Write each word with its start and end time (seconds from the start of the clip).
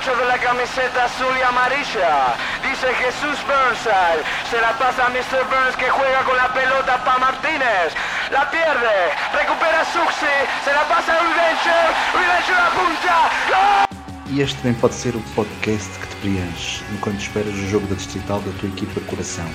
8 0.00 0.16
de 0.16 0.26
la 0.26 0.38
camiseta 0.38 1.04
azul 1.04 1.34
y 1.36 1.42
amarilla. 1.42 2.36
Dice 2.62 2.86
Jesús 3.02 3.36
Burnside. 3.48 4.22
Se 4.48 4.60
la 4.60 4.72
pasa 4.78 5.06
a 5.06 5.10
Mr. 5.10 5.42
Burns 5.50 5.74
que 5.76 5.90
juega 5.90 6.22
con 6.22 6.36
la 6.36 6.52
pelota 6.54 7.02
para 7.04 7.18
Martínez. 7.18 7.90
La 8.30 8.48
pierde. 8.48 8.96
Recupera 9.34 9.84
Suxi. 9.86 10.36
Se 10.64 10.72
la 10.72 10.84
pasa 10.86 11.14
a 11.14 12.66
apunta. 12.68 13.88
E 14.30 14.40
este 14.40 14.56
também 14.58 14.74
pode 14.74 14.94
ser 14.94 15.16
o 15.16 15.20
podcast 15.34 15.90
que 15.98 16.06
te 16.06 16.16
preenche 16.16 16.84
enquanto 16.92 17.18
esperas 17.18 17.54
o 17.54 17.68
jogo 17.68 17.86
da 17.88 17.96
distrital 17.96 18.40
da 18.40 18.52
tua 18.60 18.68
equipa 18.68 19.00
coração, 19.00 19.50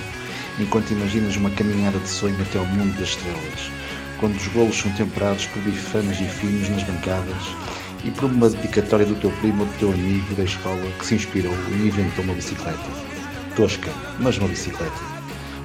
enquanto 0.58 0.90
imaginas 0.90 1.36
uma 1.36 1.50
caminhada 1.50 1.98
de 1.98 2.08
sonho 2.08 2.36
até 2.42 2.58
ao 2.58 2.66
mundo 2.66 2.92
das 2.98 3.10
estrelas, 3.10 3.70
quando 4.18 4.36
os 4.36 4.48
golos 4.48 4.76
são 4.76 4.90
temperados 4.92 5.46
por 5.46 5.62
bifanas 5.62 6.20
e 6.20 6.26
finos 6.26 6.68
nas 6.68 6.82
bancadas 6.82 7.54
e 8.04 8.10
por 8.10 8.24
uma 8.24 8.48
dedicatória 8.48 9.06
do 9.06 9.14
teu 9.16 9.30
primo 9.40 9.62
ou 9.62 9.66
do 9.66 9.78
teu 9.78 9.92
amigo 9.92 10.34
da 10.34 10.44
escola 10.44 10.80
que 10.98 11.06
se 11.06 11.14
inspirou 11.14 11.54
e 11.70 11.88
inventou 11.88 12.24
uma 12.24 12.34
bicicleta. 12.34 12.78
Tosca, 13.56 13.90
mas 14.20 14.38
uma 14.38 14.48
bicicleta. 14.48 15.00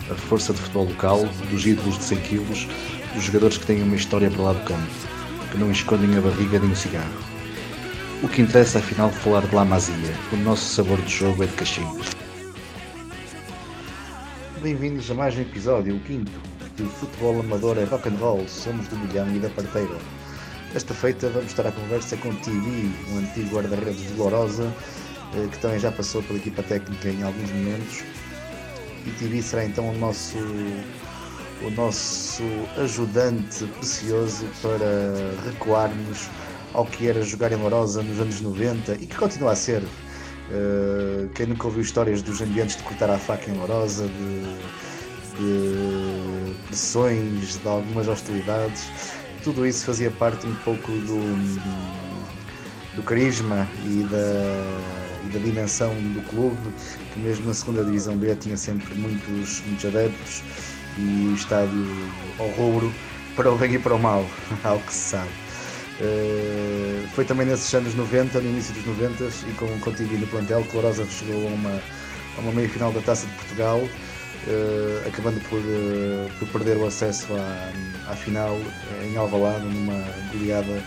A 0.09 0.16
força 0.16 0.54
de 0.54 0.60
futebol 0.60 0.86
local, 0.86 1.26
dos 1.52 1.66
ídolos 1.66 1.98
de 1.98 2.04
100 2.05 2.18
kg, 2.20 2.68
dos 3.13 3.23
jogadores 3.23 3.58
que 3.58 3.66
têm 3.66 3.84
uma 3.84 3.96
história 3.96 4.32
para 4.32 4.44
lá 4.44 4.54
do 4.54 4.66
campo, 4.66 4.91
que 5.52 5.58
não 5.58 5.72
escondem 5.72 6.18
a 6.18 6.22
barriga 6.22 6.60
nem 6.60 6.72
o 6.72 6.76
cigarro 6.76 7.30
o 8.22 8.27
que 8.27 8.41
interessa 8.41 8.80
afinal 8.80 9.10
falar 9.10 9.41
de 9.48 9.55
La 9.55 9.63
Masia, 9.63 9.96
o 10.34 10.35
nosso 10.38 10.76
sabor 10.76 11.02
de 11.02 11.10
jogo 11.10 11.44
é 11.44 11.48
de 11.48 11.54
cachimbo. 11.54 11.99
Bem-vindos 14.62 15.10
a 15.10 15.13
mais 15.13 15.38
um 15.38 15.41
episódio, 15.41 15.96
o 15.96 15.99
quinto, 16.02 16.32
de 16.76 16.84
Futebol 16.84 17.40
Amador 17.40 17.77
é 17.77 17.85
Rock 17.85 18.10
and 18.10 18.18
Roll, 18.20 18.46
somos 18.48 18.88
do 18.90 18.98
milhão 18.98 19.34
e 19.34 19.40
da 19.40 19.49
parteira. 19.49 19.96
Esta 20.76 20.94
feita 20.94 21.30
vamos 21.30 21.48
estar 21.48 21.66
à 21.66 21.72
conversa 21.72 22.16
com 22.18 22.34
TV, 22.36 22.91
um 23.12 23.18
antigo 23.18 23.55
guarda-redes 23.55 24.08
de 24.08 24.14
Lourosa, 24.14 24.72
eh, 25.34 25.48
que 25.52 25.58
também 25.58 25.80
já 25.80 25.91
passou 25.91 26.21
pela 26.21 26.38
equipa 26.38 26.62
técnica 26.62 27.10
em 27.10 27.24
alguns 27.24 27.49
momentos. 27.52 28.04
E 29.04 29.10
TV 29.18 29.41
será 29.41 29.66
então 29.66 29.90
o 29.90 29.98
nosso 29.98 30.38
o 31.62 31.71
nosso 31.71 32.43
ajudante 32.77 33.66
precioso 33.66 34.46
para 34.62 35.49
recuarmos 35.52 36.30
ao 36.74 36.86
que 36.86 37.08
era 37.08 37.21
jogar 37.24 37.52
em 37.52 37.55
Lourosa 37.55 38.04
nos 38.04 38.20
anos 38.20 38.40
90 38.40 38.93
e 38.93 39.08
que 39.08 39.15
continua 39.15 39.54
a 39.54 39.55
ser. 39.55 39.82
Uh, 39.82 41.30
quem 41.36 41.48
nunca 41.48 41.65
ouviu 41.65 41.82
histórias 41.82 42.21
dos 42.21 42.41
ambientes 42.41 42.76
de 42.76 42.84
cortar 42.84 43.10
a 43.10 43.18
faca 43.18 43.49
em 43.49 43.55
Lourosa, 43.55 44.08
de, 44.08 44.58
de 45.38 46.55
pressões, 46.68 47.58
de 47.58 47.68
algumas 47.68 48.08
hostilidades, 48.08 48.90
tudo 49.43 49.65
isso 49.65 49.85
fazia 49.85 50.12
parte 50.12 50.45
um 50.45 50.55
pouco 50.55 50.91
do, 50.91 51.20
do 52.95 53.04
carisma 53.04 53.68
e 53.85 54.04
da, 54.04 55.26
e 55.26 55.29
da 55.34 55.40
dimensão 55.40 55.93
do 55.96 56.21
clube, 56.29 56.57
que 57.13 57.20
mesmo 57.20 57.48
na 57.48 57.54
segunda 57.54 57.84
divisão 57.84 58.18
B 58.18 58.35
tinha 58.35 58.57
sempre 58.57 58.93
muitos, 58.96 59.62
muitos 59.65 59.85
adeptos 59.85 60.43
e 60.98 61.29
o 61.31 61.35
estádio 61.35 61.87
ao 62.37 62.48
rubro 62.49 62.93
para 63.35 63.51
o 63.51 63.57
bem 63.57 63.73
e 63.76 63.79
para 63.79 63.96
o 63.96 63.99
mal, 63.99 64.25
ao 64.63 64.79
que 64.79 64.94
se 64.94 65.12
sabe. 65.12 65.29
Uh, 66.01 67.07
foi 67.13 67.25
também 67.25 67.46
nesses 67.46 67.74
anos 67.74 67.94
90, 67.94 68.40
no 68.40 68.50
início 68.50 68.74
dos 68.74 68.85
90 68.85 69.24
e 69.50 69.53
com 69.56 69.66
o 69.66 69.79
Contigo 69.79 70.18
no 70.18 70.28
plantel, 70.28 70.63
que 70.63 70.74
Lourosa 70.74 71.06
chegou 71.06 71.46
a 71.46 71.51
uma, 71.51 71.81
a 72.38 72.41
uma 72.41 72.51
meia 72.53 72.69
final 72.69 72.91
da 72.91 73.01
Taça 73.01 73.28
de 73.28 73.34
Portugal, 73.34 73.81
uh, 74.50 75.08
acabando 75.08 75.40
por, 75.50 75.59
uh, 75.59 76.30
por 76.40 76.47
perder 76.50 76.78
o 76.78 76.88
acesso 76.88 77.28
à, 77.34 78.12
à 78.12 78.16
final 78.16 78.58
em 79.03 79.16
Alvalade, 79.16 79.66
numa 79.66 80.03
goleada 80.31 80.84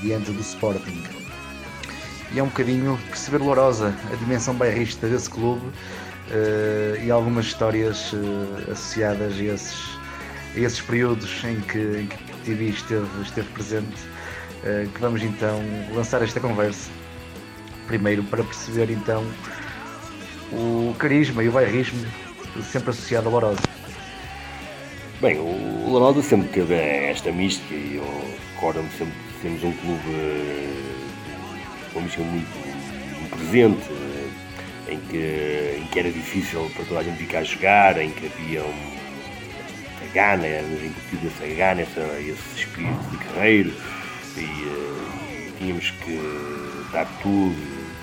diante 0.00 0.30
do 0.30 0.40
Sporting. 0.40 1.02
E 2.32 2.38
é 2.38 2.42
um 2.42 2.46
bocadinho 2.46 2.96
perceber 3.08 3.38
Lourosa, 3.38 3.92
a 4.12 4.14
dimensão 4.14 4.54
bairrista 4.54 5.08
desse 5.08 5.28
clube 5.28 5.62
e 7.04 7.10
algumas 7.10 7.46
histórias 7.46 8.14
associadas 8.70 9.32
a 9.32 9.42
esses, 9.42 9.98
a 10.54 10.60
esses 10.60 10.80
períodos 10.80 11.42
em 11.42 11.60
que, 11.62 11.78
em 11.78 12.06
que 12.06 12.16
TV 12.44 12.66
esteve, 12.66 13.22
esteve 13.22 13.48
presente, 13.48 14.00
que 14.94 15.00
vamos 15.00 15.24
então 15.24 15.60
lançar 15.92 16.22
esta 16.22 16.38
conversa. 16.38 16.88
Primeiro 17.88 18.22
para 18.22 18.44
perceber 18.44 18.92
então 18.92 19.26
o 20.52 20.94
carisma 21.00 21.42
e 21.42 21.48
o 21.48 21.52
bairrismo 21.52 22.06
sempre 22.60 22.90
associado 22.90 23.28
a 23.28 23.30
Lourosa. 23.30 23.60
Bem, 25.20 25.38
o 25.38 25.88
Lourosa 25.88 26.22
sempre 26.22 26.48
teve 26.48 26.74
esta 26.74 27.30
mística 27.30 27.74
e 27.74 27.96
eu 27.96 28.34
recordo-me 28.54 28.90
sempre 28.90 29.14
que 29.14 29.40
temos 29.42 29.64
um 29.64 29.72
clube 29.72 30.02
com 31.92 31.98
uma 31.98 32.04
mística 32.04 32.24
muito, 32.24 32.58
muito 33.20 33.36
presente, 33.36 33.82
em 34.88 34.98
que, 35.08 35.78
em 35.80 35.86
que 35.86 35.98
era 35.98 36.10
difícil 36.10 36.70
para 36.74 36.84
toda 36.84 37.00
a 37.00 37.02
gente 37.02 37.18
ficar 37.18 37.38
a 37.38 37.44
jogar, 37.44 37.98
em 37.98 38.10
que 38.10 38.26
havia 38.26 38.62
um 38.62 39.02
gana, 40.12 40.62
nos 40.62 40.84
incutido 40.84 41.26
essa 41.28 41.54
gana, 41.54 41.82
essa, 41.82 42.00
esse 42.20 42.56
espírito 42.56 43.10
de 43.10 43.16
carreiro 43.18 43.72
e, 44.36 44.40
uh, 44.40 45.52
tínhamos 45.58 45.90
que 45.90 46.20
dar 46.92 47.06
tudo, 47.22 47.56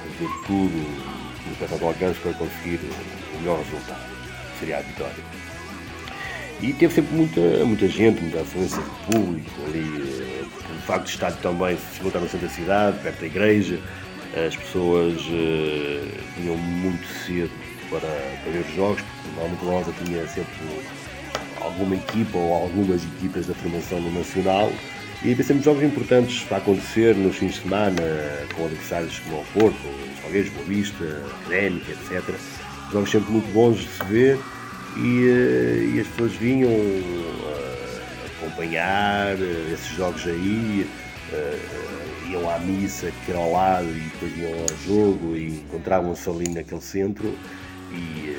fazer 0.04 0.30
tudo 0.48 1.20
no 1.46 1.82
ao 1.82 1.88
alcance 1.90 2.20
para 2.20 2.34
conseguir 2.34 2.80
o 2.80 3.38
melhor 3.40 3.59
resultado, 3.59 4.09
que 4.59 4.66
seria 4.66 4.78
a 4.78 4.81
vitória. 4.81 5.24
E 6.62 6.74
teve 6.74 6.94
sempre 6.94 7.16
muita, 7.16 7.42
muita 7.66 7.88
gente, 7.88 8.22
muita 8.22 8.42
afluência 8.42 8.81
de 8.81 8.90
público 9.12 9.50
ali, 9.68 9.80
uh, 9.80 10.50
pelo 10.68 10.81
facto 10.86 11.06
de 11.06 11.12
estar 11.12 11.31
também 11.34 11.78
se 11.78 12.00
encontrar 12.00 12.20
no 12.20 12.30
centro 12.30 12.47
da 12.47 12.53
cidade, 12.53 13.00
perto 13.00 13.20
da 13.22 13.25
igreja, 13.25 13.80
as 14.46 14.56
pessoas 14.56 15.22
uh, 15.22 16.08
vinham 16.38 16.58
muito 16.58 17.08
cedo 17.25 17.52
para, 17.90 18.02
para 18.02 18.52
ver 18.52 18.66
os 18.68 18.75
jogos, 18.75 19.02
porque 19.02 19.40
normalmente 19.40 19.66
a 19.66 19.72
Rosa 19.72 19.94
tinha 20.03 20.28
sempre 20.28 20.53
alguma 21.62 21.96
equipa 21.96 22.38
ou 22.38 22.53
algumas 22.53 23.03
equipas 23.03 23.47
da 23.47 23.53
formação 23.53 24.02
no 24.02 24.12
Nacional 24.12 24.72
e 25.24 25.31
havia 25.31 25.44
sempre 25.44 25.64
jogos 25.64 25.84
importantes 25.84 26.44
para 26.44 26.58
acontecer 26.58 27.16
nos 27.16 27.36
fins 27.36 27.56
de 27.56 27.62
semana, 27.62 28.02
com 28.56 28.66
adversários 28.66 29.20
como 29.20 29.41
o 29.41 29.46
Porto, 29.53 29.78
os 30.14 30.22
Salgueiros, 30.22 30.52
Boa 30.52 30.66
Vista, 30.66 31.24
Académica, 31.41 31.91
etc. 31.91 32.36
Jogos 32.92 33.12
sempre 33.12 33.32
muito 33.32 33.52
bons 33.54 33.78
de 33.78 33.88
se 33.88 34.04
ver 34.06 34.40
e, 34.98 35.28
eh, 35.28 35.96
e 35.96 36.00
as 36.00 36.08
pessoas 36.08 36.34
vinham 36.34 36.72
uh, 36.72 38.02
acompanhar 38.38 39.36
uh, 39.36 39.74
esses 39.74 39.96
jogos 39.96 40.26
aí, 40.26 40.88
iam 42.28 42.50
à 42.50 42.58
missa 42.60 43.12
que 43.24 43.32
era 43.32 43.40
ao 43.40 43.52
lado 43.52 43.88
e 43.88 44.00
depois 44.00 44.38
iam 44.38 44.54
ao 44.54 44.78
jogo 44.86 45.36
e 45.36 45.60
encontravam-se 45.60 46.28
ali 46.30 46.50
naquele 46.50 46.82
centro 46.82 47.36
e, 47.92 48.36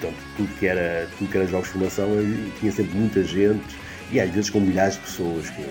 Portanto, 0.00 0.16
tudo 0.36 0.48
que 0.58 0.66
era, 0.66 1.08
tudo 1.18 1.30
que 1.30 1.36
era 1.36 1.46
jogos 1.46 1.66
de 1.66 1.72
formação 1.72 2.08
tinha 2.60 2.70
sempre 2.70 2.96
muita 2.96 3.24
gente 3.24 3.76
e 4.12 4.20
às 4.20 4.30
vezes 4.30 4.48
com 4.48 4.60
milhares 4.60 4.94
de 4.94 5.00
pessoas, 5.00 5.50
que, 5.50 5.64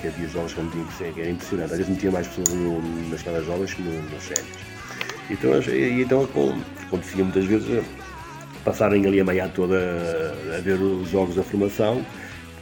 que 0.00 0.08
havia 0.08 0.26
jogos 0.28 0.54
que 0.54 0.60
era 1.20 1.30
impressionante. 1.30 1.72
Às 1.72 1.78
vezes 1.78 1.88
não 1.88 1.96
tinha 1.96 2.12
mais 2.12 2.26
pessoas 2.26 2.48
no, 2.48 2.80
nas 3.10 3.18
escalas 3.18 3.44
jovens 3.44 3.74
que 3.74 3.82
no, 3.82 4.02
nos 4.02 4.22
séries. 4.22 4.46
Então, 5.28 5.60
e, 5.72 6.02
então 6.02 6.26
acontecia 6.86 7.22
muitas 7.24 7.44
vezes 7.44 7.84
passarem 8.64 9.06
ali 9.06 9.20
a 9.20 9.24
manhã 9.24 9.48
toda 9.48 9.76
a, 10.56 10.60
ver 10.60 10.80
os 10.80 11.10
jogos 11.10 11.36
da 11.36 11.42
formação, 11.42 12.04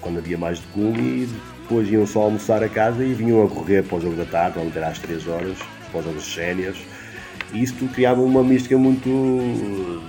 quando 0.00 0.19
havia 0.19 0.37
mais 0.37 0.59
de 0.59 0.81
um, 0.81 0.97
e 0.97 1.28
depois 1.62 1.91
iam 1.91 2.06
só 2.06 2.22
almoçar 2.22 2.62
a 2.62 2.69
casa 2.69 3.05
e 3.05 3.15
vinham 3.15 3.44
a 3.44 3.49
correr 3.49 3.82
para 3.84 3.99
o 3.99 4.00
jogo 4.00 4.16
da 4.16 4.25
tarde, 4.25 4.59
vamos 4.59 4.75
ter 4.75 4.82
às 4.82 4.99
3 4.99 5.28
horas, 5.28 5.59
para 5.91 6.00
os 6.00 6.05
jogos 6.05 6.25
de 6.25 6.31
séniores. 6.31 6.78
E 7.53 7.62
isso 7.62 7.75
criava 7.88 8.21
uma 8.21 8.43
mística 8.43 8.77
muito 8.77 10.03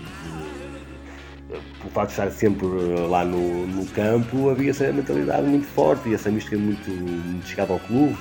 pelo 1.83 1.91
facto 1.91 2.07
de 2.07 2.13
estar 2.13 2.31
sempre 2.31 2.65
eh, 2.65 3.07
lá 3.07 3.25
no, 3.25 3.67
no 3.67 3.85
campo, 3.87 4.49
havia 4.49 4.71
essa 4.71 4.91
mentalidade 4.91 5.45
muito 5.45 5.67
forte 5.67 6.09
e 6.09 6.13
essa 6.13 6.31
mística 6.31 6.57
muito, 6.57 6.89
muito 6.89 7.45
chegada 7.45 7.73
ao 7.73 7.79
clube, 7.79 8.17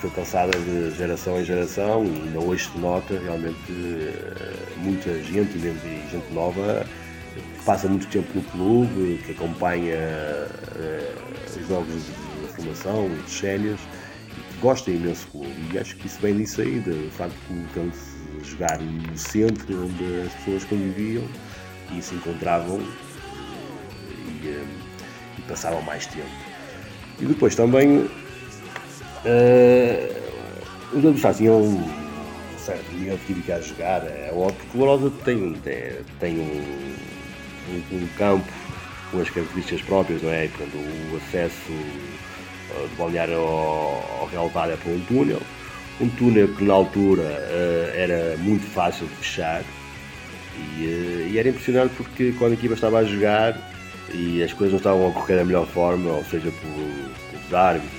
foi 0.00 0.10
passada 0.10 0.56
de 0.56 0.92
geração 0.96 1.40
em 1.40 1.44
geração 1.44 2.04
e 2.04 2.08
ainda 2.08 2.38
hoje 2.38 2.70
se 2.70 2.78
nota 2.78 3.18
realmente 3.18 3.58
eh, 3.68 4.54
muita 4.76 5.12
gente, 5.24 5.58
e 5.58 6.08
gente 6.10 6.32
nova, 6.32 6.86
que 7.34 7.64
passa 7.64 7.88
muito 7.88 8.06
tempo 8.06 8.28
no 8.34 8.42
clube, 8.44 9.20
que 9.24 9.32
acompanha 9.32 9.96
uh, 9.96 11.60
os 11.60 11.68
jogos 11.68 11.94
de 11.94 12.52
formação, 12.54 13.08
de 13.24 13.30
sénios, 13.30 13.80
e 14.36 14.54
que 14.54 14.60
gosta 14.60 14.90
imenso 14.90 15.26
do 15.26 15.32
clube. 15.32 15.54
E 15.72 15.78
acho 15.78 15.96
que 15.96 16.06
isso 16.06 16.18
vem 16.20 16.36
disso 16.36 16.60
aí, 16.60 16.80
do 16.80 17.10
facto 17.10 17.34
de 17.48 18.48
jogar 18.48 18.80
no 18.80 19.18
centro, 19.18 19.84
onde 19.84 20.26
as 20.26 20.32
pessoas 20.34 20.64
conviviam 20.64 21.24
e 21.96 22.00
se 22.00 22.14
encontravam 22.14 22.80
e, 22.80 24.48
eh, 24.48 24.64
e 25.38 25.42
passavam 25.42 25.82
mais 25.82 26.06
tempo. 26.06 26.26
E 27.20 27.26
depois 27.26 27.54
também 27.56 28.08
uh, 29.24 30.96
os 30.96 31.04
adversários 31.04 31.38
tinham 31.38 32.08
certo 32.68 32.92
nível 32.92 33.18
de 33.26 33.52
a 33.52 33.60
jogar, 33.60 34.02
é 34.04 34.30
óbvio 34.34 34.66
que 34.70 34.76
o 34.76 34.80
Lourosa 34.80 35.10
tem, 35.24 35.54
tem, 35.64 35.92
tem 36.20 36.38
um, 36.38 36.94
um, 37.70 37.96
um, 37.96 38.08
campo 38.18 38.52
com 39.10 39.20
as 39.20 39.30
características 39.30 39.80
próprias, 39.82 40.22
não 40.22 40.30
é? 40.30 40.48
Portanto, 40.48 40.76
o 40.76 41.16
acesso 41.16 41.72
uh, 41.72 43.10
de 43.10 43.18
ao, 43.18 44.20
ao 44.20 44.28
relevado 44.30 44.72
é 44.72 44.76
por 44.76 44.92
um 44.92 45.00
túnel, 45.00 45.40
um 45.98 46.08
túnel 46.10 46.48
que 46.54 46.64
na 46.64 46.74
altura 46.74 47.22
uh, 47.22 47.96
era 47.96 48.36
muito 48.38 48.66
fácil 48.66 49.06
de 49.06 49.14
fechar 49.14 49.64
e, 50.76 51.30
e, 51.32 51.38
era 51.38 51.48
impressionante 51.48 51.94
porque 51.96 52.32
quando 52.38 52.52
a 52.52 52.54
equipa 52.54 52.74
estava 52.74 52.98
a 52.98 53.04
jogar 53.04 53.56
e 54.12 54.42
as 54.42 54.52
coisas 54.52 54.72
não 54.72 54.78
estavam 54.78 55.06
a 55.06 55.08
ocorrer 55.08 55.38
da 55.38 55.44
melhor 55.44 55.66
forma, 55.66 56.10
ou 56.10 56.24
seja, 56.24 56.50
por, 56.50 57.30
pelos 57.30 57.54
árbitros 57.54 57.97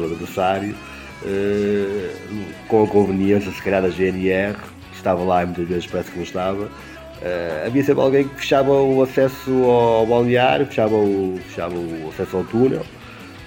pelo 0.00 0.12
adversário, 0.12 0.74
uh, 1.22 2.44
com 2.68 2.84
a 2.84 2.86
conveniência 2.86 3.52
se 3.52 3.62
calhar 3.62 3.82
da 3.82 3.88
GNR, 3.88 4.54
que 4.90 4.96
estava 4.96 5.22
lá 5.22 5.42
e 5.42 5.46
muitas 5.46 5.68
vezes 5.68 5.86
parece 5.86 6.10
que 6.10 6.16
não 6.16 6.24
estava, 6.24 6.68
havia 7.66 7.84
sempre 7.84 8.02
alguém 8.02 8.26
que 8.26 8.34
fechava 8.36 8.72
o 8.72 9.02
acesso 9.02 9.50
ao 9.64 10.06
balneário, 10.06 10.64
fechava 10.64 10.94
o, 10.94 11.38
fechava 11.46 11.74
o 11.74 12.08
acesso 12.08 12.38
ao 12.38 12.44
túnel 12.44 12.82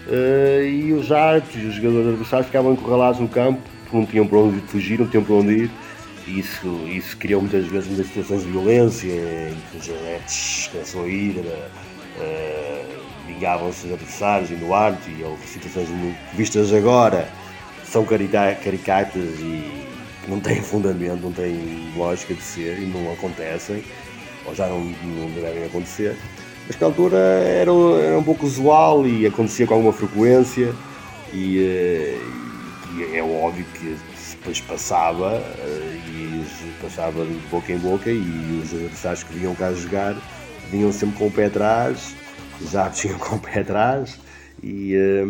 Uh, 0.07 0.65
e 0.65 0.91
os 0.91 1.11
árbitros 1.11 1.63
os 1.63 1.75
jogadores 1.75 2.07
adversários 2.09 2.47
ficavam 2.47 2.73
encurralados 2.73 3.21
no 3.21 3.27
campo, 3.29 3.61
porque 3.83 3.97
não 3.97 4.06
tinham 4.06 4.27
para 4.27 4.38
onde 4.38 4.59
fugir, 4.67 4.99
não 4.99 5.07
tinham 5.07 5.23
para 5.23 5.35
onde 5.35 5.53
ir. 5.53 5.71
Isso, 6.27 6.67
isso 6.88 7.17
criou 7.17 7.41
muitas 7.41 7.65
vezes 7.67 7.88
muitas 7.88 8.07
situações 8.07 8.44
de 8.44 8.51
violência, 8.51 9.07
em 9.07 9.56
que 9.71 9.77
os 9.77 9.89
adeptos 9.89 10.69
começam 10.71 11.03
a 11.03 11.07
ir, 11.07 11.38
uh, 11.38 13.02
vingavam-se 13.27 13.87
os 13.87 13.93
adversários 13.93 14.51
e 14.51 14.55
no 14.55 14.73
arte, 14.73 15.09
e 15.09 15.23
houve 15.23 15.45
situações 15.47 15.87
vistas 16.33 16.73
agora, 16.73 17.27
são 17.85 18.05
caricatas 18.05 19.39
e 19.39 19.85
não 20.27 20.39
têm 20.39 20.61
fundamento, 20.61 21.21
não 21.21 21.31
têm 21.31 21.91
lógica 21.95 22.33
de 22.33 22.41
ser 22.41 22.79
e 22.79 22.85
não 22.85 23.11
acontecem, 23.13 23.83
ou 24.45 24.55
já 24.55 24.67
não, 24.67 24.79
não 24.79 25.29
devem 25.41 25.65
acontecer. 25.65 26.15
Mas 26.67 26.79
na 26.79 26.87
altura 26.87 27.17
era, 27.17 27.71
era 27.71 28.17
um 28.17 28.23
pouco 28.23 28.45
usual 28.45 29.05
e 29.05 29.27
acontecia 29.27 29.67
com 29.67 29.73
alguma 29.73 29.93
frequência 29.93 30.73
e, 31.33 31.59
eh, 31.59 32.17
e 32.95 33.17
é 33.17 33.21
óbvio 33.21 33.65
que 33.73 33.97
depois 34.31 34.61
passava 34.61 35.43
eh, 35.59 35.99
e 36.07 36.45
passava 36.81 37.25
de 37.25 37.33
boca 37.49 37.71
em 37.71 37.77
boca 37.77 38.09
e 38.09 38.61
os 38.63 38.73
adversários 38.73 39.23
que 39.23 39.33
vinham 39.33 39.53
cá 39.55 39.73
jogar 39.73 40.15
vinham 40.71 40.91
sempre 40.91 41.17
com 41.17 41.27
o 41.27 41.31
pé 41.31 41.45
atrás, 41.45 42.15
já 42.71 42.89
tinham 42.92 43.18
com 43.19 43.36
o 43.36 43.39
pé 43.39 43.62
atrás 43.62 44.19
e, 44.62 44.95
eh, 44.95 45.25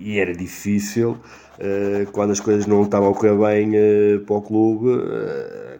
e 0.00 0.18
era 0.18 0.34
difícil 0.34 1.18
quando 2.12 2.30
as 2.30 2.40
coisas 2.40 2.66
não 2.66 2.84
estavam 2.84 3.10
a 3.10 3.14
correr 3.14 3.36
bem 3.36 3.72
para 4.24 4.34
o 4.34 4.40
clube, 4.40 4.88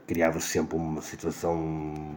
criava-se 0.06 0.48
sempre 0.48 0.76
uma 0.76 1.00
situação 1.00 2.14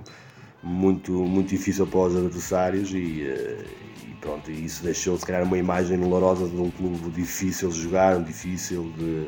muito, 0.64 1.12
muito 1.12 1.50
difícil 1.50 1.86
para 1.86 2.00
os 2.00 2.16
adversários 2.16 2.92
e, 2.94 3.24
eh, 3.24 3.66
e 4.08 4.14
pronto, 4.22 4.50
isso 4.50 4.84
deixou 4.84 5.18
se 5.18 5.26
calhar 5.26 5.44
uma 5.44 5.58
imagem 5.58 6.00
dolorosa 6.00 6.48
de 6.48 6.56
um 6.56 6.72
clube 6.72 7.10
difícil 7.12 7.70
de 7.70 7.82
jogar, 7.82 8.24
difícil 8.24 8.92
de 8.98 9.28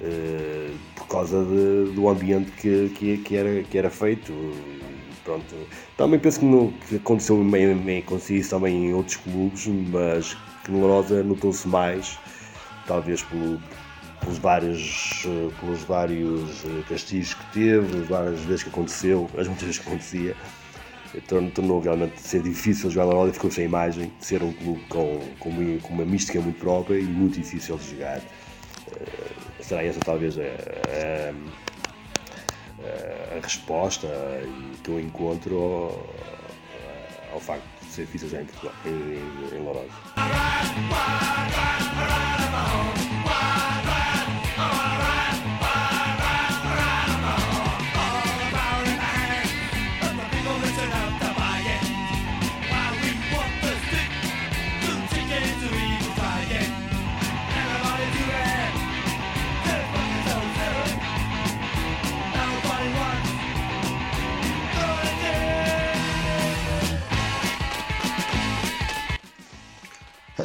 uh, 0.00 0.74
por 0.94 1.06
causa 1.08 1.44
de, 1.44 1.92
do 1.94 2.08
ambiente 2.08 2.50
que, 2.52 2.88
que, 2.90 3.18
que, 3.18 3.36
era, 3.36 3.62
que 3.62 3.76
era 3.76 3.90
feito. 3.90 4.32
Pronto. 5.26 5.56
Também 5.96 6.20
penso 6.20 6.38
que, 6.38 6.86
que 6.88 6.96
aconteceu, 6.96 7.42
bem, 7.42 7.98
aconteceu 7.98 8.36
isso 8.36 8.50
também 8.50 8.86
em 8.86 8.94
outros 8.94 9.16
clubes, 9.16 9.66
mas 9.66 10.36
que 10.64 10.70
no 10.70 10.80
Lourosa 10.82 11.20
notou-se 11.24 11.66
mais, 11.66 12.16
talvez 12.86 13.24
pelo, 13.24 13.60
pelos 14.20 14.38
vários, 14.38 15.24
eh, 15.26 15.50
pelos 15.60 15.82
vários 15.82 16.64
eh, 16.64 16.82
castigos 16.88 17.34
que 17.34 17.52
teve, 17.52 18.02
as 18.02 18.08
várias 18.08 18.40
vezes 18.42 18.62
que 18.62 18.68
aconteceu, 18.68 19.28
as 19.36 19.48
muitas 19.48 19.64
vezes 19.64 19.78
que 19.80 19.88
acontecia, 19.88 20.36
tornou, 21.26 21.50
tornou 21.50 21.80
realmente 21.80 22.20
ser 22.20 22.42
difícil 22.42 22.88
jogar 22.88 23.12
na 23.12 23.28
e 23.28 23.32
ficou 23.32 23.50
sem 23.50 23.64
imagem, 23.64 24.12
ser 24.20 24.44
um 24.44 24.52
clube 24.52 24.84
com, 24.88 25.20
com, 25.40 25.48
uma, 25.48 25.80
com 25.80 25.92
uma 25.92 26.04
mística 26.04 26.40
muito 26.40 26.60
própria 26.60 27.00
e 27.00 27.02
muito 27.02 27.34
difícil 27.34 27.76
de 27.78 27.90
jogar. 27.90 28.18
Uh, 28.18 29.64
será 29.64 29.82
essa 29.82 29.98
talvez 29.98 30.38
a, 30.38 30.42
a, 30.42 31.65
a, 32.84 33.40
resposta 33.40 34.08
que 34.82 34.90
eu 34.90 35.00
encontro 35.00 35.56
ao, 35.56 37.34
ao 37.34 37.40
facto 37.40 37.64
de 37.82 37.86
ser 37.90 38.06
jogar 38.28 38.42
em 38.42 38.46
Portugal, 38.46 38.74
em, 38.84 39.56
em 39.56 39.62
Lourosa. 39.62 39.90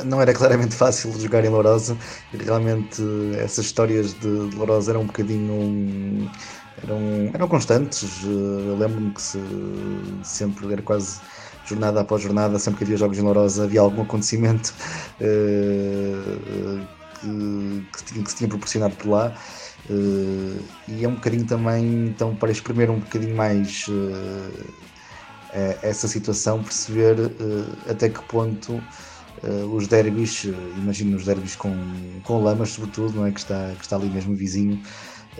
Não 0.06 0.21
era 0.21 0.33
claramente 0.33 0.75
fácil 0.75 1.12
jogar 1.19 1.44
em 1.45 1.50
Lourosa. 1.50 1.98
Realmente 2.33 3.01
essas 3.38 3.65
histórias 3.65 4.13
de 4.19 4.27
Lourosa 4.27 4.92
eram 4.92 5.01
um 5.01 5.06
bocadinho 5.06 6.30
eram, 6.83 7.31
eram 7.33 7.48
constantes. 7.48 8.24
Eu 8.24 8.77
lembro-me 8.77 9.12
que 9.12 9.21
se, 9.21 9.39
sempre 10.24 10.71
era 10.71 10.81
quase 10.81 11.19
jornada 11.65 12.01
após 12.01 12.21
jornada, 12.21 12.59
sempre 12.59 12.80
que 12.80 12.83
havia 12.86 12.98
jogos 12.98 13.18
em 13.18 13.21
Lourosa 13.21 13.63
havia 13.63 13.81
algum 13.81 14.01
acontecimento 14.01 14.74
uh, 15.21 16.88
que, 17.19 17.86
que, 17.98 18.03
tinha, 18.03 18.24
que 18.24 18.31
se 18.31 18.38
tinha 18.38 18.50
proporcionado 18.50 18.95
por 18.95 19.09
lá. 19.09 19.33
Uh, 19.89 20.59
e 20.88 21.03
é 21.03 21.07
um 21.07 21.15
bocadinho 21.15 21.45
também 21.45 22.07
então 22.07 22.36
para 22.36 22.51
exprimir 22.51 22.89
um 22.89 23.00
bocadinho 23.00 23.36
mais 23.36 23.88
uh, 23.88 24.81
essa 25.81 26.07
situação, 26.07 26.63
perceber 26.63 27.18
até 27.89 28.07
que 28.07 28.21
ponto 28.24 28.81
uh, 29.44 29.75
os 29.75 29.88
derbys, 29.88 30.45
uh, 30.45 30.54
imagino 30.78 31.18
os 31.18 31.25
derbys 31.25 31.56
com, 31.56 31.75
com 32.24 32.44
Lamas, 32.44 32.72
sobretudo, 32.72 33.16
não 33.16 33.25
é? 33.25 33.31
que, 33.31 33.39
está, 33.39 33.74
que 33.78 33.83
está 33.83 33.95
ali 33.95 34.10
mesmo 34.10 34.36
vizinho, 34.36 34.81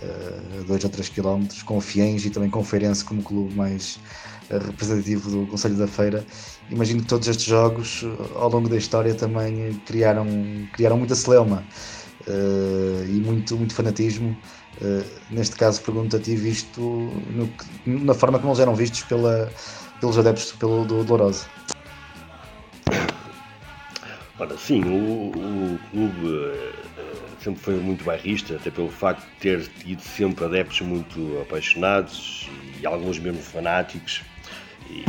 uh, 0.02 0.62
a 0.62 0.64
2 0.64 0.84
ou 0.84 0.90
3 0.90 1.10
km, 1.10 1.46
com 1.66 1.82
Fiens 1.82 2.26
e 2.26 2.30
também 2.30 2.50
com 2.50 2.64
Feirense 2.64 3.04
como 3.04 3.22
clube 3.22 3.54
mais 3.56 4.00
representativo 4.50 5.30
do 5.32 5.48
Conselho 5.48 5.76
da 5.76 5.88
Feira. 5.88 6.26
Imagino 6.70 7.02
que 7.02 7.08
todos 7.08 7.26
estes 7.28 7.46
jogos, 7.46 8.04
ao 8.36 8.50
longo 8.50 8.68
da 8.68 8.76
história, 8.76 9.14
também 9.14 9.74
criaram, 9.86 10.28
criaram 10.74 10.98
muita 10.98 11.16
celeuma 11.16 11.64
e 13.08 13.22
muito, 13.22 13.56
muito 13.56 13.74
fanatismo. 13.74 14.36
neste 15.30 15.56
caso, 15.56 15.82
pergunto-te, 15.82 16.36
visto 16.36 16.82
no, 16.82 17.50
na 17.86 18.14
forma 18.14 18.40
como 18.40 18.52
eles 18.52 18.60
eram 18.60 18.76
vistos 18.76 19.04
pela, 19.04 19.50
pelos 20.02 20.18
adeptos 20.18 20.52
pelo, 20.52 20.84
do 20.84 21.02
Dolorosa. 21.06 21.46
Ora, 24.42 24.58
sim, 24.58 24.82
o, 24.86 25.30
o 25.30 25.80
clube 25.92 26.28
uh, 26.28 26.74
sempre 27.40 27.62
foi 27.62 27.76
muito 27.76 28.04
bairrista, 28.04 28.56
até 28.56 28.72
pelo 28.72 28.90
facto 28.90 29.22
de 29.22 29.36
ter 29.36 29.68
tido 29.68 30.02
sempre 30.02 30.44
adeptos 30.46 30.82
muito 30.82 31.40
apaixonados 31.44 32.50
e 32.82 32.86
alguns 32.88 33.20
mesmo 33.20 33.40
fanáticos. 33.40 34.24
E 34.90 35.06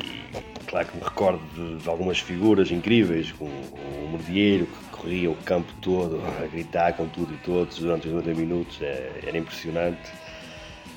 claro 0.67 0.87
que 0.87 0.99
me 0.99 1.03
recordo 1.03 1.41
de, 1.55 1.83
de 1.83 1.89
algumas 1.89 2.19
figuras 2.19 2.71
incríveis, 2.71 3.33
como 3.33 3.51
o 3.51 4.09
Mordieiro, 4.11 4.67
que 4.67 4.85
corria 4.91 5.31
o 5.31 5.37
campo 5.37 5.73
todo 5.81 6.21
a 6.39 6.47
gritar 6.47 6.93
com 6.93 7.09
tudo 7.09 7.33
e 7.33 7.39
todos 7.39 7.79
durante 7.79 8.09
os 8.09 8.13
90 8.13 8.39
minutos, 8.39 8.83
é, 8.83 9.13
era 9.27 9.39
impressionante. 9.39 10.11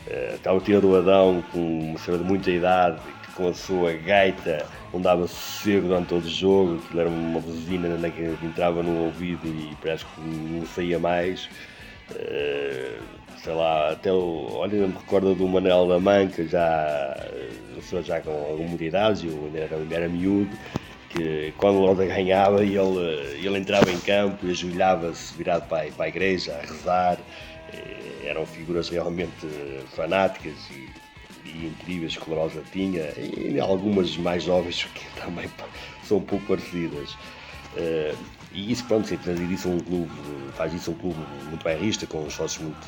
Uh, 0.08 0.36
estava 0.36 0.58
o 0.58 0.60
tio 0.60 0.82
do 0.82 0.94
Adão, 0.94 1.42
com 1.54 1.92
uma 1.92 2.00
senhora 2.00 2.22
de 2.22 2.27
muita 2.27 2.51
idade, 2.51 3.00
com 3.36 3.50
a 3.50 3.54
sua 3.54 3.94
gaita 3.94 4.65
não 4.94 5.01
dava 5.01 5.27
sossego 5.27 5.88
durante 5.88 6.08
todo 6.08 6.24
o 6.24 6.30
jogo, 6.30 6.82
aquilo 6.84 7.00
era 7.01 7.10
uma 7.10 7.39
buzina 7.39 8.10
que 8.10 8.46
entrava 8.46 8.82
no 8.82 9.06
ouvido 9.06 9.46
e 9.46 9.75
parece 9.82 10.06
que 10.06 10.22
não 10.22 10.65
saía 10.65 10.98
mais. 10.98 11.50
Uh, 12.12 13.01
sei 13.44 13.54
lá, 13.54 13.92
até 13.92 14.12
o. 14.12 14.48
Olha, 14.51 14.88
me 14.88 14.94
recordo 14.94 15.36
do 15.36 15.48
Manel 15.48 15.88
da 15.88 16.00
Manca, 16.00 16.48
já, 16.48 17.15
já 18.04 18.22
com 18.22 18.32
alguma 18.32 18.82
idade, 18.82 19.27
eu 19.27 19.46
ainda 19.46 19.60
era, 19.60 19.75
era 19.92 20.08
miúdo, 20.08 20.56
que 21.10 21.54
quando 21.58 21.77
o 21.77 21.86
Loda 21.86 22.06
ganhava 22.06 22.63
ele, 22.63 22.77
ele 22.77 23.58
entrava 23.58 23.92
em 23.92 24.00
campo 24.00 24.46
e 24.46 24.51
ajoelhava-se 24.51 25.36
virado 25.36 25.68
para, 25.68 25.92
para 25.92 26.06
a 26.06 26.08
igreja 26.08 26.54
a 26.54 26.62
rezar. 26.62 27.18
Uh, 27.74 28.27
eram 28.27 28.46
figuras 28.46 28.89
realmente 28.89 29.48
fanáticas 29.96 30.54
e 30.72 31.04
e 31.45 31.67
incríveis 31.67 32.17
que 32.17 32.29
Lourosa 32.29 32.61
tinha, 32.71 33.11
e 33.17 33.59
algumas 33.59 34.15
mais 34.17 34.43
jovens 34.43 34.85
que 34.93 35.05
também 35.21 35.49
são 36.03 36.17
um 36.17 36.21
pouco 36.21 36.45
parecidas. 36.45 37.11
Uh, 37.75 38.15
e 38.53 38.71
isso, 38.71 38.85
pronto, 38.85 39.07
sem 39.07 39.17
trazer 39.17 39.43
isso 39.51 39.67
a 39.67 39.71
um 39.71 39.79
clube, 39.79 40.11
faz 40.55 40.73
isso 40.73 40.91
um 40.91 40.93
clube 40.93 41.19
muito 41.49 41.63
bairrista, 41.63 42.07
com 42.07 42.25
os 42.25 42.33
sócios 42.33 42.63
muito, 42.63 42.87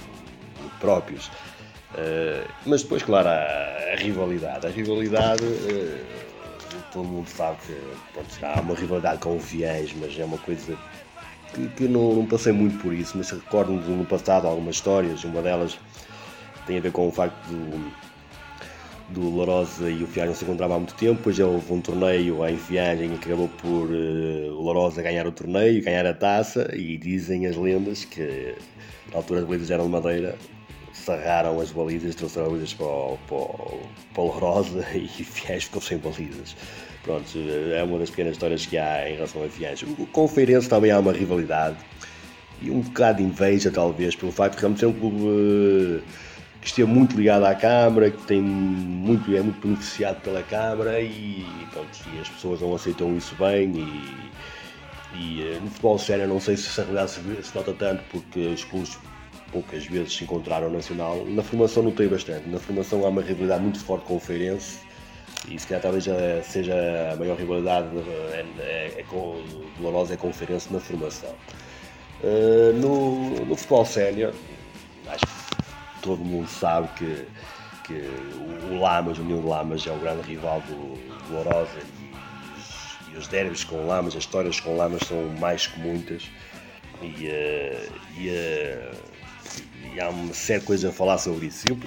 muito 0.62 0.80
próprios. 0.80 1.28
Uh, 1.94 2.48
mas 2.66 2.84
depois, 2.84 3.04
claro, 3.04 3.28
a, 3.28 3.94
a 3.94 3.96
rivalidade. 3.98 4.66
A 4.66 4.70
rivalidade, 4.70 5.44
uh, 5.44 6.06
todo 6.92 7.06
mundo 7.06 7.28
sabe 7.28 7.58
que 7.66 7.74
pronto, 8.14 8.30
há 8.44 8.62
uma 8.62 8.76
rivalidade 8.76 9.20
com 9.20 9.36
o 9.36 9.40
Fiéis, 9.40 9.94
mas 10.00 10.18
é 10.18 10.24
uma 10.24 10.38
coisa 10.38 10.78
que, 11.54 11.68
que 11.70 11.88
não, 11.88 12.14
não, 12.16 12.26
passei 12.26 12.54
muito 12.54 12.78
por 12.80 12.94
isso, 12.94 13.18
mas 13.18 13.30
recordo-me 13.30 13.80
no 13.80 14.06
passado 14.06 14.48
algumas 14.48 14.76
histórias, 14.76 15.24
uma 15.24 15.42
delas 15.42 15.78
tem 16.66 16.78
a 16.78 16.82
ver 16.82 16.92
com 16.92 17.08
o 17.08 17.12
facto 17.12 17.36
do, 17.48 17.92
do 19.10 19.22
Lourosa 19.22 19.90
e 19.90 20.04
o 20.04 20.08
Fiage 20.08 20.28
não 20.28 20.36
se 20.36 20.44
encontravam 20.44 20.76
há 20.76 20.80
muito 20.80 20.96
tempo, 20.96 21.16
depois 21.16 21.40
houve 21.40 21.74
um 21.74 21.82
torneio 21.82 22.46
em 22.46 22.56
Viagem 22.56 23.18
que 23.18 23.30
acabou 23.30 23.48
por 23.48 23.90
uh, 23.90 24.54
o 24.54 24.62
Lourosa 24.62 25.02
ganhar 25.02 25.26
o 25.26 25.32
torneio, 25.32 25.84
ganhar 25.84 26.06
a 26.06 26.14
taça 26.14 26.70
e 26.76 26.98
dizem 26.98 27.46
as 27.46 27.56
lendas 27.56 28.04
que 28.04 28.56
na 29.12 29.18
altura 29.18 29.42
as 29.42 29.46
balizas 29.46 29.72
eram 29.72 29.86
de 29.86 29.92
madeira, 29.92 30.38
sarraram 30.92 31.60
as 31.60 31.72
balizas, 31.72 32.16
trouxeram 32.16 32.48
as 32.48 32.52
balizas 32.52 32.74
para 32.74 32.86
o, 32.86 33.18
para, 33.28 33.38
o, 33.38 33.82
para 34.14 34.22
o 34.22 34.26
Lourosa 34.26 34.86
e 34.94 35.08
Fiage 35.08 35.66
ficou 35.66 35.82
sem 35.82 35.98
balizas. 35.98 36.56
Pronto, 37.04 37.26
é 37.74 37.82
uma 37.84 38.00
das 38.00 38.10
pequenas 38.10 38.34
histórias 38.34 38.66
que 38.66 38.78
há 38.78 39.10
em 39.10 39.16
relação 39.16 39.42
a 39.42 39.48
Fiage. 39.48 39.86
Com 40.12 40.26
o 40.26 40.28
Feirense 40.28 40.68
também 40.68 40.92
há 40.92 41.00
uma 41.00 41.14
rivalidade 41.14 41.78
e 42.62 42.70
um 42.70 42.82
bocado 42.82 43.20
de 43.20 43.24
inveja 43.24 43.72
talvez 43.72 44.16
pelo 44.16 44.32
facto 44.32 44.56
de 44.56 44.62
realmente 44.62 44.80
ser 44.80 44.88
um 44.88 44.94
clube 44.94 45.22
uh, 45.22 46.02
esteve 46.68 46.92
muito 46.92 47.18
ligado 47.18 47.46
à 47.46 47.56
Câmara, 47.56 48.12
que 48.12 48.22
tem 48.24 48.42
muito, 48.42 49.36
é 49.36 49.42
muito 49.42 49.60
beneficiado 49.66 50.22
pela 50.22 50.44
Câmara 50.44 51.02
e, 51.02 51.46
pronto, 51.72 51.90
e 52.14 52.20
as 52.20 52.30
pessoas 52.30 52.62
não 52.62 52.76
aceitam 52.76 53.16
isso 53.18 53.36
bem 53.36 53.72
e, 53.72 54.30
e 55.16 55.42
eh, 55.42 55.60
no 55.62 55.68
futebol 55.70 55.98
sério 55.98 56.28
não 56.28 56.40
sei 56.40 56.58
se 56.58 56.68
essa 56.68 56.82
realidade 56.82 57.12
se, 57.12 57.44
se 57.44 57.56
nota 57.56 57.74
tanto 57.74 58.04
porque 58.12 58.40
os 58.48 58.64
clubes 58.64 58.98
poucas 59.52 59.86
vezes 59.86 60.14
se 60.16 60.24
encontraram 60.24 60.70
nacional. 60.70 61.26
Na 61.26 61.42
formação 61.42 61.84
notei 61.84 62.08
bastante. 62.08 62.48
Na 62.50 62.60
formação 62.60 63.06
há 63.06 63.10
uma 63.10 63.22
rivalidade 63.22 63.64
muito 63.64 63.80
forte 63.80 64.06
com 64.06 64.18
o 64.18 64.20
Feirense 64.20 64.80
e 65.50 65.58
se 65.58 65.68
calhar 65.68 65.82
talvez 65.82 66.06
seja 66.44 66.76
a 67.14 67.16
maior 67.16 67.38
rivalidade 67.38 67.88
é, 68.34 68.46
é, 68.60 68.94
é 68.98 69.04
com, 69.04 69.42
do 69.78 69.84
Lourosa 69.84 70.16
é 70.16 70.18
com 70.18 70.30
o 70.30 70.34
Feirense 70.34 70.72
na 70.72 70.80
formação. 70.80 71.34
Uh, 72.24 72.74
no, 72.74 73.46
no 73.46 73.56
futebol 73.56 73.86
sénior, 73.86 74.34
acho 75.08 75.26
que 75.26 75.37
todo 76.02 76.24
mundo 76.24 76.48
sabe 76.48 76.88
que, 76.96 77.28
que 77.84 78.10
o 78.72 78.80
Lamas, 78.80 79.18
o 79.18 79.22
União 79.22 79.42
de 79.42 79.48
Lamas, 79.48 79.86
é 79.86 79.92
o 79.92 79.98
grande 79.98 80.22
rival 80.28 80.62
do, 80.62 80.96
do 81.28 81.34
Lourosa 81.34 81.80
e 82.00 82.14
os, 82.58 83.14
e 83.14 83.18
os 83.18 83.28
derbys 83.28 83.64
com 83.64 83.86
Lamas, 83.86 84.16
as 84.16 84.24
histórias 84.24 84.60
com 84.60 84.76
Lamas 84.76 85.02
são 85.08 85.24
mais 85.40 85.68
que 85.68 85.80
muitas 85.80 86.30
e, 87.02 87.06
uh, 87.06 87.94
e, 88.18 88.30
uh, 88.30 88.98
e, 89.96 90.00
há 90.00 90.10
uma 90.10 90.34
série 90.34 90.60
de 90.60 90.66
coisas 90.66 90.90
a 90.90 90.94
falar 90.94 91.18
sobre 91.18 91.48
isso. 91.48 91.66
Eu, 91.70 91.78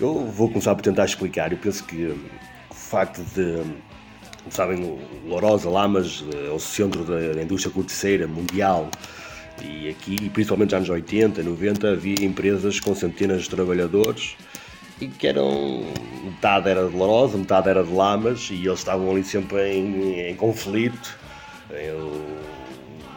eu, 0.00 0.26
vou 0.26 0.48
começar 0.48 0.74
por 0.74 0.82
tentar 0.82 1.04
explicar. 1.04 1.52
Eu 1.52 1.58
penso 1.58 1.84
que 1.84 2.06
o 2.70 2.74
facto 2.74 3.22
de, 3.34 3.62
sabem, 4.50 4.82
o 4.84 5.28
Lourosa, 5.28 5.68
Lamas 5.68 6.24
é 6.46 6.50
o 6.50 6.58
centro 6.58 7.04
da 7.04 7.42
indústria 7.42 7.72
corticeira 7.72 8.26
mundial 8.26 8.90
e 9.60 9.88
aqui, 9.88 10.30
principalmente 10.30 10.70
nos 10.70 10.88
anos 10.88 10.90
80, 10.90 11.42
90, 11.42 11.92
havia 11.92 12.24
empresas 12.24 12.80
com 12.80 12.94
centenas 12.94 13.42
de 13.42 13.50
trabalhadores 13.50 14.36
e 15.00 15.08
que 15.08 15.26
eram. 15.26 15.84
metade 16.24 16.68
era 16.68 16.88
de 16.88 16.96
Lourosa, 16.96 17.36
metade 17.36 17.68
era 17.68 17.82
de 17.82 17.92
Lamas 17.92 18.48
e 18.50 18.54
eles 18.66 18.78
estavam 18.78 19.10
ali 19.10 19.24
sempre 19.24 19.74
em, 19.74 20.30
em 20.30 20.36
conflito. 20.36 21.18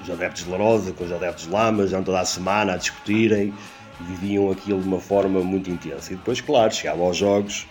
Os 0.02 0.10
adeptos 0.10 0.44
de 0.44 0.50
Lourosa 0.50 0.92
com 0.94 1.04
os 1.04 1.12
adeptos 1.12 1.46
de 1.46 1.52
Lamas, 1.52 1.92
iam 1.92 2.04
toda 2.04 2.20
a 2.20 2.26
semana 2.26 2.74
a 2.74 2.78
discutirem, 2.78 3.54
viviam 4.02 4.52
aquilo 4.52 4.82
de 4.82 4.88
uma 4.88 5.00
forma 5.00 5.42
muito 5.42 5.70
intensa. 5.70 6.14
E 6.14 6.16
depois, 6.16 6.42
claro, 6.42 6.74
chegava 6.74 7.04
aos 7.04 7.18
jogos, 7.18 7.68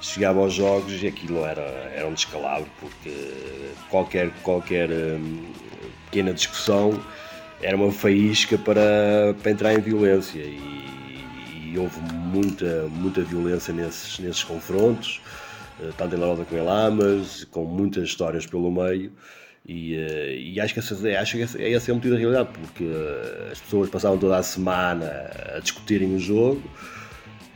chegava 0.00 0.40
aos 0.40 0.54
jogos 0.54 1.02
e 1.02 1.06
aquilo 1.06 1.44
era, 1.44 1.62
era 1.94 2.06
um 2.06 2.12
descalabro, 2.12 2.70
porque 2.80 3.32
qualquer, 3.88 4.30
qualquer 4.42 4.90
hum, 4.90 5.44
pequena 6.06 6.32
discussão 6.32 7.00
era 7.60 7.76
uma 7.76 7.90
faísca 7.90 8.56
para, 8.56 9.34
para 9.42 9.50
entrar 9.50 9.74
em 9.74 9.80
violência 9.80 10.40
e, 10.40 11.24
e, 11.72 11.78
houve 11.78 12.00
muita, 12.12 12.88
muita 12.88 13.22
violência 13.22 13.74
nesses, 13.74 14.18
nesses 14.18 14.44
confrontos, 14.44 15.20
eh, 15.80 15.90
tanto 15.96 16.14
em 16.14 16.18
Laroda 16.18 16.44
como 16.44 16.60
em 16.60 16.64
Lamas, 16.64 17.44
com 17.44 17.64
muitas 17.64 18.04
histórias 18.04 18.46
pelo 18.46 18.70
meio. 18.70 19.12
E, 19.66 19.96
eh, 19.96 20.36
e, 20.38 20.60
acho 20.60 20.72
que 20.72 20.80
essa, 20.80 20.94
acho 20.94 21.36
que 21.36 21.42
essa, 21.42 21.60
essa 21.60 21.90
é 21.90 21.92
um 21.92 21.96
motivo 21.96 22.14
da 22.14 22.20
realidade, 22.20 22.48
porque 22.52 22.84
eh, 22.84 23.48
as 23.52 23.60
pessoas 23.60 23.90
passavam 23.90 24.18
toda 24.18 24.36
a 24.36 24.42
semana 24.42 25.30
a 25.56 25.58
discutirem 25.58 26.14
o 26.14 26.18
jogo 26.18 26.62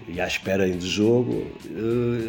e 0.09 0.21
à 0.21 0.27
espera 0.27 0.69
de 0.69 0.89
jogo, 0.89 1.47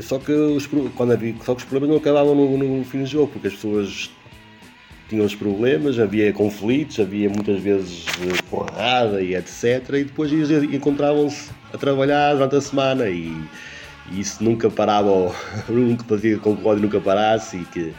só 0.03 0.19
que 0.19 0.31
os, 0.31 0.67
quando 0.95 1.11
havia, 1.11 1.33
só 1.43 1.55
que 1.55 1.63
os 1.63 1.67
problemas 1.67 1.89
não 1.89 1.97
acabavam 1.97 2.35
no, 2.35 2.55
no 2.55 2.85
fim 2.85 2.99
do 2.99 3.07
jogo, 3.07 3.31
porque 3.31 3.47
as 3.47 3.55
pessoas 3.55 4.11
tinham 5.09 5.25
os 5.25 5.35
problemas, 5.35 5.99
havia 5.99 6.31
conflitos, 6.31 6.99
havia 6.99 7.29
muitas 7.29 7.61
vezes 7.61 8.05
eh, 8.21 8.41
porrada 8.49 9.21
e 9.21 9.35
etc. 9.35 9.89
E 9.93 10.03
depois 10.05 10.31
encontravam-se 10.31 11.51
a 11.73 11.77
trabalhar 11.77 12.33
durante 12.33 12.55
a 12.55 12.61
semana 12.61 13.09
e, 13.09 13.31
e 14.11 14.19
isso 14.19 14.43
nunca 14.43 14.69
parava, 14.69 15.35
nunca 15.69 16.03
fazia 16.05 16.37
com 16.37 16.55
que 16.55 16.63
o 16.63 16.67
ódio 16.67 16.83
nunca 16.83 16.99
parasse 16.99 17.57
e 17.57 17.65
que 17.65 17.93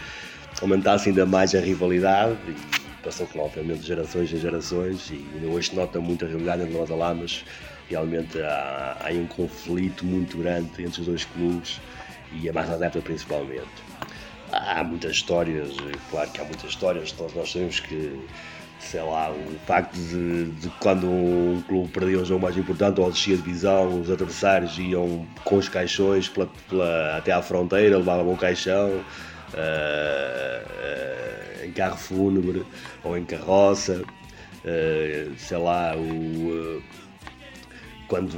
aumentasse 0.60 1.08
ainda 1.08 1.26
mais 1.26 1.54
a 1.54 1.60
rivalidade. 1.60 2.36
E 2.48 2.84
passou 3.02 3.26
com 3.26 3.40
obviamente 3.40 3.80
de 3.80 3.86
gerações 3.86 4.32
em 4.32 4.38
gerações 4.38 5.10
e 5.10 5.46
hoje 5.46 5.68
se 5.70 5.76
nota 5.76 6.00
muita 6.00 6.26
rivalidade 6.26 6.62
entre 6.62 6.78
nós 6.78 6.90
alamas. 6.90 7.44
Realmente 7.88 8.40
há, 8.40 8.96
há 9.00 9.12
um 9.12 9.26
conflito 9.26 10.06
muito 10.06 10.38
grande 10.38 10.82
entre 10.82 11.02
os 11.02 11.06
dois 11.06 11.24
clubes 11.26 11.80
e 12.32 12.48
a 12.48 12.52
mais 12.52 12.70
adepta 12.70 13.00
principalmente. 13.00 13.68
Há 14.56 14.84
muitas 14.84 15.12
histórias, 15.12 15.74
claro 16.10 16.30
que 16.30 16.40
há 16.40 16.44
muitas 16.44 16.70
histórias, 16.70 17.10
todos 17.10 17.34
nós 17.34 17.50
sabemos 17.50 17.80
que, 17.80 18.20
sei 18.78 19.02
lá, 19.02 19.32
o 19.32 19.58
facto 19.66 19.94
de, 19.94 20.46
de 20.52 20.68
quando 20.78 21.08
um 21.08 21.60
clube 21.66 21.88
perdia 21.88 22.20
um 22.20 22.24
jogo 22.24 22.42
mais 22.42 22.56
importante 22.56 23.00
ou 23.00 23.10
descia 23.10 23.36
de 23.36 23.42
divisão, 23.42 24.00
os 24.00 24.10
adversários 24.10 24.78
iam 24.78 25.26
com 25.42 25.56
os 25.56 25.68
caixões 25.68 26.28
pela, 26.28 26.48
pela, 26.68 27.16
até 27.16 27.32
à 27.32 27.42
fronteira, 27.42 27.98
levavam 27.98 28.32
um 28.32 28.36
caixão. 28.36 29.04
Uh, 29.54 30.64
uh, 30.66 31.64
em 31.64 31.72
carro 31.72 31.96
fúnebre 31.96 32.66
ou 33.02 33.16
em 33.16 33.24
carroça, 33.24 34.02
uh, 34.02 35.34
sei 35.38 35.58
lá, 35.58 35.96
o, 35.96 36.82
quando, 38.08 38.36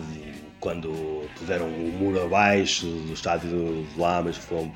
quando 0.66 1.30
puseram 1.38 1.66
o 1.66 1.92
muro 1.96 2.24
abaixo 2.24 2.86
do 2.86 3.12
estádio 3.12 3.86
de 3.94 4.00
Lamas, 4.00 4.36
foram 4.36 4.72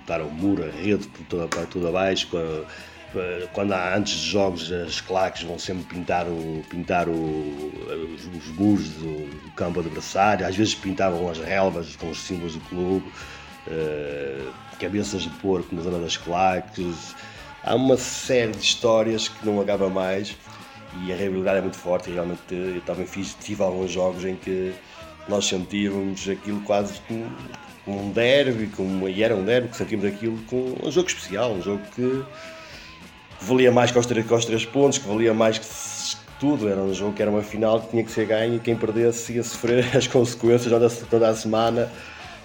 botaram 0.00 0.26
o 0.26 0.30
muro, 0.30 0.62
a 0.62 0.70
rede 0.70 1.08
por 1.08 1.24
toda, 1.24 1.48
para 1.48 1.64
tudo 1.64 1.88
abaixo. 1.88 2.28
Quando 3.54 3.72
há 3.72 3.96
antes 3.96 4.12
de 4.12 4.26
jogos, 4.28 4.70
as 4.70 5.00
claques 5.00 5.42
vão 5.44 5.58
sempre 5.58 5.84
pintar, 5.84 6.26
o, 6.26 6.62
pintar 6.68 7.08
o, 7.08 7.72
os, 8.14 8.26
os 8.26 8.46
muros 8.58 8.90
do, 8.90 9.30
do, 9.30 9.50
campo 9.52 9.80
adversário, 9.80 10.46
às 10.46 10.54
vezes 10.54 10.74
pintavam 10.74 11.30
as 11.30 11.38
relvas 11.38 11.96
com 11.96 12.10
os 12.10 12.18
símbolos 12.18 12.52
do 12.52 12.60
clube, 12.68 13.10
uh, 13.68 14.52
cabeças 14.78 15.22
de 15.22 15.30
porco 15.30 15.74
na 15.74 15.80
zona 15.80 15.98
das 15.98 16.18
claques. 16.18 17.16
Há 17.64 17.74
uma 17.74 17.96
série 17.96 18.52
de 18.52 18.58
histórias 18.58 19.28
que 19.28 19.46
não 19.46 19.62
acaba 19.62 19.88
mais 19.88 20.36
e 21.04 21.12
a 21.12 21.16
realidade 21.16 21.58
é 21.58 21.60
muito 21.60 21.76
forte. 21.76 22.10
Realmente 22.10 22.40
eu 22.50 22.80
também 22.82 23.06
fiz, 23.06 23.34
tive 23.40 23.62
alguns 23.62 23.90
jogos 23.90 24.24
em 24.24 24.36
que 24.36 24.74
nós 25.28 25.46
sentíamos 25.46 26.28
aquilo 26.28 26.60
quase 26.62 27.00
como 27.06 27.26
um 27.86 28.10
derby, 28.10 28.66
como, 28.68 29.08
e 29.08 29.22
era 29.22 29.34
um 29.34 29.44
derby 29.44 29.68
que 29.68 29.76
sentimos 29.76 30.04
aquilo 30.04 30.38
com 30.44 30.74
um 30.82 30.90
jogo 30.90 31.08
especial, 31.08 31.52
um 31.52 31.62
jogo 31.62 31.82
que 31.94 32.24
valia 33.40 33.70
mais 33.70 33.90
que 33.90 33.98
os, 33.98 34.06
que 34.06 34.34
os 34.34 34.44
três 34.44 34.64
pontos, 34.64 34.98
que 34.98 35.08
valia 35.08 35.32
mais 35.32 35.58
que 35.58 35.66
tudo, 36.38 36.68
era 36.68 36.80
um 36.80 36.94
jogo 36.94 37.12
que 37.14 37.22
era 37.22 37.30
uma 37.30 37.42
final 37.42 37.80
que 37.80 37.90
tinha 37.90 38.04
que 38.04 38.10
ser 38.10 38.26
ganho 38.26 38.56
e 38.56 38.60
quem 38.60 38.76
perdesse 38.76 39.32
ia 39.32 39.42
sofrer 39.42 39.84
as 39.96 40.06
consequências 40.06 40.72
toda 41.08 41.28
a 41.28 41.34
semana 41.34 41.90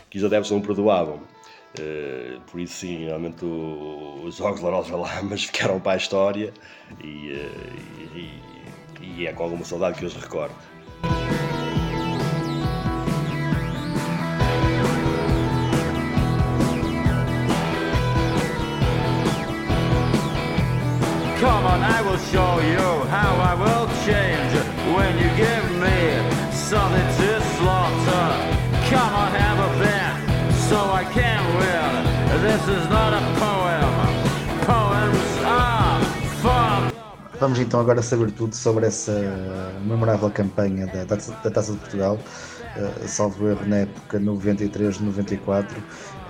que 0.10 0.18
os 0.18 0.24
adeptos 0.24 0.52
não 0.52 0.62
perdoavam. 0.62 1.33
Uh, 1.80 2.40
por 2.42 2.60
isso 2.60 2.76
sim, 2.76 3.06
realmente 3.06 3.44
o, 3.44 4.22
os 4.24 4.36
jogos 4.36 4.58
de 4.58 4.66
Lourosa 4.66 4.96
Lamas 4.96 5.46
ficaram 5.46 5.80
para 5.80 5.94
a 5.94 5.98
história 5.98 6.54
e, 7.04 7.32
uh, 7.32 8.16
e, 8.16 8.42
e 9.02 9.28
é 9.28 9.34
com 9.34 9.44
alguma 9.44 9.66
saudade 9.66 9.98
que 9.98 10.06
eu 10.06 10.08
os 10.08 10.16
recordo. 10.16 10.54
Come 21.40 21.66
on, 21.66 21.82
I 21.84 22.02
will 22.04 22.20
show 22.32 22.62
you 22.62 23.06
how 23.10 23.36
I 23.42 23.56
will 23.56 23.88
change 24.06 24.54
when 24.96 25.18
you 25.18 25.30
give 25.36 25.72
me 25.82 26.54
something 26.54 27.13
Vamos 37.40 37.58
então 37.58 37.80
agora 37.80 38.02
saber 38.04 38.30
tudo 38.32 38.56
sobre 38.56 38.86
essa 38.86 39.12
memorável 39.84 40.30
campanha 40.30 40.86
da, 40.86 41.04
da, 41.04 41.18
Taça 41.18 41.72
de 41.72 41.80
Portugal, 41.80 42.20
uh, 42.78 43.08
salvo 43.08 43.50
erro 43.50 43.66
na 43.66 43.78
época 43.78 44.20
93-94, 44.20 45.66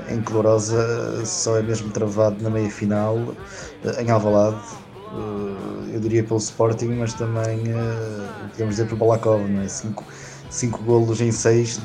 em 0.07 0.21
que 0.21 0.31
Lourosa 0.31 1.25
só 1.25 1.57
é 1.57 1.61
mesmo 1.61 1.91
travado 1.91 2.41
na 2.41 2.49
meia 2.49 2.71
final, 2.71 3.17
uh, 3.17 3.35
em 3.99 4.09
Alvalade, 4.09 4.63
eu 5.91 5.99
diria 5.99 6.23
pelo 6.23 6.39
Sporting, 6.39 6.87
mas 6.99 7.13
também 7.13 7.65
podemos 8.51 8.75
dizer 8.75 8.87
pelo 8.87 8.97
Balakov, 8.97 9.45
não 9.47 9.61
é? 9.61 9.67
Cinco, 9.67 10.05
cinco 10.49 10.81
golos 10.83 11.19
em 11.19 11.33
seis 11.33 11.79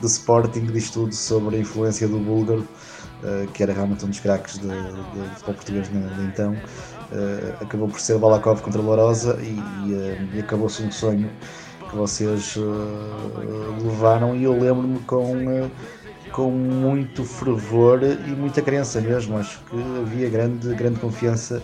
do 0.00 0.06
Sporting, 0.06 0.64
diz 0.64 0.90
tudo 0.90 1.14
sobre 1.14 1.56
a 1.56 1.60
influência 1.60 2.08
do 2.08 2.18
búlgaro, 2.18 2.66
que 3.52 3.62
era 3.62 3.72
realmente 3.72 4.04
um 4.04 4.08
dos 4.08 4.20
craques 4.20 4.58
do 4.58 4.68
futebol 4.68 5.54
português 5.54 5.88
de 5.88 5.96
então. 6.24 6.56
acabou 7.60 7.88
por 7.88 8.00
ser 8.00 8.18
Balakov 8.18 8.60
contra 8.62 8.80
Lourosa 8.80 9.38
e, 9.40 9.58
e, 9.88 10.36
e 10.36 10.40
acabou-se 10.40 10.82
um 10.82 10.90
sonho 10.90 11.30
que 11.88 11.96
vocês 11.96 12.56
levaram 13.82 14.34
e 14.34 14.44
eu 14.44 14.58
lembro-me 14.58 14.98
com 15.00 15.70
com 16.32 16.50
muito 16.50 17.24
fervor 17.24 18.00
e 18.02 18.30
muita 18.30 18.62
crença 18.62 19.00
mesmo. 19.00 19.38
Acho 19.38 19.60
que 19.64 19.76
havia 20.00 20.28
grande, 20.28 20.74
grande 20.74 20.98
confiança 20.98 21.62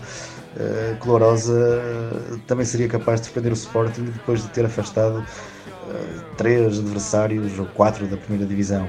uh, 0.57 1.09
Lourosa 1.09 1.53
uh, 1.53 2.39
também 2.47 2.65
seria 2.65 2.89
capaz 2.89 3.21
de 3.21 3.29
defender 3.29 3.51
o 3.51 3.55
Sporting 3.55 4.05
depois 4.05 4.43
de 4.43 4.49
ter 4.51 4.65
afastado 4.65 5.19
uh, 5.19 6.37
três 6.37 6.79
adversários 6.79 7.59
ou 7.59 7.67
quatro 7.67 8.07
da 8.07 8.17
primeira 8.17 8.47
divisão. 8.47 8.89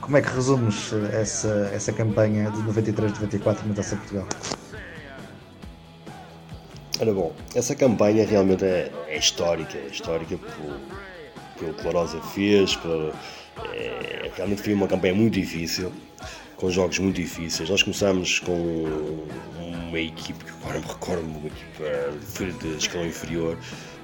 Como 0.00 0.16
é 0.16 0.22
que 0.22 0.28
resumes 0.28 0.92
essa, 1.12 1.70
essa 1.72 1.92
campanha 1.92 2.50
de 2.50 2.58
93-94 2.62 3.58
na 3.66 3.74
Taça 3.74 3.96
Portugal? 3.96 4.26
Ora 7.00 7.14
bom, 7.14 7.32
essa 7.54 7.74
campanha 7.74 8.26
realmente 8.26 8.64
é, 8.64 8.92
é 9.08 9.16
histórica, 9.16 9.78
é 9.78 9.86
histórica 9.86 10.36
pelo, 10.36 11.74
que 11.74 11.82
Lourosa 11.82 12.20
fez, 12.20 12.76
pelo, 12.76 13.12
é, 13.72 14.30
realmente 14.36 14.62
foi 14.62 14.74
uma 14.74 14.86
campanha 14.86 15.14
muito 15.14 15.34
difícil, 15.34 15.92
com 16.60 16.70
jogos 16.70 16.98
muito 16.98 17.16
difíceis. 17.16 17.70
Nós 17.70 17.82
começámos 17.82 18.38
com 18.40 18.86
uma 19.88 19.98
equipe 19.98 20.44
que 20.44 20.50
agora 20.62 20.78
me 20.78 20.86
recordo, 20.86 21.22
uma 21.22 21.46
equipe 21.46 22.68
de 22.68 22.76
escalão 22.76 23.06
inferior, 23.06 23.56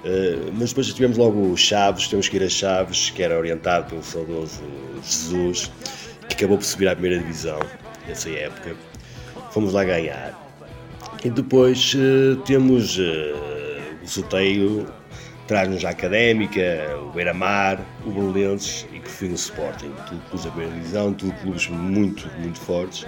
Uh, 0.05 0.53
mas 0.53 0.69
depois 0.69 0.95
tivemos 0.95 1.17
logo 1.17 1.57
Chaves, 1.57 2.07
temos 2.07 2.29
que 2.29 2.37
ir 2.37 2.43
a 2.45 2.49
Chaves, 2.49 3.11
que 3.11 3.25
era 3.25 3.37
orientado 3.37 3.87
pelo 3.87 4.05
saudoso 4.05 4.63
Jesus, 5.03 5.73
que 6.29 6.35
acabou 6.35 6.59
por 6.59 6.65
subir 6.65 6.87
à 6.87 6.93
primeira 6.93 7.19
divisão 7.19 7.59
nessa 8.07 8.31
época. 8.31 8.77
Fomos 9.51 9.73
lá 9.73 9.83
ganhar. 9.83 10.33
E 11.25 11.31
depois 11.31 11.95
uh, 11.95 12.37
temos 12.43 12.99
o 12.99 14.07
sorteio 14.07 14.87
traz-nos 15.47 15.85
a 15.85 15.91
Académica, 15.91 16.99
o 17.03 17.11
Beira-Mar, 17.11 17.81
o 18.05 18.11
Belenenses 18.11 18.87
e 18.93 19.00
por 19.00 19.09
fim 19.09 19.29
o 19.29 19.35
Sporting. 19.35 19.93
Tudo 20.09 20.21
clubes 20.29 20.45
da 20.45 20.50
primeira 20.50 20.75
divisão, 20.75 21.12
tudo 21.12 21.33
clubes 21.41 21.69
muito, 21.69 22.29
muito 22.38 22.59
fortes. 22.59 23.07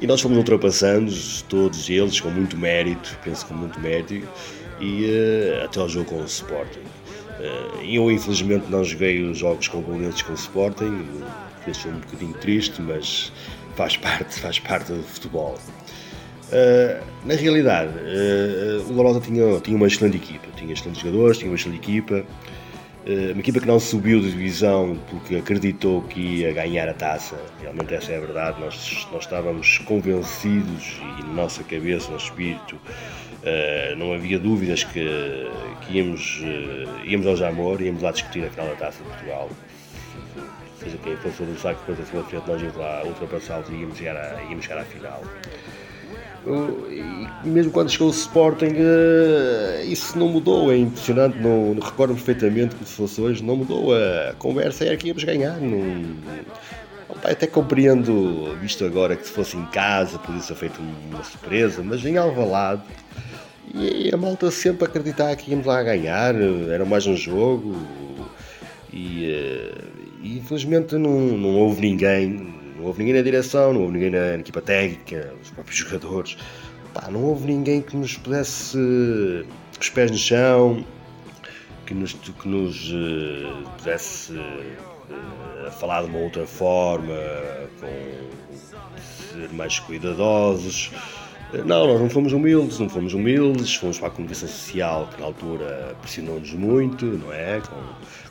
E 0.00 0.06
nós 0.06 0.20
fomos 0.20 0.38
ultrapassando 0.38 1.12
todos 1.48 1.88
eles 1.88 2.20
com 2.20 2.30
muito 2.30 2.56
mérito, 2.56 3.18
penso 3.24 3.46
com 3.46 3.54
muito 3.54 3.80
mérito, 3.80 4.28
e 4.80 5.06
uh, 5.06 5.64
até 5.64 5.80
ao 5.80 5.88
jogo 5.88 6.10
com 6.10 6.20
o 6.20 6.24
Sporting. 6.24 6.80
Uh, 6.80 7.82
eu 7.82 8.10
infelizmente 8.10 8.66
não 8.68 8.84
joguei 8.84 9.22
os 9.22 9.38
jogos 9.38 9.68
com 9.68 9.78
o 9.78 9.82
Belenenses 9.82 10.22
com 10.22 10.32
o 10.32 10.36
Sporting, 10.36 11.06
isso 11.66 11.88
um 11.88 11.98
bocadinho 11.98 12.34
triste, 12.34 12.80
mas 12.80 13.32
faz 13.74 13.96
parte, 13.96 14.40
faz 14.40 14.58
parte 14.58 14.92
do 14.92 15.02
futebol. 15.02 15.58
Uh, 16.46 17.02
na 17.24 17.34
realidade, 17.34 17.90
uh, 17.90 18.88
o 18.88 18.92
Lourosa 18.92 19.20
tinha, 19.20 19.60
tinha 19.60 19.76
uma 19.76 19.88
excelente 19.88 20.16
equipa, 20.16 20.46
tinha 20.56 20.72
excelentes 20.72 21.02
jogadores, 21.02 21.38
tinha 21.38 21.50
uma 21.50 21.56
excelente 21.56 21.78
equipa, 21.78 22.14
uh, 23.04 23.32
uma 23.32 23.40
equipa 23.40 23.58
que 23.58 23.66
não 23.66 23.80
subiu 23.80 24.20
de 24.20 24.30
divisão 24.30 24.96
porque 25.10 25.34
acreditou 25.34 26.02
que 26.02 26.20
ia 26.20 26.52
ganhar 26.52 26.88
a 26.88 26.94
taça, 26.94 27.36
realmente 27.60 27.92
essa 27.94 28.12
é 28.12 28.18
a 28.18 28.20
verdade, 28.20 28.60
nós, 28.60 29.08
nós 29.12 29.24
estávamos 29.24 29.78
convencidos 29.78 31.00
e 31.18 31.22
na 31.24 31.32
nossa 31.32 31.64
cabeça, 31.64 32.12
no 32.12 32.16
espírito, 32.16 32.78
não 33.96 34.12
havia 34.12 34.40
dúvidas 34.40 34.82
que, 34.82 35.06
que 35.82 35.98
íamos, 35.98 36.42
íamos 37.04 37.26
ao 37.28 37.36
Jamor, 37.36 37.80
íamos 37.80 38.02
lá 38.02 38.10
discutir 38.10 38.44
a 38.44 38.50
final 38.50 38.66
da 38.66 38.74
taça 38.74 39.02
de 39.04 39.08
Portugal, 39.08 39.48
seja 40.80 40.98
quem 40.98 41.16
fosse 41.16 41.42
o 41.42 41.58
saco 41.58 41.80
depois 41.86 42.00
a 42.00 42.24
frente 42.24 42.48
nós 42.48 42.62
íamos 42.62 42.76
lá 42.76 43.02
ultrapassá-los 43.04 43.68
e 43.68 43.74
íamos 43.74 43.98
chegar, 43.98 44.16
à, 44.16 44.42
íamos 44.42 44.64
chegar 44.64 44.80
à 44.80 44.84
final 44.84 45.22
e 46.46 47.48
mesmo 47.48 47.72
quando 47.72 47.90
chegou 47.90 48.08
o 48.08 48.12
Sporting, 48.12 48.74
eh, 48.76 49.84
isso 49.86 50.16
não 50.18 50.28
mudou, 50.28 50.72
é 50.72 50.76
impressionante, 50.76 51.38
não, 51.38 51.74
não 51.74 51.82
recordo 51.82 52.14
perfeitamente 52.14 52.76
que 52.76 52.84
se 52.84 52.92
fosse 52.92 53.20
hoje, 53.20 53.42
não 53.42 53.56
mudou, 53.56 53.92
a 53.94 54.34
conversa 54.38 54.84
era 54.84 54.96
que 54.96 55.08
íamos 55.08 55.24
ganhar. 55.24 55.58
Não, 55.60 56.04
até 57.24 57.46
compreendo, 57.46 58.56
visto 58.60 58.84
agora 58.84 59.16
que 59.16 59.26
se 59.26 59.32
fosse 59.32 59.56
em 59.56 59.64
casa 59.66 60.18
podia 60.18 60.40
ser 60.40 60.54
feito 60.54 60.80
uma 60.80 61.24
surpresa, 61.24 61.82
mas 61.82 62.04
em 62.04 62.16
Alvalade, 62.16 62.82
e 63.74 64.10
a 64.12 64.16
malta 64.16 64.50
sempre 64.50 64.84
acreditar 64.84 65.34
que 65.36 65.50
íamos 65.50 65.66
lá 65.66 65.82
ganhar, 65.82 66.34
era 66.34 66.84
mais 66.84 67.06
um 67.06 67.16
jogo, 67.16 67.74
e, 68.92 69.30
eh, 69.30 69.74
e 70.22 70.38
infelizmente 70.38 70.94
não, 70.96 71.10
não 71.10 71.56
houve 71.56 71.80
ninguém 71.80 72.55
houve 72.86 73.00
ninguém 73.00 73.14
na 73.14 73.22
direção, 73.22 73.72
não 73.72 73.82
houve 73.82 73.94
ninguém 73.94 74.10
na, 74.10 74.34
equipa 74.36 74.60
técnica, 74.60 75.32
os 75.42 75.50
próprios 75.50 75.78
jogadores. 75.78 76.36
Pá, 76.94 77.10
não 77.10 77.22
houve 77.24 77.46
ninguém 77.46 77.82
que 77.82 77.96
nos 77.96 78.16
pudesse 78.16 78.78
os 79.80 79.90
pés 79.90 80.10
no 80.10 80.16
chão, 80.16 80.84
que 81.84 81.94
nos, 81.94 82.12
que 82.12 82.48
nos 82.48 82.90
uh, 82.90 83.70
pudesse 83.76 84.32
uh, 84.32 85.70
falar 85.78 86.02
de 86.02 86.08
uma 86.08 86.18
outra 86.18 86.46
forma, 86.46 87.14
com 87.80 88.26
ser 89.36 89.52
mais 89.52 89.78
cuidadosos. 89.78 90.90
Não, 91.64 91.86
nós 91.86 92.00
não 92.00 92.10
fomos 92.10 92.32
humildes, 92.32 92.78
não 92.78 92.88
fomos 92.88 93.14
humildes, 93.14 93.74
fomos 93.76 93.98
para 93.98 94.08
a 94.08 94.10
comunicação 94.10 94.48
social 94.48 95.08
que 95.14 95.20
na 95.20 95.26
altura 95.26 95.96
pressionou-nos 96.00 96.52
muito, 96.52 97.04
não 97.06 97.32
é? 97.32 97.60
Com, 97.60 97.82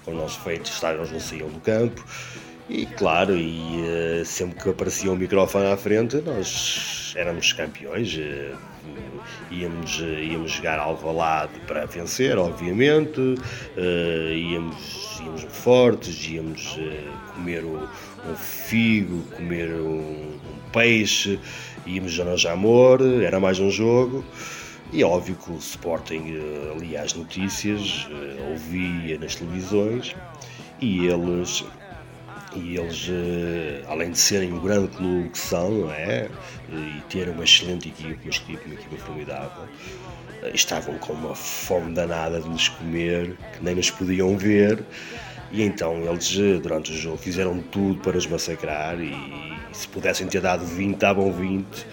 com 0.04 0.12
o 0.12 0.16
nosso 0.16 0.40
feito, 0.42 0.66
os 0.66 0.72
estádios 0.72 1.12
não 1.12 1.20
saíam 1.20 1.48
do 1.48 1.60
campo. 1.62 2.04
E 2.68 2.88
claro, 2.88 3.38
e 3.38 3.84
uh, 4.22 4.26
sempre 4.26 4.64
que 4.64 4.70
aparecia 4.70 5.12
um 5.12 5.16
microfone 5.16 5.68
à 5.68 5.78
frente, 5.78 6.18
nós 6.18 7.14
éramos 7.16 7.54
campeões. 7.54 8.16
Uh, 8.16 8.58
íamos, 9.52 10.00
uh, 10.00 10.06
íamos 10.06 10.52
jogar 10.52 10.80
Alvalade 10.80 11.60
para 11.68 11.86
vencer, 11.86 12.40
obviamente. 12.40 13.36
íamos, 14.36 15.22
íamos 15.24 15.44
fortes, 15.44 16.28
íamos 16.28 16.80
comer 17.36 17.64
o, 17.64 17.88
um 18.28 18.36
figo, 18.36 19.22
comer 19.36 19.70
um, 19.70 20.40
um 20.40 20.70
peixe, 20.74 21.40
íamos 21.86 22.20
a 22.20 22.36
Jamor, 22.36 23.00
era 23.22 23.40
mais 23.40 23.60
um 23.60 23.70
jogo. 23.70 24.26
E 24.92 25.04
é 25.04 25.06
óbvio 25.06 25.36
que 25.36 25.52
o 25.52 25.58
Sporting 25.58 26.34
lia 26.80 27.04
as 27.04 27.14
notícias, 27.14 28.08
ouvia 28.50 29.20
nas 29.20 29.36
televisões 29.36 30.16
e 30.82 31.08
eles 31.08 31.64
e 32.58 32.78
eles, 32.78 33.08
eh, 33.10 33.84
além 33.88 34.12
de 34.12 34.18
serem 34.18 34.54
o 34.54 34.60
grande 34.60 34.88
clube 34.90 35.30
que 35.30 35.38
são, 35.38 35.92
é? 35.92 36.30
E 36.72 37.02
terem 37.10 37.34
uma 37.34 37.44
excelente 37.44 37.90
equipe, 37.90 38.14
uma 38.24 38.30
equipe, 38.30 38.66
uma 38.66 38.74
equipe 38.76 38.98
formidável, 38.98 39.64
eh, 40.44 40.52
estavam 40.54 40.98
com 40.98 41.14
uma 41.14 41.36
fome 41.36 41.94
danada 41.94 42.42
de 42.42 42.50
nos 42.50 42.70
comer, 42.70 43.36
que 43.54 43.64
nem 43.64 43.76
nos 43.76 43.90
podiam 43.92 44.38
ver, 44.38 44.84
e 45.52 45.62
então 45.64 45.98
eles, 46.06 46.38
eh, 46.38 46.60
durante 46.60 46.92
o 46.92 46.96
jogo, 46.96 47.18
fizeram 47.18 47.60
tudo 47.60 48.00
para 48.02 48.18
os 48.18 48.28
massacrar, 48.28 49.00
e 49.00 49.14
se 49.72 49.88
pudessem 49.88 50.28
ter 50.28 50.42
dado 50.42 50.66
20, 50.66 50.98
davam 50.98 51.32
20, 51.32 51.86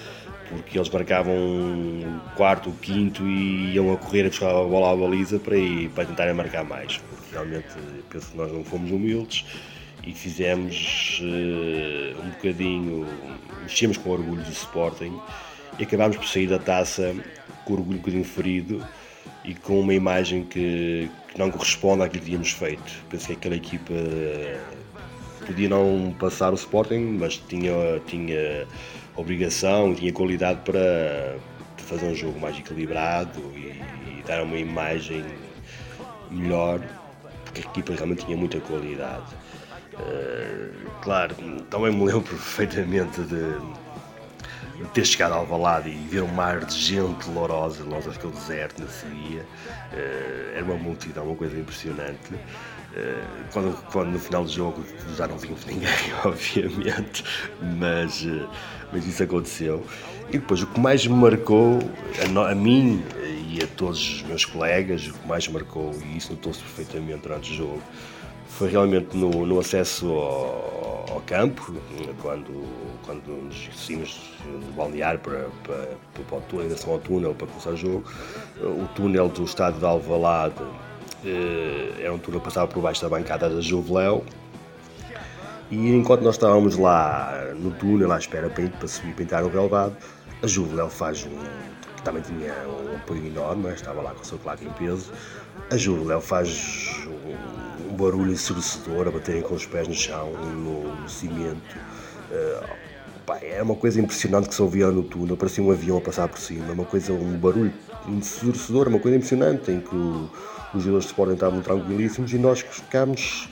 porque 0.48 0.78
eles 0.78 0.88
marcavam 0.90 1.34
o 1.34 2.20
quarto, 2.36 2.70
o 2.70 2.72
quinto 2.74 3.26
e 3.26 3.72
iam 3.74 3.92
a 3.92 3.96
correr 3.96 4.26
a 4.26 4.28
buscar 4.28 4.50
a 4.50 4.64
bola 4.64 4.92
à 4.92 4.96
baliza 4.96 5.38
para, 5.38 5.56
ir, 5.56 5.88
para 5.90 6.04
tentarem 6.04 6.34
marcar 6.34 6.64
mais. 6.64 6.98
Porque 6.98 7.32
realmente 7.32 7.68
penso 8.10 8.30
que 8.30 8.36
nós 8.36 8.52
não 8.52 8.62
fomos 8.62 8.90
humildes 8.90 9.46
e 10.04 10.12
fizemos 10.12 11.20
uh, 11.22 12.20
um 12.22 12.30
bocadinho, 12.30 13.06
mexemos 13.62 13.96
com 13.96 14.10
orgulho 14.10 14.42
do 14.42 14.50
Sporting 14.50 15.18
e 15.78 15.84
acabámos 15.84 16.16
por 16.16 16.26
sair 16.26 16.48
da 16.48 16.58
taça 16.58 17.14
com 17.64 17.74
orgulho 17.74 17.96
um 17.96 18.00
bocadinho 18.00 18.24
ferido 18.24 18.86
e 19.44 19.54
com 19.54 19.80
uma 19.80 19.94
imagem 19.94 20.44
que, 20.44 21.08
que 21.28 21.38
não 21.38 21.50
corresponde 21.50 22.02
àquilo 22.02 22.20
que 22.20 22.26
tínhamos 22.26 22.50
feito. 22.50 23.04
Penso 23.08 23.26
que 23.26 23.32
aquela 23.32 23.56
equipa 23.56 23.92
eh, 23.92 24.60
podia 25.46 25.68
não 25.68 26.14
passar 26.18 26.52
o 26.52 26.54
Sporting, 26.54 27.16
mas 27.18 27.36
tinha, 27.36 27.72
tinha 28.06 28.66
obrigação, 29.16 29.94
tinha 29.94 30.12
qualidade 30.12 30.60
para, 30.64 31.36
para 31.76 31.84
fazer 31.84 32.06
um 32.06 32.14
jogo 32.14 32.38
mais 32.38 32.58
equilibrado 32.58 33.40
e, 33.56 33.80
e 34.18 34.22
dar 34.26 34.42
uma 34.42 34.56
imagem 34.56 35.24
melhor, 36.30 36.80
porque 37.44 37.60
a 37.60 37.70
equipa 37.70 37.94
realmente 37.94 38.24
tinha 38.24 38.36
muita 38.36 38.60
qualidade. 38.60 39.41
Eh, 39.98 40.70
claro, 41.02 41.34
também 41.70 41.92
me 41.92 42.04
lembro 42.04 42.22
perfeitamente 42.28 43.20
de, 43.22 43.58
de 44.82 44.88
ter 44.92 45.04
chegado 45.04 45.32
ao 45.32 45.40
Alvalade 45.40 45.90
e 45.90 46.08
ver 46.08 46.22
um 46.22 46.28
mar 46.28 46.64
de 46.64 46.74
gente 46.74 47.28
lourosa, 47.30 47.84
nós 47.84 48.06
aquele 48.06 48.32
deserto 48.32 48.82
nesse 48.82 49.06
dia. 49.06 49.46
Uh, 49.92 50.56
era 50.56 50.64
uma 50.64 50.76
multidão, 50.76 51.26
uma 51.26 51.36
coisa 51.36 51.58
impressionante. 51.58 52.34
eh, 52.94 53.24
quando, 53.52 53.76
quando 53.90 54.10
no 54.12 54.18
final 54.18 54.44
do 54.44 54.50
jogo 54.50 54.84
já 55.16 55.26
não 55.26 55.38
vimos 55.38 55.64
ninguém, 55.66 55.88
obviamente, 56.24 57.24
mas, 57.60 58.24
eh, 58.26 58.46
mas 58.92 59.06
isso 59.06 59.22
aconteceu. 59.22 59.86
E 60.28 60.32
depois 60.38 60.62
o 60.62 60.66
que 60.66 60.80
mais 60.80 61.06
me 61.06 61.14
marcou, 61.14 61.78
a, 62.18 62.50
a 62.50 62.54
mim 62.54 63.04
e 63.48 63.62
a 63.62 63.66
todos 63.66 63.98
os 64.16 64.22
meus 64.22 64.44
colegas, 64.44 65.06
o 65.08 65.14
que 65.14 65.26
mais 65.26 65.46
marcou, 65.48 65.92
e 66.04 66.16
isso 66.16 66.32
notou-se 66.32 66.60
perfeitamente 66.60 67.20
durante 67.22 67.50
o 67.52 67.54
jogo, 67.54 67.82
foi 68.52 68.68
realmente 68.70 69.16
no, 69.16 69.46
no 69.46 69.58
acesso 69.58 70.06
ao, 70.10 71.06
ao, 71.10 71.22
campo, 71.26 71.74
quando, 72.20 72.64
quando 73.04 73.28
nos 73.28 73.70
saímos 73.74 74.20
do 74.44 74.72
balneário 74.74 75.18
para, 75.20 75.46
para, 75.64 75.88
para, 76.28 76.38
o 76.38 76.40
túnel, 76.42 76.66
em 76.66 76.68
direção 76.68 76.92
ao 76.92 76.98
túnel 76.98 77.34
para 77.34 77.46
começar 77.46 77.70
o 77.70 77.76
jogo, 77.76 78.04
o 78.60 78.86
túnel 78.94 79.28
do 79.28 79.44
estádio 79.44 79.80
de 79.80 79.86
Alvalade 79.86 80.62
eh, 81.24 81.94
era 82.00 82.12
um 82.12 82.18
túnel 82.18 82.40
que 82.40 82.44
passava 82.44 82.66
por 82.66 82.82
baixo 82.82 83.02
da 83.02 83.08
bancada 83.08 83.48
da 83.48 83.60
Juveléu. 83.60 84.24
E 85.70 85.94
enquanto 85.94 86.20
nós 86.20 86.34
estávamos 86.34 86.76
lá 86.76 87.52
no 87.56 87.70
túnel 87.70 88.12
à 88.12 88.18
espera 88.18 88.50
para 88.50 88.86
subir 88.86 89.14
para 89.14 89.24
entrar 89.24 89.42
no 89.42 89.48
relevado, 89.48 89.96
a 90.42 90.46
Juveléu 90.46 90.90
faz 90.90 91.24
um 91.24 91.72
também 92.04 92.22
tinha 92.22 92.52
um 92.68 92.96
apoio 92.96 93.26
enorme, 93.26 93.72
estava 93.72 94.02
lá 94.02 94.12
com 94.12 94.22
o 94.22 94.24
seu 94.24 94.38
claque 94.38 94.64
em 94.64 94.70
peso. 94.70 95.12
A 95.70 95.76
Juveléu 95.76 96.20
faz 96.20 97.06
um, 97.06 97.71
um 97.92 97.96
barulho 97.96 98.32
ensurdecedor 98.32 99.08
a 99.08 99.10
baterem 99.10 99.42
com 99.42 99.54
os 99.54 99.66
pés 99.66 99.86
no 99.86 99.94
chão, 99.94 100.32
no, 100.32 101.02
no 101.02 101.08
cimento. 101.08 101.76
Pá, 103.26 103.38
é 103.40 103.62
uma 103.62 103.76
coisa 103.76 104.00
impressionante 104.00 104.48
que 104.48 104.54
se 104.54 104.62
ouvia 104.62 104.90
no 104.90 105.02
túnel, 105.02 105.36
parecia 105.36 105.62
um 105.62 105.70
avião 105.70 105.98
a 105.98 106.00
passar 106.00 106.26
por 106.26 106.38
cima, 106.38 106.72
uma 106.72 106.84
coisa, 106.84 107.12
um 107.12 107.38
barulho 107.38 107.72
ensurdecedor, 108.08 108.88
uma 108.88 108.98
coisa 108.98 109.16
impressionante 109.16 109.70
em 109.70 109.80
que 109.80 109.94
o, 109.94 110.28
os 110.74 110.82
jogadores 110.82 111.04
de 111.04 111.10
Sporting 111.10 111.34
estavam 111.34 111.60
tranquilíssimos 111.60 112.32
e 112.32 112.38
nós 112.38 112.60
ficámos 112.60 113.48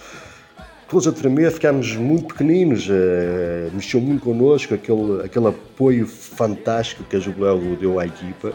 todos 0.89 1.07
a 1.07 1.13
tremer, 1.13 1.53
ficámos 1.53 1.95
muito 1.95 2.35
pequeninos, 2.35 2.89
uh, 2.89 3.73
mexeu 3.73 4.01
muito 4.01 4.25
connosco, 4.25 4.75
aquele, 4.75 5.23
aquele 5.25 5.47
apoio 5.47 6.05
fantástico 6.05 7.05
que 7.05 7.15
a 7.15 7.21
Jubileu 7.21 7.77
deu 7.77 8.01
à 8.01 8.07
equipa. 8.07 8.53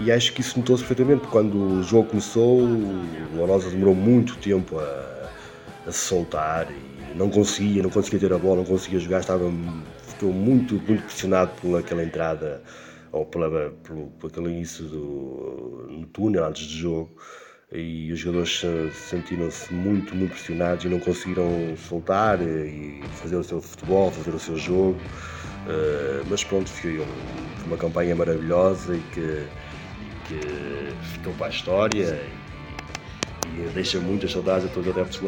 E 0.00 0.10
acho 0.10 0.32
que 0.32 0.40
isso 0.40 0.58
notou-se 0.58 0.84
perfeitamente. 0.84 1.26
Quando 1.28 1.56
o 1.56 1.82
jogo 1.82 2.08
começou, 2.10 2.60
o 2.60 3.36
Lourosa 3.36 3.70
demorou 3.70 3.94
muito 3.94 4.36
tempo 4.38 4.78
a, 4.78 5.30
a, 5.86 5.92
se 5.92 5.98
soltar 5.98 6.68
e 6.70 7.16
não 7.16 7.30
conseguia, 7.30 7.82
não 7.82 7.90
conseguia 7.90 8.18
ter 8.18 8.32
a 8.32 8.38
bola, 8.38 8.56
não 8.56 8.64
conseguia 8.64 8.98
jogar, 8.98 9.20
estava, 9.20 9.50
ficou 10.08 10.32
muito, 10.32 10.74
muito 10.74 11.02
pressionado 11.04 11.52
por 11.60 11.78
aquela 11.78 12.02
entrada 12.02 12.62
ou 13.12 13.24
pela, 13.24 13.70
pelo, 13.84 14.08
por 14.18 14.30
aquele 14.30 14.48
início 14.48 14.84
do, 14.84 15.86
no 15.88 16.06
túnel 16.06 16.44
antes 16.44 16.66
do 16.66 16.72
jogo 16.72 17.10
e 17.72 18.12
os 18.12 18.20
jogadores 18.20 18.62
sentiram-se 18.92 19.72
muito, 19.72 20.14
muito 20.14 20.32
pressionados 20.32 20.84
e 20.84 20.88
não 20.88 21.00
conseguiram 21.00 21.76
soltar 21.76 22.40
e 22.40 23.02
fazer 23.14 23.36
o 23.36 23.44
seu 23.44 23.60
futebol, 23.60 24.10
fazer 24.10 24.34
o 24.34 24.38
seu 24.38 24.56
jogo. 24.56 24.98
Uh, 25.66 26.24
mas 26.28 26.44
pronto, 26.44 26.68
foi 26.68 27.04
uma 27.66 27.76
campanha 27.76 28.14
maravilhosa 28.14 28.94
e 28.94 29.00
que, 29.12 29.46
que 30.26 30.40
ficou 31.12 31.32
para 31.34 31.46
a 31.46 31.50
história 31.50 32.20
e, 33.56 33.60
e 33.60 33.68
deixa 33.74 33.98
muitas 34.00 34.32
saudades 34.32 34.66
a 34.66 34.68
todos 34.68 34.88
os 34.88 34.96
adeptos 34.96 35.20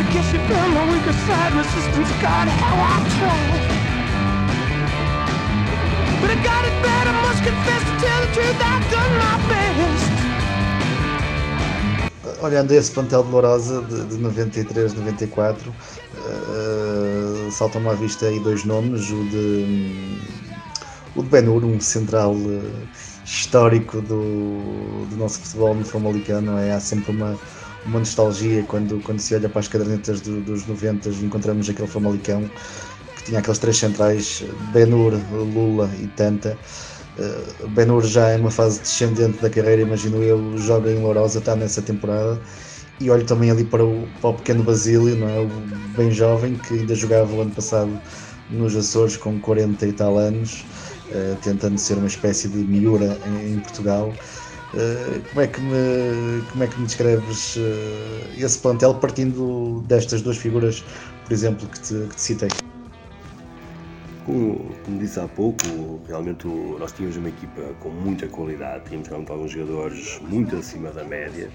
I 0.00 0.02
guess 0.12 0.32
you 0.32 0.38
found 0.48 0.74
my 0.74 0.90
weaker 0.90 1.12
side, 1.12 1.52
resistance, 1.52 2.10
God, 2.22 2.48
how 2.48 2.72
I 2.72 2.96
tried. 3.14 3.80
But 6.20 6.30
I 6.30 6.36
got 6.42 6.64
it 6.64 6.76
bad, 6.82 7.06
I 7.06 7.12
must 7.20 7.44
confess 7.44 7.82
to 7.84 7.94
tell 8.00 8.20
the 8.24 8.32
truth, 8.32 8.58
I've 8.60 8.90
done 8.90 9.12
my 9.18 9.36
best. 9.48 10.19
Olhando 12.42 12.72
esse 12.72 12.90
plantel 12.92 13.22
de 13.22 13.30
Lourosa 13.30 13.82
de, 13.82 14.06
de 14.06 14.16
93, 14.16 14.94
94, 14.94 15.76
uh, 16.14 17.50
saltam-me 17.50 17.88
à 17.88 17.94
vista 17.94 18.26
aí 18.26 18.40
dois 18.40 18.64
nomes, 18.64 19.10
o 19.10 19.28
de, 19.28 20.18
o 21.14 21.22
de 21.22 21.28
Benur, 21.28 21.64
um 21.64 21.78
central 21.80 22.34
uh, 22.34 22.88
histórico 23.24 24.00
do, 24.00 25.06
do 25.06 25.16
nosso 25.16 25.40
futebol 25.40 25.74
no 25.74 25.84
Famalicano, 25.84 26.56
é, 26.58 26.72
há 26.72 26.80
sempre 26.80 27.10
uma, 27.12 27.38
uma 27.84 27.98
nostalgia 27.98 28.64
quando, 28.64 29.02
quando 29.02 29.20
se 29.20 29.34
olha 29.34 29.48
para 29.50 29.60
as 29.60 29.68
cadernetas 29.68 30.22
do, 30.22 30.40
dos 30.40 30.66
90 30.66 31.10
e 31.10 31.24
encontramos 31.24 31.68
aquele 31.68 31.88
Famalicão 31.88 32.50
que 33.16 33.24
tinha 33.24 33.40
aqueles 33.40 33.58
três 33.58 33.76
centrais, 33.76 34.42
Benur, 34.72 35.12
Lula 35.30 35.90
e 35.98 36.08
Tanta. 36.08 36.58
Uh, 37.18 37.68
Benur 37.68 38.04
já 38.04 38.28
é 38.28 38.36
uma 38.36 38.50
fase 38.50 38.80
descendente 38.80 39.40
da 39.42 39.50
carreira, 39.50 39.82
imagino 39.82 40.22
eu, 40.22 40.56
joga 40.56 40.90
em 40.90 40.98
Lourosa, 41.02 41.38
está 41.38 41.56
nessa 41.56 41.82
temporada. 41.82 42.40
E 43.00 43.10
olho 43.10 43.24
também 43.24 43.50
ali 43.50 43.64
para 43.64 43.84
o, 43.84 44.06
para 44.20 44.30
o 44.30 44.34
pequeno 44.34 44.62
Basílio, 44.62 45.16
não 45.16 45.28
é? 45.28 45.40
o 45.40 45.48
bem 45.96 46.10
jovem, 46.10 46.54
que 46.54 46.74
ainda 46.74 46.94
jogava 46.94 47.32
o 47.32 47.40
ano 47.40 47.50
passado 47.50 48.00
nos 48.50 48.76
Açores 48.76 49.16
com 49.16 49.40
40 49.40 49.86
e 49.86 49.92
tal 49.92 50.18
anos, 50.18 50.64
uh, 51.10 51.36
tentando 51.42 51.78
ser 51.78 51.96
uma 51.98 52.06
espécie 52.06 52.48
de 52.48 52.58
Miura 52.58 53.18
em, 53.26 53.54
em 53.54 53.60
Portugal. 53.60 54.12
Eh, 54.72 55.20
como, 55.30 55.40
é 55.40 55.46
que 55.48 55.60
me, 55.60 56.42
como 56.50 56.62
é 56.64 56.66
que 56.68 56.78
me 56.78 56.86
descreves 56.86 57.56
uh, 57.56 58.30
esse 58.36 58.58
plantel 58.58 58.94
partindo 58.94 59.82
destas 59.88 60.22
duas 60.22 60.36
figuras, 60.36 60.84
por 61.24 61.32
exemplo, 61.32 61.68
que 61.68 61.80
te, 61.80 61.94
que 62.08 62.14
te 62.14 62.20
citei? 62.22 62.69
Como, 64.30 64.76
como, 64.84 64.98
disse 65.00 65.18
há 65.18 65.26
pouco, 65.26 66.00
realmente 66.06 66.46
nós 66.46 66.92
tínhamos 66.92 67.16
uma 67.16 67.30
equipa 67.30 67.62
com 67.80 67.88
muita 67.88 68.28
qualidade, 68.28 68.84
tínhamos 68.84 69.08
realmente 69.08 69.32
alguns 69.32 69.50
jogadores 69.50 70.20
muito 70.20 70.54
acima 70.54 70.92
da 70.92 71.02
média, 71.02 71.50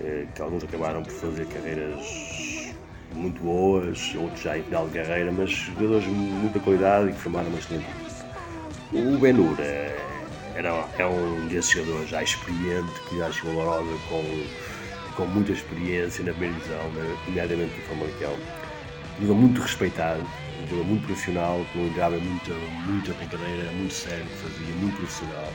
eh, 0.00 0.26
que 0.34 0.42
alguns 0.42 0.64
acabaram 0.64 1.04
por 1.04 1.12
fazer 1.12 1.46
carreiras 1.46 2.74
muito 3.14 3.40
boas, 3.40 4.12
outros 4.16 4.40
já 4.42 4.58
em 4.58 4.62
final 4.64 4.88
de 4.88 4.98
carreira, 4.98 5.30
mas 5.30 5.50
jogadores 5.50 6.02
de 6.02 6.10
muita 6.10 6.58
qualidade 6.58 7.10
e 7.10 7.12
que 7.12 7.20
formaram 7.20 7.48
uma 7.48 7.58
excelente. 7.60 7.86
O 8.92 9.16
Benura 9.16 9.62
era, 10.56 10.88
é 10.98 11.06
um 11.06 11.46
desses 11.46 11.70
jogadores 11.70 12.10
já 12.10 12.24
experiente, 12.24 12.90
que 13.08 13.18
já 13.18 13.30
chegou 13.30 13.62
a 13.62 13.64
Roda 13.66 13.96
com, 14.08 15.14
com 15.14 15.26
muita 15.26 15.52
experiência 15.52 16.24
na 16.24 16.32
primeira 16.32 16.56
divisão, 16.56 16.90
nomeadamente 17.28 17.72
no 17.76 17.82
Famalicão. 17.84 18.32
Um 18.32 19.20
jogador 19.20 19.34
muito 19.40 19.60
respeitado, 19.60 20.26
um 20.60 20.68
jogador 20.68 20.86
muito 20.86 21.06
profissional, 21.06 21.64
não 21.74 21.86
entrava 21.86 22.18
muita, 22.18 22.52
muita 22.86 23.12
brincadeira, 23.14 23.62
era 23.62 23.72
muito 23.72 23.94
sério, 23.94 24.26
fazia 24.26 24.74
muito 24.76 24.96
profissional, 24.96 25.52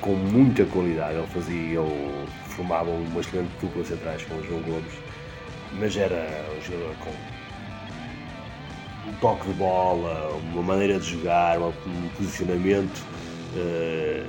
com 0.00 0.14
muita 0.14 0.64
qualidade. 0.66 1.18
Ele 1.18 1.26
fazia, 1.26 1.80
ele 1.80 2.26
formava 2.48 2.90
uma 2.90 3.20
excelente 3.20 3.50
dupla 3.60 3.84
centrais 3.84 4.22
com 4.24 4.34
o 4.34 4.46
João 4.46 4.62
Gomes, 4.62 4.92
mas 5.78 5.96
era 5.96 6.26
um 6.56 6.62
jogador 6.62 6.94
com 6.96 7.10
um 9.08 9.12
toque 9.14 9.46
de 9.48 9.54
bola, 9.54 10.36
uma 10.52 10.62
maneira 10.62 10.98
de 10.98 11.10
jogar, 11.10 11.58
um 11.60 11.72
posicionamento 12.16 13.04
eh, 13.56 14.24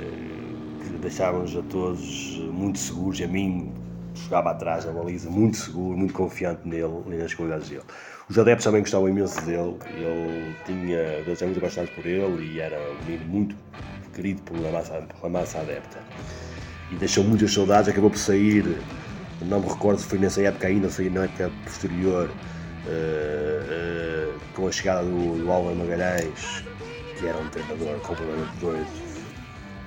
que 0.82 0.89
deixávamos 0.99 1.56
a 1.56 1.62
todos 1.63 2.38
muito 2.51 2.80
seguros, 2.80 3.21
a 3.21 3.27
mim 3.27 3.71
jogava 4.15 4.51
atrás 4.51 4.86
da 4.86 4.91
baliza, 4.91 5.30
muito 5.30 5.58
seguro, 5.58 5.97
muito 5.97 6.13
confiante 6.13 6.67
nele 6.67 7.04
e 7.08 7.15
nas 7.15 7.34
qualidades 7.34 7.69
dele. 7.69 7.84
Os 8.32 8.39
adeptos 8.39 8.63
também 8.63 8.80
gostavam 8.80 9.10
imenso 9.10 9.41
dele, 9.41 9.76
ele 9.88 10.56
tinha, 10.65 11.00
eram 11.00 11.48
muito 11.48 11.58
apaixonados 11.58 11.94
por 11.94 12.06
ele 12.06 12.54
e 12.54 12.62
era 12.62 12.80
um 12.80 13.06
menino 13.06 13.26
muito 13.26 13.56
querido 14.13 14.41
pela 14.44 14.72
massa, 14.72 15.02
pela 15.02 15.30
massa 15.30 15.60
adepta. 15.60 16.00
E 16.89 16.96
deixou 16.96 17.26
muitas 17.26 17.54
saudades, 17.54 17.89
acabou 17.89 18.10
por 18.10 18.17
sair, 18.17 18.63
não 19.41 19.60
me 19.60 19.67
recordo 19.67 20.00
se 20.00 20.06
foi 20.06 20.17
nessa 20.17 20.41
época 20.44 20.67
ainda, 20.67 20.88
ou 20.88 21.12
na 21.12 21.26
época 21.26 21.52
posterior, 21.65 22.30
uh, 22.30 24.30
uh, 24.30 24.39
com 24.56 24.65
a 24.65 24.72
chegada 24.72 25.04
do, 25.04 25.38
do 25.38 25.52
Álvaro 25.52 25.76
Magalhães, 25.76 26.63
que 27.20 27.28
era 27.28 27.38
um 27.38 27.50
treinador 27.50 28.00
completamente 28.00 28.58
doido, 28.62 28.88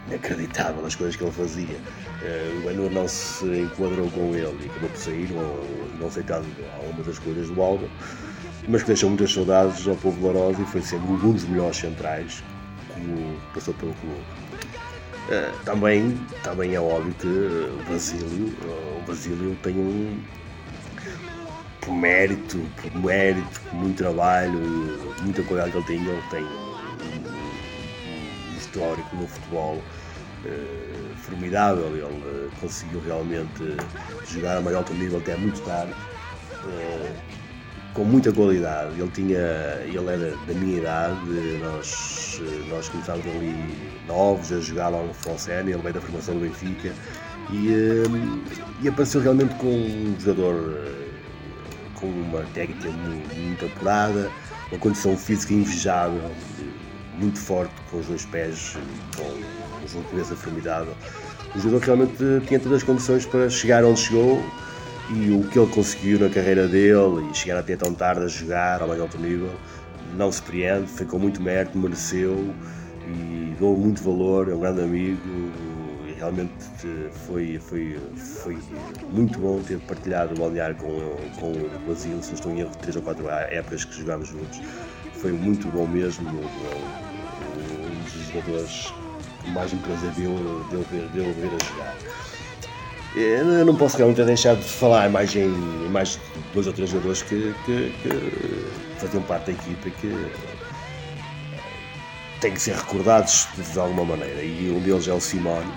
inacreditável 0.06 0.84
as 0.84 0.94
coisas 0.94 1.16
que 1.16 1.24
ele 1.24 1.32
fazia. 1.32 1.78
Uh, 2.20 2.58
o 2.58 2.68
Benur 2.68 2.90
não 2.90 3.08
se 3.08 3.46
enquadrou 3.46 4.10
com 4.10 4.34
ele 4.34 4.64
e 4.64 4.66
acabou 4.66 4.90
por 4.90 4.98
sair, 4.98 5.32
não, 5.32 5.64
não 5.98 6.08
aceitando 6.08 6.46
algumas 6.82 7.06
das 7.06 7.18
coisas 7.18 7.48
do 7.48 7.62
álbum, 7.62 7.88
mas 8.68 8.82
que 8.82 8.88
deixou 8.88 9.10
muitas 9.10 9.32
saudades 9.32 9.86
ao 9.86 9.96
povo 9.96 10.20
Lourosa 10.20 10.62
e 10.62 10.64
foi 10.66 10.82
sempre 10.82 11.10
um 11.10 11.32
dos 11.32 11.44
melhores 11.44 11.76
centrais 11.76 12.42
que 12.94 13.38
passou 13.52 13.74
pelo 13.74 13.92
clube. 13.94 14.20
Uh, 15.28 15.64
também, 15.64 16.18
também 16.42 16.74
é 16.74 16.80
óbvio 16.80 17.14
que 17.14 17.26
o 17.26 17.82
Basílio, 17.88 18.46
uh, 18.62 18.98
o 18.98 19.04
Basílio 19.06 19.56
tem 19.62 19.74
um 19.74 20.20
por 21.80 21.94
mérito, 21.94 22.60
por 22.80 22.94
mérito, 23.00 23.60
por 23.60 23.74
muito 23.74 23.98
trabalho, 23.98 24.58
muita 25.22 25.42
qualidade 25.42 25.72
que 25.72 25.92
ele 25.92 26.00
tem, 26.00 26.06
ele 26.06 26.22
tem 26.30 26.46
histórico 28.56 29.16
no 29.16 29.26
futebol 29.26 29.76
uh, 29.76 31.16
formidável. 31.16 31.86
Ele 31.86 32.50
conseguiu 32.60 33.00
realmente 33.00 33.76
jogar 34.26 34.58
a 34.58 34.60
maior 34.60 34.88
nível 34.90 35.18
até 35.18 35.36
muito 35.36 35.60
tarde. 35.62 35.94
Com 37.94 38.04
muita 38.04 38.32
qualidade. 38.32 39.00
Ele 39.00 39.10
tinha, 39.10 39.38
ele 39.84 39.98
era 39.98 40.36
da 40.46 40.54
minha 40.54 40.78
idade, 40.78 41.58
nós, 41.62 42.42
nós 42.68 42.88
começámos 42.88 43.24
ali 43.26 43.54
novos 44.08 44.52
a 44.52 44.60
jogar 44.60 44.88
lá 44.88 45.02
no 45.02 45.14
Fonseca, 45.14 45.60
ele 45.60 45.76
veio 45.76 45.94
da 45.94 46.00
formação 46.00 46.34
do 46.34 46.40
Benfica 46.40 46.92
e, 47.50 48.02
e 48.82 48.88
apareceu 48.88 49.20
realmente 49.20 49.54
com 49.56 49.68
um 49.68 50.16
jogador 50.18 50.94
com 51.94 52.06
uma 52.06 52.42
técnica 52.52 52.90
muito, 52.90 53.34
muito 53.34 53.66
apurada, 53.66 54.30
uma 54.70 54.78
condição 54.78 55.16
física 55.16 55.54
invejável, 55.54 56.30
muito 57.18 57.38
forte, 57.38 57.72
com 57.90 57.98
os 57.98 58.06
dois 58.06 58.24
pés, 58.26 58.76
com 59.16 59.22
um 59.22 59.88
jogo 59.88 60.04
de 60.04 60.10
cabeça 60.10 60.36
formidável. 60.36 60.94
O 61.54 61.58
jogador 61.58 61.84
realmente 61.84 62.16
tinha 62.46 62.58
todas 62.58 62.78
as 62.78 62.82
condições 62.82 63.24
para 63.24 63.48
chegar 63.48 63.84
onde 63.84 64.00
chegou 64.00 64.42
e 65.10 65.30
o 65.30 65.42
que 65.48 65.58
ele 65.58 65.70
conseguiu 65.70 66.18
na 66.18 66.28
carreira 66.28 66.66
dele 66.66 67.28
e 67.30 67.34
chegar 67.34 67.58
até 67.58 67.76
tão 67.76 67.92
tarde 67.94 68.24
a 68.24 68.28
jogar 68.28 68.80
ao 68.80 68.88
mais 68.88 69.00
alto 69.00 69.18
nível 69.18 69.50
não 70.16 70.30
se 70.30 70.40
prende, 70.42 70.86
foi 70.86 71.06
com 71.06 71.18
muito 71.18 71.42
mérito, 71.42 71.76
mereceu 71.78 72.54
e 73.06 73.54
dou 73.58 73.76
muito 73.76 74.02
valor, 74.02 74.48
é 74.48 74.54
um 74.54 74.60
grande 74.60 74.82
amigo 74.82 75.50
e 76.08 76.12
realmente 76.12 76.52
foi, 77.26 77.58
foi, 77.58 77.98
foi 78.16 78.56
muito 79.10 79.38
bom 79.38 79.60
ter 79.60 79.78
partilhado 79.80 80.34
o 80.34 80.38
balneário 80.38 80.76
com, 80.76 80.86
com 81.38 81.52
o 81.52 81.84
Brasil, 81.84 82.22
se 82.22 82.28
não 82.28 82.34
estou 82.34 82.52
em 82.52 82.60
erro, 82.60 82.70
três 82.80 82.96
ou 82.96 83.02
quatro 83.02 83.28
épocas 83.28 83.84
que 83.84 83.94
jogámos 83.98 84.28
juntos. 84.28 84.60
Foi 85.14 85.32
muito 85.32 85.68
bom 85.68 85.86
mesmo, 85.86 86.28
um 86.28 88.02
dos 88.02 88.26
jogadores 88.32 88.94
que 89.42 89.50
mais 89.50 89.72
me 89.72 89.80
prazer 89.80 90.10
deu, 90.12 90.34
deu, 90.70 90.84
deu 91.12 91.32
ver 91.34 91.46
a 91.46 91.64
jogar. 91.64 92.43
Eu 93.16 93.64
não 93.64 93.76
posso 93.76 93.96
realmente 93.96 94.24
deixar 94.24 94.56
de 94.56 94.64
falar 94.64 95.08
mais 95.08 95.34
em, 95.36 95.48
mais 95.90 96.18
dois 96.52 96.66
ou 96.66 96.72
três 96.72 96.90
jogadores 96.90 97.22
que, 97.22 97.54
que, 97.64 97.92
que 98.02 98.98
faziam 98.98 99.22
parte 99.22 99.46
da 99.46 99.52
equipa 99.52 99.90
que 99.90 100.30
têm 102.40 102.52
que 102.52 102.60
ser 102.60 102.74
recordados 102.74 103.46
de 103.56 103.78
alguma 103.78 104.04
maneira. 104.04 104.42
E 104.42 104.68
um 104.68 104.80
deles 104.80 105.06
é 105.06 105.12
o 105.12 105.20
Simone. 105.20 105.72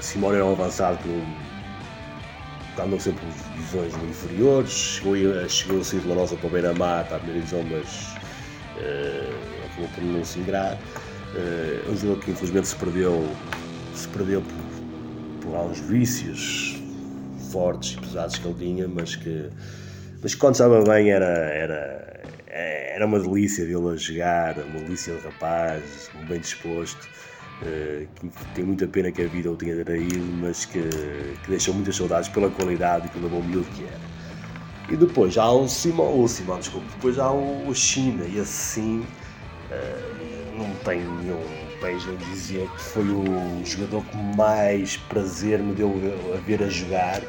Simone 0.00 0.36
era 0.36 0.46
um 0.46 0.52
avançado 0.52 0.98
que 0.98 2.82
andou 2.82 2.98
sempre 2.98 3.24
divisões 3.54 3.94
inferiores, 4.08 4.70
chegou 4.70 5.14
a, 5.14 5.48
chegou 5.48 5.80
a 5.80 5.84
sair 5.84 6.00
de 6.00 6.08
Lourosa 6.08 6.36
para 6.36 6.46
o 6.46 6.50
Beira-Mar, 6.50 7.04
para 7.04 7.16
a 7.16 7.20
primeira 7.20 7.46
divisão, 7.46 7.64
mas 7.70 8.16
uh, 8.78 9.66
acabou 9.66 9.88
por 9.94 10.02
não 10.02 10.24
se 10.24 10.40
ingrar. 10.40 10.74
Uh, 11.34 11.90
um 11.90 11.96
jogador 11.96 12.24
que 12.24 12.30
infelizmente 12.32 12.66
se 12.66 12.76
perdeu, 12.76 13.28
se 13.94 14.08
perdeu 14.08 14.42
por 14.42 14.67
uns 15.56 15.80
vícios 15.80 16.80
fortes 17.50 17.92
e 17.92 18.00
pesados 18.00 18.38
que 18.38 18.46
ele 18.46 18.58
tinha, 18.58 18.88
mas 18.88 19.16
que, 19.16 19.50
mas 20.22 20.34
quando 20.34 20.54
estava 20.54 20.82
bem 20.82 21.10
era, 21.10 21.26
era, 21.26 22.22
era 22.46 23.06
uma 23.06 23.18
delícia 23.18 23.64
vê-lo 23.64 23.90
a 23.90 23.96
jogar, 23.96 24.58
uma 24.58 24.80
delícia 24.80 25.14
de 25.14 25.24
rapaz, 25.24 26.10
bem 26.28 26.40
disposto. 26.40 27.08
Uh, 27.60 28.06
que 28.14 28.44
tem 28.54 28.64
muita 28.64 28.86
pena 28.86 29.10
que 29.10 29.20
a 29.20 29.26
vida 29.26 29.50
o 29.50 29.56
tenha 29.56 29.84
traído, 29.84 30.20
mas 30.40 30.64
que, 30.64 30.80
que 31.42 31.50
deixou 31.50 31.74
muitas 31.74 31.96
saudades 31.96 32.28
pela 32.28 32.48
qualidade 32.50 33.08
e 33.08 33.10
pelo 33.10 33.28
bom 33.28 33.42
miúdo 33.42 33.66
que 33.74 33.82
era. 33.82 33.98
E 34.88 34.96
depois 34.96 35.36
há 35.36 35.50
o 35.50 35.66
Simão, 35.66 36.22
o 36.22 36.28
Simão, 36.28 36.60
desculpa, 36.60 36.86
depois 36.94 37.18
há 37.18 37.32
o 37.32 37.74
China, 37.74 38.24
e 38.24 38.38
assim 38.38 39.00
uh, 39.00 40.56
não 40.56 40.72
tem 40.84 41.00
nenhum 41.00 41.67
Page 41.80 42.06
dizia 42.30 42.66
que 42.66 42.80
foi 42.80 43.04
o 43.04 43.24
jogador 43.64 44.04
que 44.04 44.16
mais 44.36 44.96
prazer 44.96 45.58
me 45.60 45.74
deu 45.74 45.92
a 46.34 46.40
ver 46.40 46.62
a 46.62 46.68
jogar, 46.68 47.20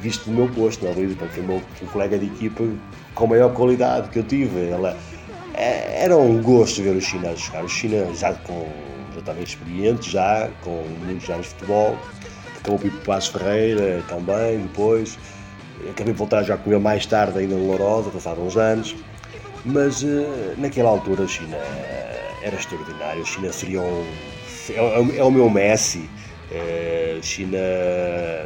visto 0.00 0.24
do 0.24 0.32
meu 0.32 0.48
posto, 0.48 0.84
não 0.84 0.92
é? 0.92 0.94
Porque 0.94 1.34
foi 1.34 1.42
o 1.42 1.46
meu 1.46 1.62
colega 1.92 2.18
de 2.18 2.26
equipa 2.26 2.64
com 3.14 3.26
maior 3.26 3.52
qualidade 3.54 4.08
que 4.10 4.18
eu 4.18 4.22
tive. 4.22 4.68
Ela, 4.68 4.96
é, 5.54 6.04
era 6.04 6.16
um 6.16 6.42
gosto 6.42 6.82
ver 6.82 6.96
o 6.96 7.00
China 7.00 7.30
a 7.30 7.34
jogar. 7.34 7.64
O 7.64 7.68
China 7.68 8.12
já, 8.14 8.32
com, 8.34 8.68
já 9.12 9.20
estava 9.20 9.40
experiente, 9.40 10.10
já 10.10 10.48
com 10.62 10.84
muitos 11.04 11.28
anos 11.28 11.46
de 11.46 11.52
futebol. 11.54 11.98
Acabou 12.58 12.78
por 12.78 12.86
ir 12.86 12.90
para 12.90 13.00
o 13.00 13.04
Paz 13.04 13.26
Ferreira 13.28 14.02
também, 14.08 14.60
depois. 14.60 15.18
Acabei 15.90 16.12
de 16.12 16.18
voltar 16.18 16.42
já 16.42 16.56
com 16.56 16.70
ele 16.70 16.80
mais 16.80 17.06
tarde, 17.06 17.38
ainda 17.38 17.54
no 17.54 17.66
Lourosa, 17.66 18.10
passaram 18.10 18.46
uns 18.46 18.56
anos. 18.56 18.96
Mas 19.64 20.02
eh, 20.02 20.54
naquela 20.56 20.90
altura 20.90 21.22
o 21.22 21.28
China 21.28 21.56
era 22.42 22.56
extraordinário. 22.56 23.22
A 23.22 23.24
China 23.24 23.52
seria 23.52 23.80
um. 23.80 24.06
É, 24.70 25.18
é 25.18 25.24
o 25.24 25.30
meu 25.30 25.48
Messi. 25.50 26.08
A 26.50 27.22
China 27.22 27.58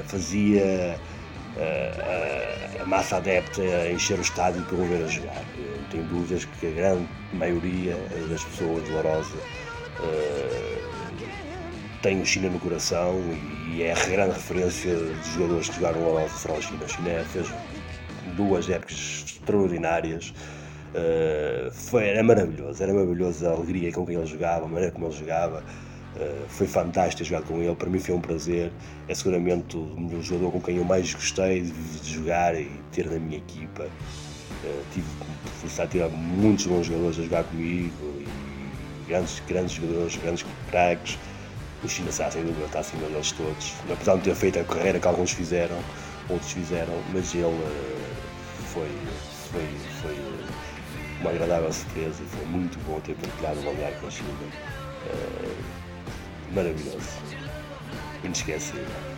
fazia 0.06 0.98
a 2.80 2.84
massa 2.86 3.16
adepta 3.16 3.62
a 3.62 3.92
encher 3.92 4.18
o 4.18 4.22
estádio 4.22 4.62
para 4.64 4.76
o 4.76 4.86
ver 4.86 5.04
a 5.04 5.06
jogar. 5.06 5.42
Não 5.56 5.84
tenho 5.90 6.04
dúvidas 6.04 6.44
que 6.44 6.66
a 6.66 6.70
grande 6.70 7.08
maioria 7.32 7.96
das 8.28 8.42
pessoas 8.44 8.84
de 8.84 8.90
Lourosa 8.90 9.36
tem 12.02 12.20
o 12.20 12.26
China 12.26 12.48
no 12.48 12.58
coração 12.58 13.20
e 13.70 13.82
é 13.82 13.92
a 13.92 14.06
grande 14.06 14.32
referência 14.32 14.96
dos 14.96 15.26
jogadores 15.34 15.68
que 15.68 15.76
jogaram 15.76 16.00
Lourosa 16.00 16.36
será 16.36 16.54
o 16.54 16.62
China. 16.62 16.84
A 16.84 16.88
China 16.88 17.24
fez 17.32 17.52
duas 18.36 18.68
épocas 18.68 19.24
extraordinárias. 19.26 20.34
Uh, 20.94 21.70
foi, 21.72 22.08
era 22.08 22.22
maravilhoso, 22.22 22.82
era 22.82 22.92
maravilhoso 22.92 23.46
a 23.46 23.52
alegria 23.52 23.90
com 23.92 24.04
quem 24.04 24.16
ele 24.16 24.26
jogava, 24.26 24.66
a 24.66 24.68
maneira 24.68 24.92
como 24.92 25.06
ele 25.06 25.14
jogava. 25.14 25.64
Uh, 26.14 26.44
foi 26.48 26.66
fantástico 26.66 27.26
jogar 27.26 27.42
com 27.42 27.62
ele, 27.62 27.74
para 27.74 27.88
mim 27.88 27.98
foi 27.98 28.14
um 28.14 28.20
prazer. 28.20 28.70
É 29.08 29.14
seguramente 29.14 29.76
o 29.76 30.22
jogador 30.22 30.52
com 30.52 30.60
quem 30.60 30.76
eu 30.76 30.84
mais 30.84 31.12
gostei 31.14 31.62
de, 31.62 31.72
de 31.72 32.14
jogar 32.14 32.54
e 32.54 32.70
ter 32.92 33.06
na 33.10 33.18
minha 33.18 33.38
equipa. 33.38 33.84
Uh, 33.84 34.82
tive 34.92 35.06
de 35.64 35.88
ter 35.88 36.08
muitos 36.10 36.66
bons 36.66 36.86
jogadores 36.86 37.18
a 37.18 37.22
jogar 37.22 37.44
comigo 37.44 38.22
grandes, 39.08 39.42
grandes 39.46 39.72
jogadores, 39.72 40.16
grandes 40.16 40.44
craques. 40.70 41.18
O 41.82 41.88
China 41.88 42.12
Sá, 42.12 42.30
sem 42.30 42.44
dúvida, 42.44 42.66
está 42.66 42.78
acima 42.80 43.08
deles 43.08 43.32
todos. 43.32 43.74
Apesar 43.90 44.16
de 44.16 44.22
ter 44.22 44.34
feito 44.34 44.58
a 44.60 44.64
carreira 44.64 45.00
que 45.00 45.08
alguns 45.08 45.32
fizeram, 45.32 45.76
outros 46.28 46.52
fizeram, 46.52 46.94
mas 47.12 47.34
ele 47.34 47.44
foi, 48.72 48.88
foi, 49.50 49.68
foi 49.90 49.91
uma 51.22 51.30
agradável 51.30 51.72
surpresa 51.72 52.22
e 52.22 52.26
foi 52.36 52.44
muito 52.46 52.78
bom 52.84 53.00
ter 53.00 53.14
partilhado 53.14 53.60
o 53.60 53.70
lugar 53.70 53.92
com 54.00 54.06
a 54.08 54.10
China. 54.10 54.28
Uh, 55.06 56.54
maravilhoso. 56.54 57.08
Inesquecível. 58.24 59.11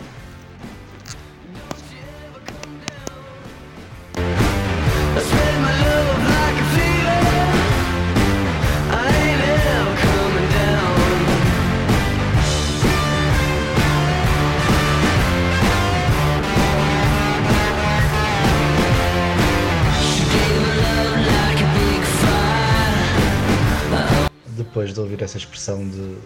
Depois 24.74 24.92
de 24.92 24.98
ouvir 24.98 25.22
essa 25.22 25.38
expressão 25.38 25.88
de 25.88 26.16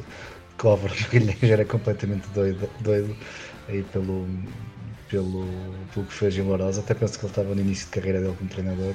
Álvaro 0.65 0.95
Magalhães 1.13 1.43
era 1.43 1.67
completamente 1.67 2.27
doido, 2.29 2.69
doido 2.81 3.15
aí 3.69 3.83
pelo, 3.83 4.27
pelo, 5.11 5.47
pelo 5.93 6.07
que 6.07 6.15
fez 6.15 6.39
em 6.39 6.41
Lourosa. 6.41 6.81
Até 6.81 6.95
penso 6.95 7.19
que 7.19 7.27
ele 7.27 7.31
estava 7.31 7.55
no 7.55 7.61
início 7.61 7.85
de 7.85 7.93
carreira 7.93 8.21
dele 8.23 8.35
como 8.39 8.49
treinador. 8.49 8.95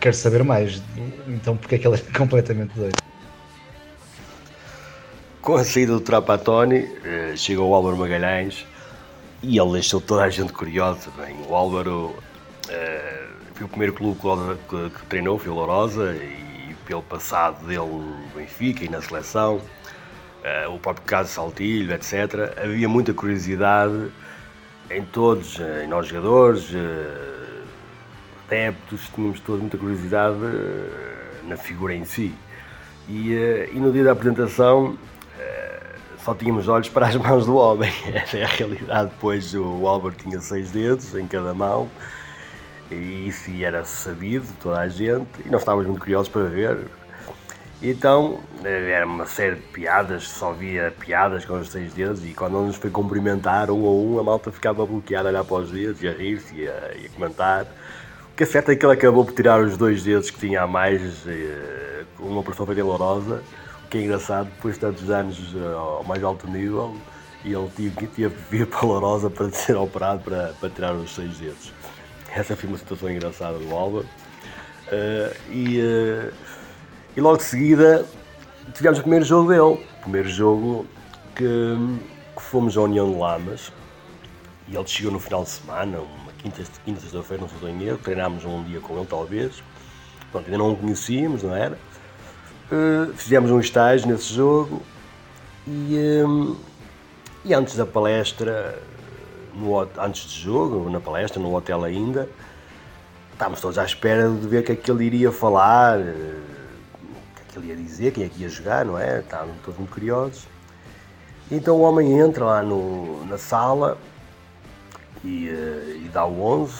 Quero 0.00 0.14
saber 0.14 0.44
mais, 0.44 0.80
então, 1.26 1.56
porque 1.56 1.74
é 1.74 1.78
que 1.78 1.88
ele 1.88 1.96
era 1.96 2.06
completamente 2.16 2.72
doido? 2.74 2.96
Com 5.42 5.56
a 5.56 5.64
saída 5.64 5.94
do 5.94 6.00
Trapatoni, 6.00 6.88
eh, 7.04 7.32
chegou 7.34 7.70
o 7.70 7.74
Álvaro 7.74 7.96
Magalhães 7.96 8.64
e 9.42 9.58
ele 9.58 9.72
deixou 9.72 10.00
toda 10.00 10.22
a 10.22 10.30
gente 10.30 10.52
curiosa. 10.52 11.10
Bem, 11.16 11.34
o 11.48 11.54
Álvaro 11.56 12.14
uh, 12.68 13.30
foi 13.54 13.66
o 13.66 13.68
primeiro 13.68 13.94
clube 13.94 14.20
que, 14.20 14.68
que, 14.68 14.90
que 14.90 15.06
treinou, 15.06 15.38
foi 15.38 15.50
o 15.50 15.54
Lourosa, 15.54 16.14
e 16.14 16.49
pelo 16.86 17.02
passado 17.02 17.66
dele 17.66 17.80
no 17.80 18.28
Benfica 18.34 18.84
e 18.84 18.88
na 18.88 19.00
seleção, 19.00 19.56
uh, 19.56 20.74
o 20.74 20.78
próprio 20.78 21.06
caso 21.06 21.30
Saltilho, 21.30 21.92
etc. 21.94 22.56
Havia 22.62 22.88
muita 22.88 23.12
curiosidade 23.12 24.10
em 24.90 25.04
todos, 25.04 25.58
em 25.82 25.86
nós 25.86 26.06
jogadores, 26.08 26.70
uh, 26.70 27.62
adeptos, 28.46 29.08
tínhamos 29.14 29.40
todos 29.40 29.60
muita 29.60 29.78
curiosidade 29.78 30.36
uh, 30.36 31.48
na 31.48 31.56
figura 31.56 31.94
em 31.94 32.04
si. 32.04 32.34
E, 33.08 33.32
e 33.72 33.76
no 33.80 33.92
dia 33.92 34.04
da 34.04 34.12
apresentação 34.12 34.96
só 36.24 36.34
tínhamos 36.34 36.68
olhos 36.68 36.88
para 36.88 37.06
as 37.06 37.16
mãos 37.16 37.46
do 37.46 37.56
homem. 37.56 37.90
Essa 38.12 38.38
é 38.38 38.44
a 38.44 38.46
realidade. 38.46 39.10
Depois 39.10 39.54
o 39.54 39.86
Álvaro 39.86 40.14
tinha 40.14 40.38
seis 40.40 40.70
dedos 40.70 41.14
em 41.14 41.26
cada 41.26 41.54
mão 41.54 41.88
e 42.90 43.28
isso 43.28 43.50
era 43.62 43.84
sabido, 43.84 44.46
toda 44.60 44.80
a 44.80 44.88
gente, 44.88 45.28
e 45.44 45.48
nós 45.48 45.62
estávamos 45.62 45.86
muito 45.86 46.00
curiosos 46.00 46.28
para 46.28 46.44
ver. 46.44 46.86
Então, 47.82 48.40
era 48.62 49.06
uma 49.06 49.24
série 49.24 49.56
de 49.56 49.62
piadas, 49.62 50.28
só 50.28 50.52
via 50.52 50.92
piadas 50.98 51.46
com 51.46 51.54
os 51.58 51.70
seis 51.70 51.94
dedos, 51.94 52.22
e 52.26 52.34
quando 52.34 52.60
nos 52.60 52.76
foi 52.76 52.90
cumprimentar 52.90 53.70
um 53.70 53.86
a 53.86 53.90
um, 53.90 54.20
a 54.20 54.22
malta 54.22 54.52
ficava 54.52 54.84
bloqueada 54.84 55.28
a 55.28 55.32
olhar 55.32 55.44
para 55.44 55.56
os 55.56 55.70
dedos 55.70 56.02
e 56.02 56.08
a 56.08 56.12
rir-se 56.12 56.54
e, 56.54 56.64
e 56.64 56.68
a, 56.68 57.08
comentar. 57.14 57.64
O 58.32 58.36
que 58.36 58.42
é 58.42 58.46
certo 58.46 58.70
é 58.70 58.76
que 58.76 58.84
ele 58.84 58.92
acabou 58.92 59.24
por 59.24 59.34
tirar 59.34 59.62
os 59.62 59.78
dois 59.78 60.02
dedos 60.02 60.30
que 60.30 60.38
tinha 60.38 60.62
a 60.62 60.66
mais, 60.66 61.26
eh, 61.26 62.04
uma 62.18 62.40
operação 62.40 62.66
feita 62.66 62.82
dolorosa, 62.82 63.42
o 63.84 63.88
que 63.88 63.98
é 63.98 64.02
engraçado, 64.02 64.46
depois 64.46 64.74
de 64.74 64.80
tantos 64.80 65.10
anos 65.10 65.54
eh, 65.54 65.74
ao 65.74 66.04
mais 66.04 66.22
alto 66.22 66.46
nível, 66.48 66.94
e 67.44 67.52
ele 67.54 67.70
tinha, 67.74 67.90
que 67.90 68.28
vir 68.50 68.66
para 68.68 68.86
Lourosa 68.86 69.30
para 69.30 69.50
ser 69.50 69.76
operado 69.76 70.20
para, 70.20 70.54
para 70.60 70.68
tirar 70.68 70.94
os 70.94 71.14
seis 71.14 71.38
dedos. 71.38 71.72
Essa 72.34 72.56
foi 72.56 72.68
uma 72.68 72.78
situação 72.78 73.10
engraçada 73.10 73.58
do 73.58 73.74
Alba. 73.74 74.00
Uh, 74.00 75.52
e, 75.52 75.80
uh, 75.80 76.32
e 77.16 77.20
logo 77.20 77.38
de 77.38 77.44
seguida 77.44 78.06
tivemos 78.72 78.98
o 78.98 79.02
primeiro 79.02 79.24
jogo 79.24 79.48
dele. 79.48 79.86
O 79.98 80.02
primeiro 80.02 80.28
jogo 80.28 80.86
que, 81.34 81.44
que 82.36 82.42
fomos 82.42 82.76
à 82.76 82.82
União 82.82 83.10
de 83.10 83.18
Lamas. 83.18 83.72
E 84.68 84.76
ele 84.76 84.86
chegou 84.86 85.12
no 85.12 85.18
final 85.18 85.42
de 85.42 85.50
semana, 85.50 85.98
uma 85.98 86.32
quinta, 86.38 86.62
quinta 86.84 87.00
sexta-feira, 87.00 87.42
não 87.42 87.48
se 87.48 87.66
em 87.66 87.82
erro. 87.82 87.98
Treinámos 87.98 88.44
um 88.44 88.62
dia 88.64 88.80
com 88.80 88.96
ele, 88.96 89.06
talvez. 89.06 89.62
Pronto, 90.30 90.44
ainda 90.46 90.58
não 90.58 90.72
o 90.72 90.76
conhecíamos, 90.76 91.42
não 91.42 91.54
era? 91.54 91.76
Uh, 92.70 93.12
fizemos 93.14 93.50
um 93.50 93.58
estágio 93.58 94.06
nesse 94.06 94.32
jogo 94.32 94.80
e, 95.66 96.22
um, 96.24 96.56
e 97.44 97.52
antes 97.52 97.74
da 97.74 97.84
palestra, 97.84 98.80
no, 99.54 99.80
antes 99.98 100.24
do 100.24 100.32
jogo, 100.32 100.90
na 100.90 101.00
palestra, 101.00 101.40
no 101.40 101.54
hotel 101.54 101.84
ainda, 101.84 102.28
estávamos 103.32 103.60
todos 103.60 103.78
à 103.78 103.84
espera 103.84 104.28
de 104.28 104.46
ver 104.46 104.60
o 104.60 104.62
que 104.64 104.72
é 104.72 104.76
que 104.76 104.90
ele 104.90 105.04
iria 105.04 105.32
falar, 105.32 105.98
eh, 105.98 106.38
o 107.02 107.34
que 107.34 107.42
é 107.42 107.52
que 107.52 107.58
ele 107.58 107.68
ia 107.68 107.76
dizer, 107.76 108.12
quem 108.12 108.24
é 108.24 108.28
que 108.28 108.42
ia 108.42 108.48
jogar, 108.48 108.84
não 108.84 108.98
é? 108.98 109.20
Estávamos 109.20 109.56
todos 109.64 109.78
muito 109.78 109.92
curiosos. 109.92 110.46
Então 111.50 111.76
o 111.76 111.80
homem 111.80 112.18
entra 112.18 112.44
lá 112.44 112.62
no, 112.62 113.24
na 113.26 113.38
sala 113.38 113.98
e, 115.24 115.48
eh, 115.48 116.02
e 116.04 116.10
dá 116.12 116.24
o 116.24 116.42
11, 116.42 116.74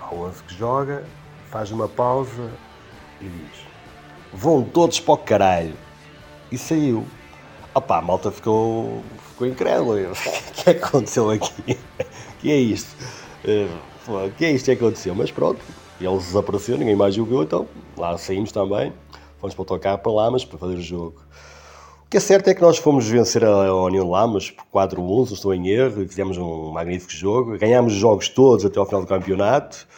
ao 0.00 0.18
11 0.18 0.42
que 0.42 0.54
joga, 0.54 1.04
faz 1.50 1.70
uma 1.70 1.88
pausa 1.88 2.50
e 3.20 3.24
diz: 3.24 3.66
Vão 4.32 4.62
todos 4.62 4.98
para 5.00 5.14
o 5.14 5.18
caralho. 5.18 5.74
E 6.50 6.58
saiu. 6.58 7.06
Opá, 7.74 7.98
a 7.98 8.02
malta 8.02 8.30
ficou, 8.30 9.02
ficou 9.30 9.46
incrédula. 9.46 9.96
O 10.12 10.64
que 10.64 10.70
é 10.70 10.74
que 10.74 10.84
aconteceu 10.84 11.30
aqui? 11.30 11.72
O 11.72 12.38
que 12.40 12.52
é 12.52 12.56
isto? 12.56 12.94
Eh, 13.44 13.66
o 14.06 14.30
que 14.30 14.44
é 14.44 14.52
isto 14.52 14.66
que 14.66 14.72
aconteceu? 14.72 15.14
Mas 15.14 15.30
pronto, 15.30 15.60
ele 16.00 16.16
desapareceu, 16.16 16.76
ninguém 16.76 16.94
mais 16.94 17.14
jogou, 17.14 17.42
então 17.42 17.66
lá 17.96 18.16
saímos 18.18 18.52
também. 18.52 18.92
Fomos 19.38 19.54
para 19.54 19.62
o 19.62 19.64
tocar 19.64 19.98
para 19.98 20.12
Lamas 20.12 20.44
para 20.44 20.58
fazer 20.58 20.74
o 20.74 20.82
jogo. 20.82 21.22
O 22.04 22.10
que 22.10 22.18
é 22.18 22.20
certo 22.20 22.48
é 22.48 22.54
que 22.54 22.60
nós 22.60 22.78
fomos 22.78 23.08
vencer 23.08 23.42
a 23.42 23.74
União 23.74 24.08
Lamas 24.08 24.50
por 24.50 24.66
4-1, 24.66 25.28
se 25.28 25.34
estou 25.34 25.54
em 25.54 25.68
erro, 25.68 26.06
fizemos 26.06 26.36
um 26.36 26.70
magnífico 26.70 27.12
jogo. 27.12 27.58
Ganhámos 27.58 27.94
os 27.94 27.98
jogos 27.98 28.28
todos 28.28 28.64
até 28.64 28.78
ao 28.78 28.86
final 28.86 29.00
do 29.00 29.06
campeonato. 29.06 29.88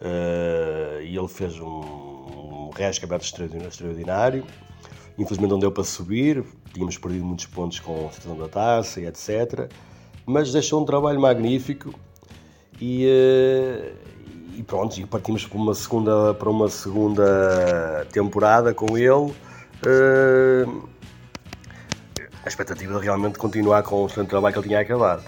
Uh, 0.00 1.00
e 1.02 1.16
ele 1.16 1.28
fez 1.28 1.58
um, 1.58 1.64
um 1.64 2.70
rescate 2.74 3.24
extraordinário. 3.24 4.44
Infelizmente 5.16 5.50
não 5.50 5.58
deu 5.58 5.70
para 5.70 5.84
subir, 5.84 6.44
tínhamos 6.72 6.98
perdido 6.98 7.24
muitos 7.24 7.46
pontos 7.46 7.78
com 7.78 8.08
a 8.08 8.10
situação 8.10 8.36
da 8.36 8.48
taça 8.48 9.00
e 9.00 9.06
etc. 9.06 9.70
Mas 10.26 10.52
deixou 10.52 10.82
um 10.82 10.84
trabalho 10.84 11.20
magnífico 11.20 11.94
e, 12.80 13.06
eh, 13.06 13.92
e 14.56 14.62
pronto, 14.62 14.98
e 14.98 15.06
partimos 15.06 15.46
para 15.46 15.58
uma 15.58 15.74
segunda, 15.74 16.34
para 16.34 16.50
uma 16.50 16.68
segunda 16.68 18.06
temporada 18.10 18.74
com 18.74 18.98
ele. 18.98 19.32
Eh, 19.86 20.66
a 22.44 22.48
expectativa 22.48 22.98
de 22.98 23.04
realmente 23.04 23.38
continuar 23.38 23.82
com 23.82 24.02
o 24.02 24.06
excelente 24.06 24.30
trabalho 24.30 24.52
que 24.52 24.58
ele 24.58 24.68
tinha 24.68 24.80
acabado. 24.80 25.22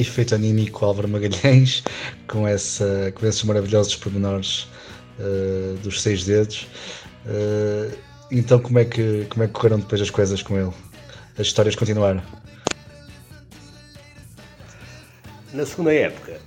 Efeito 0.00 0.34
anímico 0.34 0.84
Álvaro 0.84 1.08
Magalhães, 1.08 1.82
com, 2.28 2.46
essa, 2.46 3.12
com 3.14 3.26
esses 3.26 3.42
maravilhosos 3.42 3.96
pormenores 3.96 4.68
uh, 5.18 5.76
dos 5.82 6.00
seis 6.02 6.24
dedos. 6.24 6.66
Uh, 7.26 7.96
então, 8.30 8.58
como 8.58 8.78
é, 8.78 8.84
que, 8.84 9.26
como 9.30 9.44
é 9.44 9.46
que 9.46 9.52
correram 9.52 9.78
depois 9.78 10.00
as 10.00 10.10
coisas 10.10 10.42
com 10.42 10.58
ele? 10.58 10.72
As 11.38 11.46
histórias 11.46 11.74
continuaram? 11.74 12.22
Na 15.52 15.64
segunda 15.64 15.94
época, 15.94 16.38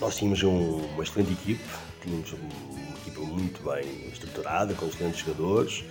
nós 0.00 0.16
tínhamos 0.16 0.42
um, 0.42 0.76
uma 0.76 1.02
excelente 1.02 1.32
equipe, 1.32 1.64
tínhamos 2.02 2.32
uma 2.32 2.90
equipe 2.98 3.20
muito 3.20 3.62
bem 3.62 4.08
estruturada, 4.12 4.74
com 4.74 4.86
excelentes 4.86 5.20
jogadores, 5.20 5.84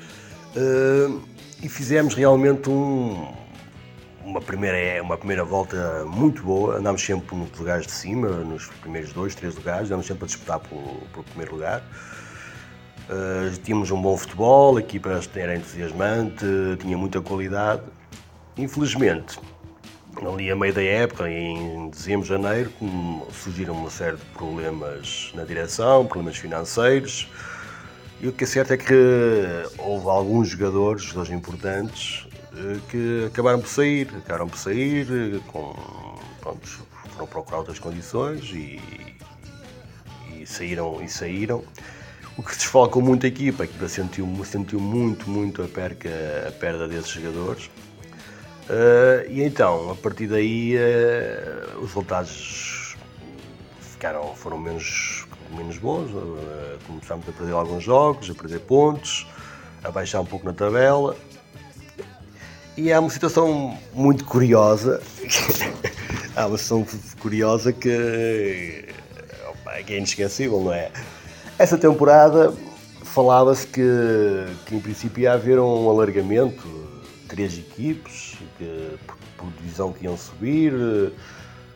uh, 0.55 1.21
e 1.63 1.67
fizemos 1.67 2.13
realmente 2.13 2.69
um, 2.69 3.33
uma 4.23 4.41
primeira, 4.41 4.77
é 4.77 5.01
uma 5.01 5.17
primeira 5.17 5.43
volta 5.43 6.05
muito 6.05 6.43
boa, 6.43 6.77
andámos 6.77 7.01
sempre 7.03 7.35
nos 7.35 7.57
lugares 7.57 7.85
de 7.85 7.91
cima, 7.91 8.29
nos 8.29 8.67
primeiros 8.81 9.11
dois, 9.11 9.35
três 9.35 9.55
lugares, 9.55 9.87
andámos 9.87 10.05
sempre 10.05 10.23
a 10.23 10.27
disputar 10.27 10.59
pelo, 10.59 11.23
primeiro 11.25 11.53
lugar. 11.53 11.83
Uh, 13.09 13.51
tínhamos 13.63 13.91
um 13.91 14.01
bom 14.01 14.15
futebol, 14.15 14.77
a 14.77 14.79
equipa 14.79 15.21
era 15.35 15.55
entusiasmante, 15.55 16.45
tinha 16.79 16.97
muita 16.97 17.21
qualidade. 17.21 17.81
Infelizmente, 18.57 19.37
ali 20.25 20.49
a 20.49 20.55
meio 20.55 20.73
da 20.73 20.81
época, 20.81 21.29
em 21.29 21.89
dezembro, 21.89 22.25
janeiro, 22.25 22.71
surgiram 23.31 23.73
uma 23.73 23.89
série 23.89 24.15
de 24.15 24.25
problemas 24.25 25.31
na 25.35 25.43
direção, 25.43 26.05
problemas 26.05 26.37
financeiros. 26.37 27.27
E 28.21 28.27
o 28.29 28.31
que 28.31 28.45
é 28.45 28.47
certo 28.47 28.71
é 28.71 28.77
que 28.77 28.93
houve 29.77 30.07
alguns 30.07 30.47
jogadores, 30.47 31.03
jogadores 31.03 31.31
importantes, 31.31 32.25
que 32.89 33.25
acabaram 33.27 33.59
por 33.59 33.67
sair, 33.67 34.07
acabaram 34.15 34.47
por 34.47 34.57
sair, 34.57 35.07
eh, 35.09 35.39
com, 35.47 35.73
pronto, 36.39 36.67
foram 37.13 37.27
procurar 37.27 37.57
outras 37.59 37.79
condições 37.79 38.43
e, 38.51 38.79
e, 40.29 40.45
saíram 40.45 41.01
e 41.01 41.09
saíram. 41.09 41.63
O 42.37 42.43
que 42.43 42.55
desfalcou 42.55 43.01
muito 43.01 43.25
a 43.25 43.29
equipa, 43.29 43.63
a 43.63 43.65
equipa 43.65 43.87
sentiu, 43.87 44.27
sentiu 44.45 44.79
muito, 44.79 45.29
muito 45.29 45.61
a 45.61 45.67
perca, 45.67 46.09
a 46.47 46.51
perda 46.51 46.87
desses 46.87 47.11
jogadores. 47.11 47.69
Uh, 48.69 49.29
e 49.29 49.43
então, 49.43 49.91
a 49.91 49.95
partir 49.95 50.27
daí, 50.27 50.75
uh, 50.75 51.79
os 51.79 51.87
resultados 51.89 52.95
ficaram, 53.81 54.33
foram 54.35 54.57
menos, 54.57 55.27
menos 55.51 55.77
bons. 55.77 56.09
Uh, 56.11 56.79
começámos 56.87 57.27
a 57.27 57.31
perder 57.31 57.53
alguns 57.53 57.83
jogos, 57.83 58.29
a 58.29 58.33
perder 58.33 58.61
pontos, 58.61 59.27
a 59.83 59.91
baixar 59.91 60.21
um 60.21 60.25
pouco 60.25 60.45
na 60.45 60.53
tabela. 60.53 61.15
E 62.75 62.91
há 62.91 62.99
uma 62.99 63.09
situação 63.09 63.77
muito 63.93 64.25
curiosa. 64.25 64.99
há 66.35 66.47
uma 66.47 66.57
situação 66.57 66.85
curiosa 67.19 67.71
que, 67.71 68.85
é 69.87 69.97
inesquecível, 69.97 70.59
não 70.59 70.73
é? 70.73 70.91
Essa 71.59 71.77
temporada 71.77 72.51
falava-se 73.03 73.67
que, 73.67 73.83
que 74.65 74.75
em 74.75 74.79
princípio 74.79 75.21
ia 75.21 75.33
haver 75.33 75.59
um 75.59 75.87
alargamento, 75.87 76.67
três 77.27 77.59
equipes 77.59 78.37
que, 78.57 78.97
por, 79.05 79.17
por 79.37 79.51
divisão 79.61 79.93
que 79.93 80.05
iam 80.05 80.17
subir. 80.17 80.73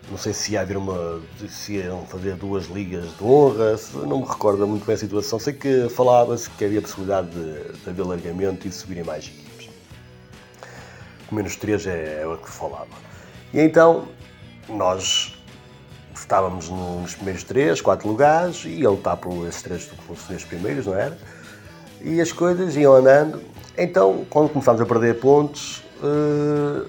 Não 0.10 0.17
sei 0.17 0.33
se 0.33 0.53
ia 0.53 0.62
haver 0.62 0.77
uma. 0.77 1.21
se 1.47 1.73
iam 1.73 2.07
fazer 2.07 2.36
duas 2.38 2.65
ligas 2.67 3.05
de 3.15 3.23
honra, 3.23 3.75
não 3.93 4.21
me 4.21 4.25
recordo 4.25 4.65
muito 4.65 4.83
bem 4.83 4.95
a 4.95 4.97
situação. 4.97 5.38
Sei 5.38 5.53
que 5.53 5.89
falava-se 5.89 6.49
que 6.49 6.65
havia 6.65 6.81
possibilidade 6.81 7.29
de, 7.29 7.77
de 7.83 7.89
haver 7.89 8.01
alargamento 8.01 8.65
e 8.65 8.69
de 8.69 8.75
subirem 8.75 9.03
mais 9.03 9.25
equipes 9.25 9.46
menos 11.35 11.55
3 11.55 11.87
é, 11.87 12.21
é 12.21 12.27
o 12.27 12.37
que 12.37 12.49
falava. 12.49 12.87
E 13.53 13.59
então 13.59 14.07
nós 14.69 15.37
estávamos 16.13 16.69
nos 16.69 17.15
primeiros 17.15 17.43
3, 17.43 17.81
4 17.81 18.07
lugares 18.07 18.65
e 18.65 18.83
ele 18.83 18.93
está 18.93 19.15
por 19.15 19.47
esses 19.47 19.61
três, 19.61 19.85
pelos 19.85 20.23
três 20.23 20.43
primeiros, 20.43 20.85
não 20.85 20.95
era? 20.95 21.17
E 22.01 22.19
as 22.21 22.31
coisas 22.31 22.75
iam 22.75 22.93
andando. 22.95 23.41
Então, 23.77 24.25
quando 24.29 24.49
começámos 24.49 24.81
a 24.81 24.85
perder 24.85 25.19
pontos, 25.19 25.83
uh, 26.01 26.87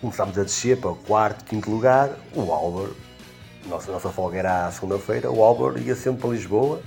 começámos 0.00 0.38
a 0.38 0.42
descer 0.42 0.78
para 0.78 0.90
o 0.90 0.96
quarto, 0.96 1.44
quinto 1.44 1.70
lugar. 1.70 2.10
O 2.34 2.52
Álvaro, 2.52 2.96
nossa, 3.66 3.90
nossa 3.90 4.10
folga 4.10 4.38
era 4.38 4.66
à 4.66 4.72
segunda-feira, 4.72 5.30
o 5.30 5.42
Álvaro 5.42 5.78
ia 5.78 5.94
sempre 5.94 6.22
para 6.22 6.30
Lisboa 6.30 6.82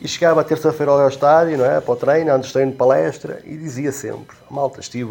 e 0.00 0.08
chegava 0.08 0.42
terça-feira 0.42 0.92
ao 0.92 1.08
estádio, 1.08 1.58
não 1.58 1.64
é? 1.64 1.80
para 1.80 1.92
o 1.92 1.96
treino, 1.96 2.32
antes 2.32 2.50
do 2.50 2.52
treino 2.54 2.72
de 2.72 2.78
palestra, 2.78 3.40
e 3.44 3.56
dizia 3.56 3.92
sempre: 3.92 4.36
Malta, 4.50 4.80
estive, 4.80 5.10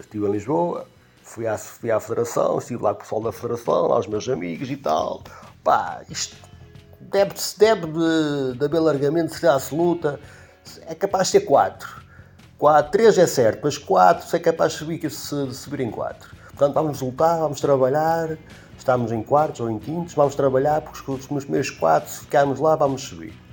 estive 0.00 0.26
em 0.26 0.32
Lisboa, 0.32 0.86
fui 1.22 1.46
à, 1.46 1.56
fui 1.56 1.90
à 1.90 2.00
Federação, 2.00 2.58
estive 2.58 2.82
lá 2.82 2.92
com 2.92 3.00
o 3.00 3.02
pessoal 3.02 3.20
da 3.22 3.32
Federação, 3.32 3.86
lá 3.86 3.98
os 3.98 4.06
meus 4.08 4.28
amigos 4.28 4.68
e 4.70 4.76
tal. 4.76 5.22
Pá, 5.62 6.02
isto 6.08 6.36
deve-se 7.00 7.58
deve 7.58 7.86
de, 7.86 8.64
haver 8.64 8.80
largamento, 8.80 9.34
será 9.34 9.54
absoluta. 9.54 10.18
É 10.86 10.94
capaz 10.94 11.28
de 11.28 11.32
ser 11.32 11.40
4. 11.40 12.00
4, 12.58 12.92
3 12.92 13.18
é 13.18 13.26
certo, 13.26 13.60
mas 13.62 13.78
4 13.78 14.36
é 14.36 14.38
capaz 14.38 14.72
de 14.72 14.78
subir, 14.78 14.98
de 14.98 15.10
subir 15.10 15.80
em 15.80 15.90
4. 15.90 16.30
Portanto, 16.48 16.74
vamos 16.74 17.00
lutar, 17.00 17.38
vamos 17.38 17.60
trabalhar, 17.60 18.36
estamos 18.76 19.12
em 19.12 19.22
quartos 19.22 19.60
ou 19.60 19.70
em 19.70 19.78
quintos, 19.78 20.14
vamos 20.14 20.34
trabalhar, 20.34 20.82
porque 20.82 21.10
nos 21.10 21.44
primeiros 21.44 21.70
quatro, 21.70 22.10
se 22.10 22.20
ficarmos 22.20 22.60
lá, 22.60 22.76
vamos 22.76 23.02
subir. 23.02 23.49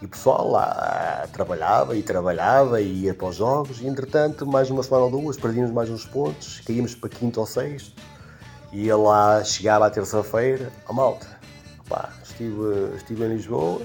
E 0.00 0.04
o 0.04 0.08
pessoal 0.08 0.50
lá 0.50 1.26
trabalhava 1.32 1.96
e 1.96 2.02
trabalhava 2.02 2.80
e 2.82 3.04
ia 3.04 3.14
para 3.14 3.28
os 3.28 3.36
jogos, 3.36 3.80
e 3.80 3.86
entretanto, 3.86 4.46
mais 4.46 4.70
uma 4.70 4.82
semana 4.82 5.04
ou 5.04 5.10
duas, 5.10 5.38
perdíamos 5.38 5.70
mais 5.72 5.88
uns 5.88 6.04
pontos, 6.04 6.60
caímos 6.66 6.94
para 6.94 7.08
quinto 7.08 7.40
ou 7.40 7.46
sexto, 7.46 7.92
e 8.72 8.80
ele 8.80 8.92
lá 8.92 9.42
chegava 9.42 9.86
à 9.86 9.90
terça-feira, 9.90 10.70
a 10.86 10.92
malta, 10.92 11.26
opá, 11.80 12.10
estive, 12.22 12.94
estive 12.94 13.24
em 13.24 13.36
Lisboa, 13.36 13.80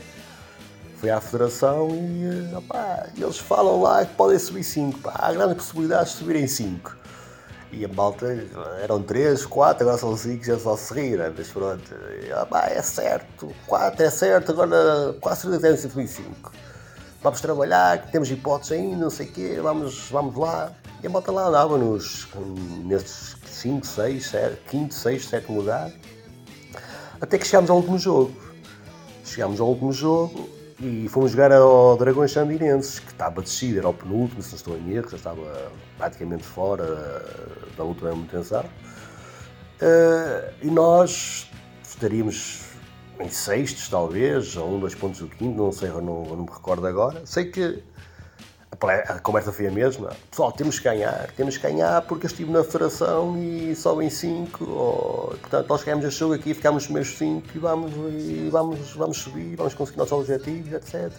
fui 0.98 1.10
à 1.10 1.22
federação 1.22 1.88
e 1.90 2.56
opá, 2.56 3.08
eles 3.18 3.38
falam 3.38 3.82
lá 3.82 4.06
que 4.06 4.14
podem 4.16 4.38
subir 4.38 4.66
5, 4.66 5.10
há 5.14 5.32
grandes 5.32 5.56
possibilidades 5.56 6.12
de 6.12 6.20
subirem 6.20 6.46
5. 6.46 6.98
E 7.72 7.86
a 7.86 7.88
malta 7.88 8.28
eram 8.82 9.02
3, 9.02 9.46
4, 9.46 9.84
agora 9.84 9.98
são 9.98 10.16
5, 10.18 10.44
já 10.44 10.60
só 10.60 10.76
se 10.76 10.94
rir, 10.94 11.18
né? 11.18 11.34
mas 11.36 11.48
pronto, 11.48 11.84
opá, 12.42 12.68
é 12.68 12.82
certo, 12.82 13.50
4 13.66 14.04
é 14.04 14.10
certo, 14.10 14.52
agora 14.52 15.16
quase 15.22 15.50
devem 15.50 15.78
subir 15.78 16.08
5. 16.08 16.52
Vamos 17.24 17.40
trabalhar, 17.40 18.10
temos 18.12 18.30
hipóteses 18.30 18.74
ainda, 18.74 18.98
não 18.98 19.10
sei 19.10 19.28
o 19.28 19.32
quê, 19.32 19.60
vamos, 19.62 20.10
vamos 20.10 20.36
lá. 20.36 20.74
E 21.02 21.08
a 21.08 21.10
malta 21.10 21.32
lá 21.32 21.48
andava 21.48 21.78
nos, 21.78 22.28
nestes 22.84 23.38
5, 23.46 23.86
6, 23.86 24.26
7, 24.26 24.62
5, 24.70 24.94
6, 24.94 25.26
7 25.26 25.52
lugar. 25.52 25.92
Até 27.22 27.38
que 27.38 27.46
chegámos 27.46 27.70
ao 27.70 27.78
último 27.78 27.98
jogo. 27.98 28.36
Chegámos 29.24 29.62
ao 29.62 29.70
último 29.70 29.94
jogo 29.94 30.61
e 30.82 31.08
fomos 31.10 31.32
jogar 31.32 31.52
ao 31.52 31.96
Dragões 31.96 32.32
Sandinenses, 32.32 33.00
que 33.00 33.12
estava 33.12 33.42
descido, 33.42 33.80
era 33.80 33.90
o 33.90 33.94
penúltimo, 33.94 34.42
se 34.42 34.50
não 34.50 34.56
estou 34.56 34.78
em 34.78 34.94
erro, 34.94 35.10
já 35.10 35.18
estava 35.18 35.72
praticamente 35.98 36.44
fora 36.44 37.24
da 37.78 37.84
última 37.84 38.10
manutenção. 38.10 38.66
Uh, 39.82 40.52
e 40.62 40.72
nós 40.72 41.50
estaríamos 41.84 42.66
em 43.20 43.30
sextos, 43.30 43.88
talvez, 43.90 44.58
ou 44.58 44.76
um, 44.76 44.80
dois 44.80 44.96
pontos 44.96 45.20
do 45.20 45.28
quinto, 45.28 45.56
não 45.58 45.72
sei, 45.72 45.90
não, 45.90 46.02
não 46.02 46.38
me 46.38 46.52
recordo 46.52 46.88
agora. 46.88 47.22
Sei 47.26 47.46
que 47.46 47.84
a 48.90 49.20
conversa 49.20 49.52
foi 49.52 49.68
a 49.68 49.72
mesma. 49.72 50.12
Pessoal, 50.30 50.52
temos 50.52 50.80
que 50.80 50.86
ganhar, 50.86 51.30
temos 51.36 51.58
que 51.58 51.64
ganhar 51.64 52.02
porque 52.04 52.26
eu 52.26 52.30
estive 52.30 52.52
na 52.52 52.64
federação 52.64 53.38
e 53.38 53.76
só 53.76 54.02
em 54.02 54.10
5. 54.10 55.38
Portanto, 55.40 55.68
nós 55.68 55.84
ganhamos 55.84 56.06
este 56.06 56.20
jogo 56.20 56.34
aqui, 56.34 56.54
ficámos 56.54 56.84
nos 56.84 56.86
primeiros 56.86 57.18
5 57.18 57.48
e, 57.54 57.60
vamos, 57.60 57.92
e 57.94 58.50
vamos, 58.52 58.94
vamos 58.94 59.18
subir, 59.18 59.56
vamos 59.56 59.74
conseguir 59.74 60.00
nossos 60.00 60.14
objetivos, 60.14 60.74
etc. 60.74 61.12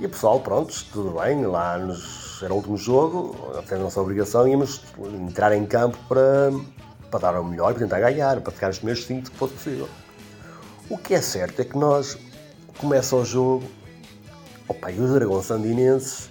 E 0.00 0.06
o 0.06 0.08
pessoal, 0.08 0.40
pronto, 0.40 0.74
tudo 0.92 1.20
bem, 1.20 1.44
lá 1.44 1.76
nos, 1.76 2.42
era 2.42 2.52
o 2.52 2.56
último 2.56 2.76
jogo, 2.76 3.36
fez 3.66 3.80
a 3.80 3.84
nossa 3.84 4.00
obrigação, 4.00 4.48
íamos 4.48 4.82
entrar 5.28 5.52
em 5.52 5.66
campo 5.66 5.98
para, 6.08 6.50
para 7.10 7.20
dar 7.20 7.38
o 7.38 7.44
melhor, 7.44 7.74
para 7.74 7.82
tentar 7.82 8.00
ganhar, 8.00 8.40
para 8.40 8.52
ficar 8.52 8.68
nos 8.68 8.78
primeiros 8.78 9.04
5 9.04 9.30
que 9.30 9.36
fosse 9.36 9.54
possível. 9.54 9.88
O 10.88 10.96
que 10.96 11.14
é 11.14 11.20
certo 11.20 11.60
é 11.60 11.64
que 11.64 11.76
nós, 11.76 12.18
começa 12.78 13.14
o 13.14 13.24
jogo, 13.24 13.64
Opa, 14.70 14.88
e 14.92 15.00
os 15.00 15.10
dragões 15.10 15.46
sandinenses, 15.46 16.30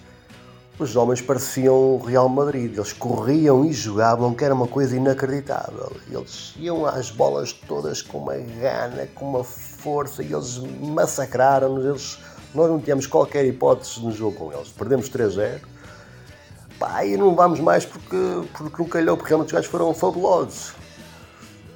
os 0.80 0.96
homens 0.96 1.20
pareciam 1.20 1.76
o 1.76 1.98
Real 1.98 2.30
Madrid. 2.30 2.74
Eles 2.74 2.94
corriam 2.94 3.66
e 3.66 3.74
jogavam, 3.74 4.34
que 4.34 4.46
era 4.46 4.54
uma 4.54 4.66
coisa 4.66 4.96
inacreditável. 4.96 5.92
Eles 6.10 6.54
iam 6.56 6.86
às 6.86 7.12
bolas 7.12 7.52
todas 7.52 8.02
com 8.02 8.20
uma 8.20 8.36
gana, 8.38 9.10
com 9.14 9.30
uma 9.32 9.44
força, 9.44 10.24
e 10.24 10.32
eles 10.32 10.58
massacraram-nos. 10.58 11.84
Eles, 11.84 12.18
nós 12.56 12.70
não 12.70 12.80
tínhamos 12.80 13.06
qualquer 13.08 13.44
hipótese 13.44 14.00
no 14.00 14.10
jogo 14.10 14.38
com 14.38 14.54
eles. 14.54 14.70
Perdemos 14.70 15.10
3-0. 15.10 15.60
Pá, 16.80 17.04
e 17.04 17.18
não 17.18 17.36
vamos 17.36 17.60
mais 17.60 17.84
porque, 17.84 18.16
porque 18.58 18.82
não 18.82 18.88
calhou, 18.88 19.18
porque 19.18 19.32
realmente 19.32 19.48
os 19.48 19.54
gajos 19.54 19.70
foram 19.70 19.94
fabulosos. 19.94 20.72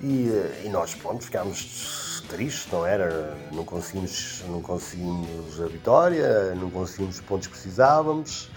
E, 0.02 0.30
e 0.64 0.70
nós, 0.70 0.96
pronto, 0.96 1.26
ficámos 1.26 2.13
triste, 2.34 2.70
não 2.72 2.86
era? 2.86 3.38
Não 3.52 3.64
conseguimos, 3.64 4.44
não 4.50 4.60
conseguimos 4.60 5.62
a 5.62 5.68
vitória, 5.68 6.56
não 6.56 6.70
conseguimos 6.70 7.16
os 7.16 7.22
pontos 7.22 7.48
que 7.48 7.54
precisávamos. 7.54 8.50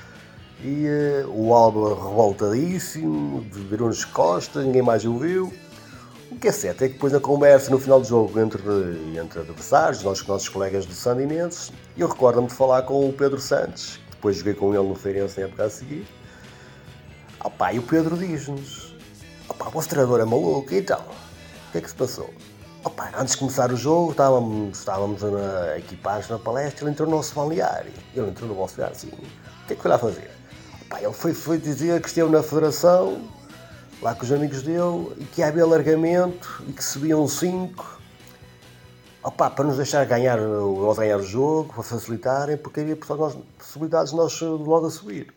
E 0.64 0.86
uh, 0.86 1.30
o 1.30 1.52
Alba 1.52 1.90
revoltadíssimo, 1.90 3.46
virou-nos 3.68 4.06
costas, 4.06 4.64
ninguém 4.64 4.80
mais 4.80 5.04
o 5.04 5.18
viu. 5.18 5.52
O 6.30 6.36
que 6.36 6.48
é 6.48 6.52
certo 6.52 6.82
é 6.84 6.88
que 6.88 6.94
depois 6.94 7.12
na 7.12 7.20
conversa 7.20 7.70
no 7.70 7.78
final 7.78 8.00
do 8.00 8.06
jogo 8.06 8.40
entre, 8.40 8.62
entre 9.14 9.40
adversários, 9.40 10.02
nós 10.02 10.26
nossos 10.26 10.48
colegas 10.48 10.86
do 10.86 10.94
Sandinenses, 10.94 11.70
eu 11.96 12.08
recordo-me 12.08 12.48
de 12.48 12.54
falar 12.54 12.82
com 12.82 13.06
o 13.06 13.12
Pedro 13.12 13.38
Santos, 13.38 14.00
que 14.06 14.16
depois 14.16 14.38
joguei 14.38 14.54
com 14.54 14.74
ele 14.74 14.88
no 14.88 14.94
Feirense 14.94 15.38
na 15.38 15.46
época 15.46 15.64
a 15.64 15.70
seguir. 15.70 16.06
Opa, 17.44 17.74
e 17.74 17.78
o 17.78 17.82
Pedro 17.82 18.16
diz-nos: 18.16 18.96
Opa, 19.48 19.68
o 19.68 19.70
vosso 19.70 19.88
treinador 19.90 20.20
é 20.20 20.24
maluco, 20.24 20.74
então, 20.74 21.00
o 21.00 21.72
que 21.72 21.78
é 21.78 21.80
que 21.82 21.88
se 21.88 21.94
passou? 21.94 22.32
Opa, 22.86 23.10
antes 23.18 23.32
de 23.34 23.40
começar 23.40 23.72
o 23.72 23.76
jogo, 23.76 24.12
estávamos, 24.12 24.78
estávamos 24.78 25.20
equipados 25.76 26.28
na 26.28 26.38
palestra, 26.38 26.84
ele 26.84 26.92
entrou 26.92 27.10
no 27.10 27.16
nosso 27.16 27.34
balneário. 27.34 27.92
Ele 28.14 28.28
entrou 28.28 28.48
no 28.48 28.54
nosso 28.54 28.76
balneário, 28.76 29.08
o 29.08 29.66
que 29.66 29.72
é 29.72 29.74
que 29.74 29.82
foi 29.82 29.90
lá 29.90 29.98
fazer? 29.98 30.30
Opa, 30.82 31.00
ele 31.02 31.12
foi, 31.12 31.34
foi 31.34 31.58
dizer 31.58 32.00
que 32.00 32.06
esteve 32.06 32.30
na 32.30 32.44
federação, 32.44 33.28
lá 34.00 34.14
com 34.14 34.22
os 34.22 34.30
amigos 34.30 34.62
dele, 34.62 35.16
e 35.16 35.24
que 35.24 35.42
havia 35.42 35.64
alargamento, 35.64 36.62
e 36.68 36.72
que 36.72 36.84
subiam 36.84 37.26
cinco. 37.26 38.00
Opa, 39.20 39.50
para 39.50 39.64
nos 39.64 39.78
deixar 39.78 40.06
ganhar, 40.06 40.38
nós 40.38 40.96
ganhar 40.96 41.16
o 41.16 41.24
jogo, 41.24 41.74
para 41.74 41.82
facilitarem, 41.82 42.56
porque 42.56 42.82
havia 42.82 42.94
possibilidades 42.94 44.12
de 44.12 44.16
nós 44.16 44.40
logo 44.40 44.86
a 44.86 44.90
subir. 44.92 45.34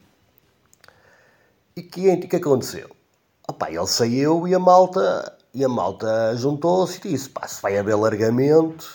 E 1.75 1.81
que, 1.81 2.15
que 2.15 2.35
aconteceu? 2.35 2.91
Opa, 3.47 3.71
ele 3.71 3.87
saiu 3.87 4.47
e 4.47 4.53
a 4.53 4.59
malta 4.59 5.38
e 5.53 5.63
a 5.63 5.69
malta 5.69 6.35
juntou-se 6.35 6.99
e 7.05 7.11
disse: 7.11 7.29
pá, 7.29 7.47
se 7.47 7.61
vai 7.61 7.77
haver 7.77 7.95
largamento, 7.95 8.85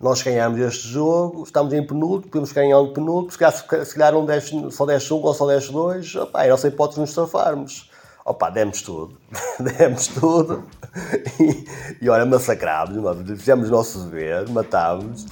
nós 0.00 0.22
ganhamos 0.22 0.58
este 0.60 0.88
jogo, 0.88 1.44
estamos 1.44 1.72
em 1.72 1.86
penúltimo, 1.86 2.30
podemos 2.30 2.52
ganhar 2.52 2.80
um 2.80 2.92
penúltimo, 2.92 3.32
se 3.32 3.38
calhar, 3.38 3.84
se 3.86 3.94
calhar 3.94 4.12
não 4.12 4.24
desce, 4.24 4.70
só 4.70 4.86
desce 4.86 5.12
um 5.12 5.16
ou 5.16 5.34
só 5.34 5.46
desce 5.46 5.72
dois, 5.72 6.14
opá, 6.14 6.44
é 6.44 6.48
a 6.48 6.50
nossa 6.50 6.68
hipótese 6.68 6.96
de 6.96 7.00
nos 7.02 7.12
safarmos. 7.12 7.90
Opá, 8.24 8.50
demos 8.50 8.82
tudo, 8.82 9.16
demos 9.78 10.08
tudo. 10.08 10.64
E, 11.38 12.04
e 12.04 12.08
olha, 12.08 12.26
massacrámos, 12.26 12.96
fizemos 13.38 13.68
o 13.68 13.72
nosso 13.72 14.00
dever, 14.00 14.48
matámos 14.48 15.26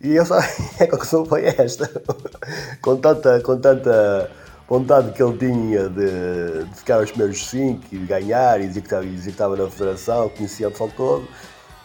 e 0.00 0.14
eu 0.14 0.26
só, 0.26 0.38
a 0.80 0.86
conclusão 0.88 1.24
foi 1.24 1.46
esta, 1.46 1.90
com 2.82 2.96
tanta, 2.96 3.40
com 3.40 3.58
tanta 3.58 4.30
vontade 4.68 5.12
que 5.12 5.22
ele 5.22 5.38
tinha 5.38 5.88
de, 5.88 6.64
de 6.64 6.74
ficar 6.74 6.96
aos 6.96 7.10
primeiros 7.10 7.46
5 7.46 7.82
e 7.92 7.98
ganhar 7.98 8.60
e 8.60 8.68
dizer 8.68 8.80
que, 8.80 8.86
estava, 8.86 9.06
dizer 9.06 9.22
que 9.22 9.30
estava 9.30 9.56
na 9.56 9.70
federação, 9.70 10.28
conhecia 10.30 10.68
o 10.68 10.70
pessoal 10.70 10.90
todo, 10.96 11.28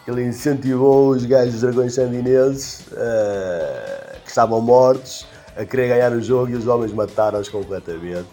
ele 0.07 0.23
incentivou 0.23 1.09
os 1.09 1.25
gajos 1.25 1.53
dos 1.53 1.61
dragões 1.61 1.93
sandinenses 1.93 2.87
uh, 2.87 4.19
que 4.23 4.29
estavam 4.29 4.61
mortos 4.61 5.27
a 5.55 5.65
querer 5.65 5.89
ganhar 5.89 6.11
o 6.11 6.21
jogo 6.21 6.51
e 6.51 6.55
os 6.55 6.67
homens 6.67 6.91
mataram-os 6.91 7.49
completamente. 7.49 8.29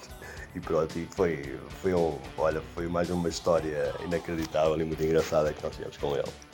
E 0.55 0.61
pronto, 0.61 0.99
e 0.99 1.07
foi, 1.15 1.59
foi, 1.83 1.95
um, 1.95 2.15
olha, 2.39 2.63
foi 2.75 2.89
mais 2.89 3.11
uma 3.11 3.29
história 3.29 3.93
inacreditável 4.05 4.81
e 4.81 4.85
muito 4.85 5.03
engraçada 5.03 5.53
que 5.53 5.63
nós 5.63 5.75
tivemos 5.75 5.97
com 5.99 6.15
ele. 6.15 6.48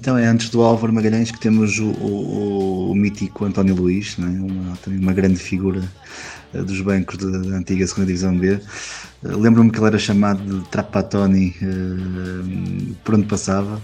Então 0.00 0.16
é 0.16 0.24
antes 0.24 0.48
do 0.48 0.62
Álvaro 0.62 0.94
Magalhães 0.94 1.30
que 1.30 1.38
temos 1.38 1.78
o, 1.78 1.90
o, 1.90 2.90
o 2.90 2.94
mítico 2.94 3.44
António 3.44 3.74
Luís, 3.74 4.16
é? 4.18 4.22
uma, 4.22 4.74
também 4.78 4.98
uma 4.98 5.12
grande 5.12 5.36
figura 5.36 5.82
uh, 6.54 6.64
dos 6.64 6.80
bancos 6.80 7.18
da 7.18 7.54
antiga 7.54 7.86
segunda 7.86 8.06
divisão 8.06 8.34
B. 8.34 8.58
Uh, 9.22 9.36
Lembro-me 9.36 9.70
que 9.70 9.78
ele 9.78 9.88
era 9.88 9.98
chamado 9.98 10.42
de 10.42 10.68
Trapatoni 10.70 11.54
uh, 11.60 12.94
por 13.04 13.16
onde 13.16 13.26
passava. 13.26 13.78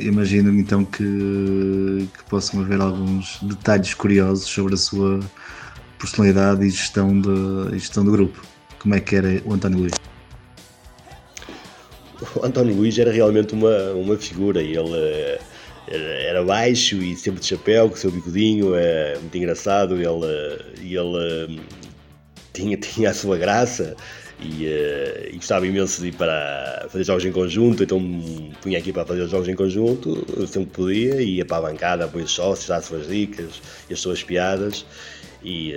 Imagino-me 0.00 0.62
então 0.62 0.84
que, 0.84 2.08
que 2.12 2.24
possam 2.28 2.62
haver 2.62 2.80
alguns 2.80 3.38
detalhes 3.42 3.94
curiosos 3.94 4.46
sobre 4.46 4.74
a 4.74 4.76
sua 4.76 5.20
personalidade 5.96 6.66
e 6.66 6.70
gestão, 6.70 7.20
de, 7.20 7.78
gestão 7.78 8.04
do 8.04 8.10
grupo. 8.10 8.42
Como 8.80 8.96
é 8.96 9.00
que 9.00 9.14
era 9.14 9.40
o 9.44 9.54
António 9.54 9.78
Luís? 9.78 9.95
O 12.36 12.44
António 12.44 12.74
Luís 12.74 12.98
era 12.98 13.12
realmente 13.12 13.54
uma, 13.54 13.92
uma 13.92 14.16
figura. 14.16 14.62
Ele 14.62 15.38
eh, 15.88 16.26
era 16.28 16.42
baixo 16.42 16.96
e 16.96 17.14
sempre 17.16 17.40
de 17.40 17.46
chapéu, 17.46 17.88
com 17.88 17.94
o 17.94 17.98
seu 17.98 18.10
bigodinho, 18.10 18.74
é 18.74 19.16
muito 19.18 19.36
engraçado, 19.36 19.94
ele, 19.94 20.94
ele 20.96 21.60
tinha, 22.52 22.76
tinha 22.78 23.10
a 23.10 23.14
sua 23.14 23.36
graça 23.36 23.94
e, 24.40 24.66
uh, 24.66 25.28
e, 25.32 25.36
gostava 25.36 25.66
imenso 25.66 26.02
de 26.02 26.08
ir 26.08 26.14
para 26.14 26.86
fazer 26.90 27.04
jogos 27.04 27.24
em 27.24 27.32
conjunto, 27.32 27.82
então 27.84 28.00
punha 28.60 28.78
aqui 28.78 28.92
para 28.92 29.06
fazer 29.06 29.28
jogos 29.28 29.48
em 29.48 29.54
conjunto, 29.54 30.26
sempre 30.46 30.70
podia, 30.70 31.22
ia 31.22 31.44
para 31.44 31.58
a 31.58 31.70
bancada, 31.70 32.10
os 32.12 32.30
sócios, 32.32 32.68
dar 32.68 32.78
as 32.78 32.86
suas 32.86 33.06
dicas 33.08 33.62
e 33.88 33.94
as 33.94 34.00
suas 34.00 34.22
piadas. 34.22 34.84
E, 35.44 35.76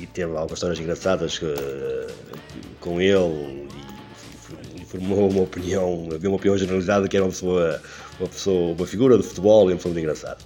e 0.00 0.06
teve 0.06 0.30
algumas 0.36 0.52
histórias 0.52 0.78
engraçadas 0.78 1.40
com 2.78 3.00
ele 3.00 3.68
formou 4.90 5.30
uma 5.30 5.42
opinião, 5.42 6.08
havia 6.12 6.28
uma 6.28 6.36
opinião 6.36 6.58
generalizada 6.58 7.08
que 7.08 7.16
era 7.16 7.24
uma 7.24 7.30
pessoa, 7.30 7.80
uma 8.18 8.28
pessoa, 8.28 8.74
uma 8.74 8.86
figura 8.86 9.16
de 9.16 9.22
futebol 9.22 9.70
e 9.70 9.72
uma 9.72 9.76
pessoa 9.76 9.92
muito 9.92 10.02
engraçada. 10.02 10.38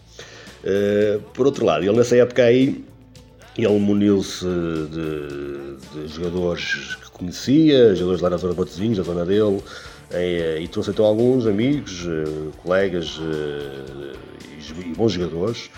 por 1.32 1.46
outro 1.46 1.64
lado, 1.64 1.84
ele 1.84 1.96
nessa 1.96 2.16
época 2.16 2.42
aí 2.44 2.84
ele 3.56 3.78
muniu-se 3.78 4.44
de, 4.44 6.06
de, 6.06 6.08
jogadores 6.08 6.96
que 6.96 7.10
conhecia, 7.12 7.94
jogadores 7.94 8.20
lá 8.20 8.30
na 8.30 8.36
zona 8.36 8.52
de 8.52 8.56
Botezinhos, 8.56 8.98
na 8.98 9.04
zona 9.04 9.24
dele, 9.24 9.62
e, 10.12 10.62
e 10.62 10.68
trouxe 10.68 10.90
então 10.90 11.04
alguns 11.04 11.46
amigos, 11.46 12.04
eh, 12.06 12.50
colegas 12.62 13.20
eh, 13.20 14.14
e 14.80 14.94
bons 14.94 15.12
jogadores 15.12 15.70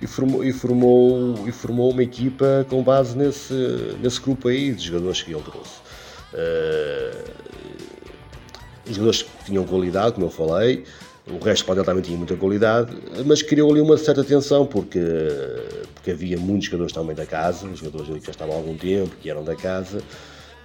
e 0.00 0.06
formou, 0.06 0.44
e, 0.44 0.52
formou, 0.52 1.48
e 1.48 1.52
formou 1.52 1.90
uma 1.90 2.02
equipa 2.02 2.66
com 2.68 2.82
base 2.82 3.16
nesse, 3.16 3.96
nesse 4.00 4.20
grupo 4.20 4.48
aí 4.48 4.72
de 4.72 4.86
jogadores 4.86 5.22
que 5.22 5.32
ele 5.32 5.42
trouxe. 5.42 5.78
Uh, 6.32 7.37
jogadores 8.88 9.22
que 9.22 9.44
tinham 9.46 9.64
qualidade, 9.64 10.12
como 10.12 10.26
eu 10.26 10.30
falei, 10.30 10.84
o 11.30 11.38
resto 11.44 11.64
pode 11.66 11.82
também 11.84 12.02
tinha 12.02 12.16
muita 12.16 12.34
qualidade, 12.36 12.96
mas 13.26 13.42
criou 13.42 13.70
ali 13.70 13.80
uma 13.80 13.96
certa 13.96 14.24
tensão 14.24 14.64
porque, 14.66 15.00
porque 15.94 16.10
havia 16.10 16.38
muitos 16.38 16.66
jogadores 16.66 16.92
também 16.92 17.14
da 17.14 17.26
casa, 17.26 17.68
jogadores 17.74 18.08
ali 18.10 18.20
que 18.20 18.26
já 18.26 18.32
estavam 18.32 18.54
há 18.54 18.56
algum 18.56 18.76
tempo, 18.76 19.10
que 19.20 19.28
eram 19.28 19.44
da 19.44 19.54
casa 19.54 20.00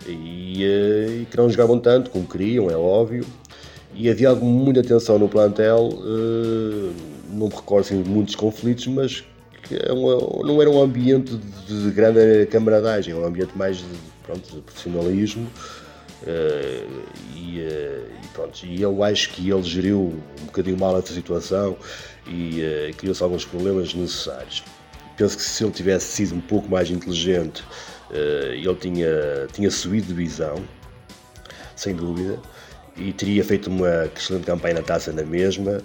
e, 0.07 0.63
eh, 0.63 1.21
e 1.21 1.25
que 1.29 1.35
não 1.35 1.49
jogavam 1.49 1.79
tanto 1.79 2.09
como 2.09 2.25
queriam, 2.25 2.69
é 2.69 2.75
óbvio. 2.75 3.25
E 3.93 4.09
havia 4.09 4.33
muita 4.33 4.81
tensão 4.81 5.19
no 5.19 5.27
plantel, 5.27 5.89
eh, 5.91 6.91
não 7.29 7.47
me 7.47 7.53
recordo 7.53 7.85
assim, 7.85 8.01
de 8.01 8.09
muitos 8.09 8.35
conflitos, 8.35 8.87
mas 8.87 9.23
que 9.63 9.75
é 9.75 9.89
não 9.89 10.61
era 10.61 10.69
um 10.69 10.81
ambiente 10.81 11.39
de 11.67 11.91
grande 11.91 12.45
camaradagem, 12.47 13.13
era 13.13 13.23
um 13.23 13.27
ambiente 13.27 13.57
mais 13.57 13.77
de, 13.77 13.85
pronto, 14.23 14.49
de 14.49 14.61
profissionalismo 14.61 15.47
Uh, 16.23 17.03
e, 17.35 17.59
uh, 17.59 18.07
e, 18.23 18.27
pronto, 18.33 18.65
e 18.65 18.81
eu 18.81 19.03
acho 19.03 19.29
que 19.31 19.49
ele 19.49 19.63
geriu 19.63 20.13
um 20.41 20.45
bocadinho 20.45 20.79
mal 20.79 20.97
essa 20.97 21.13
situação 21.13 21.75
e 22.25 22.61
uh, 22.61 22.95
criou-se 22.95 23.21
alguns 23.21 23.43
problemas 23.43 23.93
necessários. 23.93 24.63
Penso 25.17 25.35
que 25.35 25.43
se 25.43 25.63
ele 25.63 25.73
tivesse 25.73 26.05
sido 26.05 26.35
um 26.35 26.41
pouco 26.41 26.69
mais 26.69 26.89
inteligente, 26.89 27.63
ele 28.09 28.75
tinha, 28.75 29.47
tinha 29.51 29.69
subido 29.69 30.07
de 30.07 30.13
visão, 30.13 30.55
sem 31.75 31.95
dúvida, 31.95 32.39
e 32.97 33.13
teria 33.13 33.43
feito 33.43 33.69
uma 33.69 34.05
excelente 34.05 34.45
campanha 34.45 34.75
na 34.75 34.81
taça 34.81 35.11
na 35.11 35.23
mesma. 35.23 35.83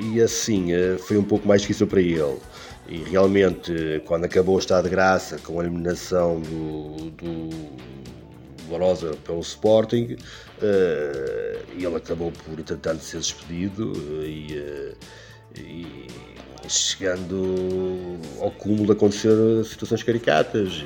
e 0.00 0.20
assim 0.20 0.70
foi 1.06 1.16
um 1.18 1.22
pouco 1.22 1.46
mais 1.46 1.60
difícil 1.60 1.86
para 1.86 2.00
ele. 2.00 2.36
E 2.88 2.96
realmente, 3.04 4.02
quando 4.06 4.24
acabou 4.24 4.56
o 4.56 4.58
estado 4.58 4.84
de 4.84 4.90
graça, 4.90 5.38
com 5.38 5.60
a 5.60 5.62
eliminação 5.62 6.40
do, 6.40 7.10
do 7.10 7.50
pelo 9.24 9.40
Sporting 9.40 10.14
uh, 10.14 11.64
e 11.76 11.84
ele 11.84 11.96
acabou 11.96 12.32
por, 12.32 12.58
entretanto, 12.58 13.02
ser 13.02 13.18
despedido 13.18 13.92
uh, 13.92 14.24
e, 14.24 14.58
uh, 14.58 14.96
e, 15.58 16.06
chegando 16.68 18.18
ao 18.40 18.50
cúmulo 18.50 18.86
de 18.86 18.92
acontecer 18.92 19.36
situações 19.64 20.02
caricatas 20.02 20.84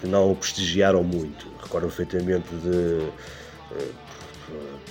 que 0.00 0.06
não 0.06 0.32
o 0.32 0.36
prestigiaram 0.36 1.02
muito. 1.02 1.46
Recordo 1.62 1.86
perfeitamente 1.86 2.48
de 2.56 3.10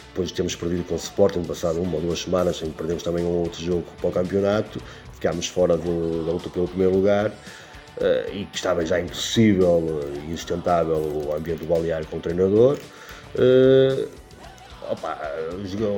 depois 0.10 0.30
de 0.30 0.34
termos 0.34 0.56
perdido 0.56 0.84
com 0.86 0.96
o 0.96 0.98
Sporting, 0.98 1.44
passado 1.44 1.80
uma 1.80 1.96
ou 1.96 2.02
duas 2.02 2.22
semanas, 2.22 2.62
em 2.64 2.72
que 2.72 2.78
perdemos 2.78 3.04
também 3.04 3.24
um 3.24 3.44
outro 3.44 3.64
jogo 3.64 3.86
para 4.02 4.10
o 4.10 4.12
campeonato, 4.12 4.82
ficámos 5.14 5.48
fora 5.48 5.78
da 5.78 5.84
luta 5.84 6.50
pelo 6.50 6.68
primeiro 6.68 6.96
lugar. 6.96 7.32
Uh, 7.98 8.32
e 8.32 8.46
que 8.46 8.56
estava 8.56 8.86
já 8.86 9.00
impossível 9.00 10.02
e 10.14 10.32
insustentável 10.32 10.98
o 10.98 11.36
ambiente 11.36 11.62
do 11.62 11.66
balneário 11.66 12.06
com 12.08 12.18
o 12.18 12.20
treinador. 12.20 12.78
Uh, 13.34 14.08
opa, 14.88 15.18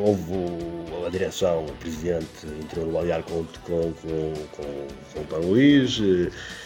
houve 0.06 1.06
a 1.06 1.10
direção, 1.10 1.66
o 1.66 1.72
presidente 1.74 2.48
entrou 2.62 2.86
no 2.86 2.94
balneário 2.94 3.26
com, 3.26 3.44
com, 3.66 3.92
com, 3.94 4.34
com, 4.52 4.88
com 5.14 5.20
o 5.20 5.26
Paulo 5.26 5.48
Luís, 5.50 6.00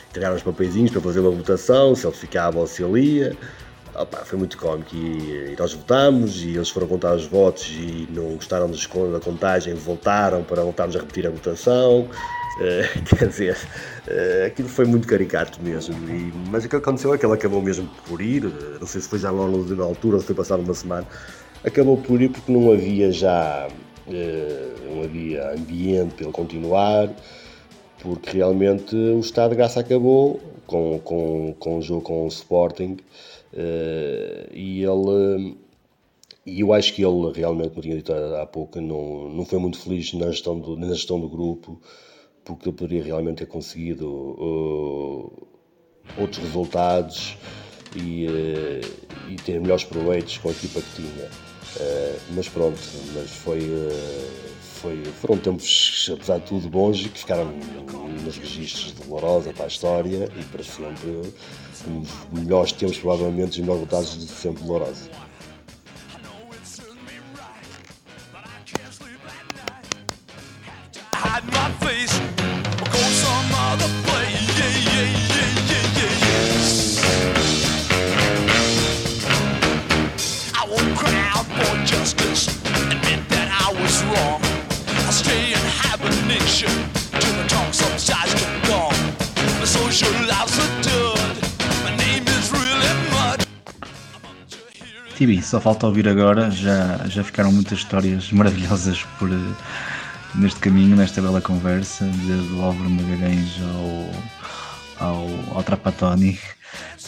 entregaram 0.09 0.35
os 0.35 0.43
papeizinhos 0.43 0.91
para 0.91 1.01
fazer 1.01 1.19
uma 1.21 1.31
votação, 1.31 1.95
se 1.95 2.05
ele 2.05 2.15
ficava 2.15 2.59
ou 2.59 2.67
se 2.67 2.83
ele 2.83 3.01
ia. 3.01 3.37
Opa, 3.95 4.25
foi 4.25 4.39
muito 4.39 4.57
cómico 4.57 4.95
e, 4.95 5.51
e, 5.51 5.55
nós 5.57 5.73
votámos 5.73 6.43
e 6.43 6.55
eles 6.55 6.69
foram 6.69 6.87
contar 6.87 7.13
os 7.13 7.25
votos 7.27 7.67
e 7.69 8.07
não 8.09 8.35
gostaram 8.35 8.69
da 8.69 9.19
contagem, 9.19 9.75
voltaram 9.75 10.43
para 10.43 10.63
voltarmos 10.63 10.95
a 10.95 10.99
repetir 10.99 11.27
a 11.27 11.29
votação. 11.29 12.09
Uh, 12.57 13.03
quer 13.17 13.27
dizer, 13.27 13.57
uh, 14.07 14.47
aquilo 14.47 14.69
foi 14.69 14.85
muito 14.85 15.07
caricato 15.07 15.61
mesmo. 15.61 15.95
E, 16.09 16.31
mas 16.49 16.65
o 16.65 16.69
que 16.69 16.75
aconteceu 16.75 17.13
é 17.13 17.17
que 17.17 17.25
ele 17.25 17.33
acabou 17.33 17.61
mesmo 17.61 17.89
por 18.07 18.21
ir, 18.21 18.45
uh, 18.45 18.79
não 18.79 18.87
sei 18.87 19.01
se 19.01 19.07
foi 19.07 19.19
já 19.19 19.31
logo 19.31 19.63
na 19.75 19.83
altura 19.83 20.15
ou 20.15 20.21
se 20.21 20.27
foi 20.27 20.35
passado 20.35 20.61
uma 20.61 20.73
semana, 20.73 21.07
acabou 21.63 21.97
por 21.97 22.21
ir 22.21 22.29
porque 22.29 22.51
não 22.51 22.71
havia 22.71 23.11
já 23.11 23.67
não 24.85 25.01
havia 25.01 25.53
ambiente 25.53 26.15
para 26.15 26.25
ele 26.25 26.33
continuar, 26.33 27.09
porque 28.01 28.37
realmente 28.37 28.93
o 28.93 29.19
estado 29.21 29.51
de 29.51 29.55
graça 29.55 29.79
acabou 29.79 30.41
com, 30.67 30.99
com, 30.99 31.55
com 31.57 31.77
o 31.77 31.81
jogo 31.81 32.01
com 32.01 32.25
o 32.25 32.27
Sporting 32.27 32.97
e 34.51 34.83
ele 34.83 35.55
e 36.45 36.59
eu 36.59 36.73
acho 36.73 36.93
que 36.93 37.01
ele 37.01 37.31
realmente, 37.33 37.69
como 37.69 37.81
tinha 37.81 37.95
dito 37.95 38.13
há 38.13 38.45
pouco, 38.45 38.81
não, 38.81 39.29
não 39.29 39.45
foi 39.45 39.57
muito 39.57 39.79
feliz 39.79 40.11
na 40.13 40.29
gestão 40.29 40.59
do, 40.59 40.75
na 40.75 40.87
gestão 40.89 41.17
do 41.17 41.29
grupo 41.29 41.79
porque 42.43 42.69
eu 42.69 42.73
poderia 42.73 43.03
realmente 43.03 43.39
ter 43.39 43.45
conseguido 43.45 44.07
uh, 44.09 45.47
outros 46.17 46.43
resultados 46.43 47.37
e, 47.95 48.27
uh, 48.27 49.29
e, 49.29 49.35
ter 49.37 49.59
melhores 49.59 49.83
proveitos 49.83 50.37
com 50.37 50.49
a 50.49 50.51
equipa 50.51 50.81
que 50.81 50.95
tinha. 50.95 51.25
Uh, 51.25 52.19
mas 52.35 52.47
pronto, 52.49 52.79
mas 53.15 53.31
foi, 53.31 53.61
foi, 54.59 55.03
foram 55.05 55.37
tempos, 55.37 56.11
apesar 56.13 56.39
de 56.39 56.45
tudo, 56.45 56.69
bons 56.69 57.05
e 57.05 57.09
que 57.09 57.19
ficaram 57.19 57.51
nos 58.23 58.37
registros 58.37 58.93
de 58.93 59.07
Lourosa 59.07 59.53
para 59.53 59.65
a 59.65 59.67
história 59.67 60.29
e 60.39 60.43
para 60.45 60.63
sempre 60.63 61.21
melhores 62.31 62.71
tempos, 62.73 62.97
provavelmente, 62.99 63.51
os 63.51 63.57
melhores 63.59 63.81
resultados 63.81 64.19
de 64.19 64.31
sempre 64.31 64.63
Lourosa. 64.63 65.09
Tibi, 95.23 95.41
só 95.41 95.57
falta 95.61 95.87
ouvir 95.87 96.05
agora, 96.05 96.51
já, 96.51 96.99
já 97.07 97.23
ficaram 97.23 97.49
muitas 97.49 97.77
histórias 97.79 98.29
maravilhosas 98.33 99.03
por, 99.17 99.29
neste 100.35 100.59
caminho, 100.59 100.97
nesta 100.97 101.21
bela 101.21 101.39
conversa, 101.39 102.03
desde 102.27 102.53
o 102.53 102.61
Álvaro 102.61 102.89
Magalhães 102.89 103.47
ao, 104.99 105.07
ao, 105.07 105.55
ao 105.55 105.63
Trapatoni. 105.63 106.37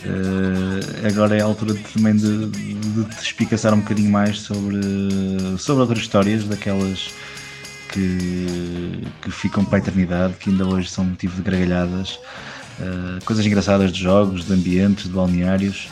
Uh, 0.06 1.06
agora 1.06 1.36
é 1.36 1.42
a 1.42 1.44
altura 1.44 1.74
de, 1.74 1.82
também 1.82 2.16
de, 2.16 2.48
de, 2.48 3.04
te 3.04 3.22
explicaçar 3.22 3.74
um 3.74 3.82
bocadinho 3.82 4.10
mais 4.10 4.40
sobre, 4.40 4.80
sobre 5.58 5.82
outras 5.82 6.00
histórias, 6.00 6.46
daquelas 6.46 7.10
que, 7.92 9.04
que 9.24 9.30
ficam 9.30 9.66
para 9.66 9.80
a 9.80 9.82
eternidade, 9.82 10.36
que 10.36 10.52
ainda 10.52 10.66
hoje 10.66 10.90
são 10.90 11.04
motivo 11.04 11.36
de 11.36 11.42
gargalhadas, 11.42 12.18
uh, 12.80 13.26
coisas 13.26 13.46
engraçadas 13.46 13.92
de 13.92 14.02
jogos, 14.02 14.46
de 14.46 14.54
ambientes, 14.54 15.04
de 15.04 15.10
balneários. 15.10 15.90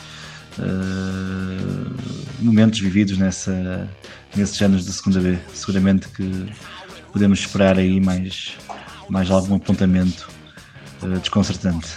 Uh, 0.58 1.94
momentos 2.40 2.78
vividos 2.78 3.18
nessa, 3.18 3.88
nesses 4.36 4.60
anos 4.62 4.86
da 4.86 4.92
segunda 4.92 5.20
B. 5.20 5.38
Seguramente 5.52 6.08
que 6.08 6.46
podemos 7.12 7.40
esperar 7.40 7.76
aí 7.78 8.00
mais, 8.00 8.56
mais 9.08 9.30
algum 9.30 9.56
apontamento 9.56 10.30
uh, 11.02 11.18
desconcertante. 11.18 11.88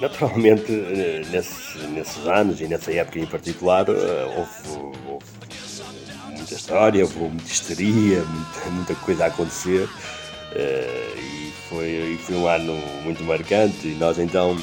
Naturalmente, 0.00 0.70
eh, 0.70 1.22
nesses, 1.30 1.82
nesses 1.90 2.26
anos 2.26 2.60
e 2.60 2.66
nessa 2.66 2.92
época 2.92 3.18
em 3.18 3.24
particular, 3.24 3.86
houve, 3.88 4.92
houve 5.08 5.24
muita 6.36 6.52
história, 6.52 7.02
houve 7.02 7.18
muita 7.18 7.50
histeria, 7.50 8.22
muita, 8.22 8.70
muita 8.72 8.94
coisa 8.96 9.24
a 9.24 9.28
acontecer. 9.28 9.88
e 10.54 11.50
foi, 11.70 12.18
foi 12.22 12.36
um 12.36 12.46
ano 12.46 12.74
muito 13.04 13.24
marcante 13.24 13.88
e 13.88 13.94
nós 13.94 14.18
então 14.18 14.54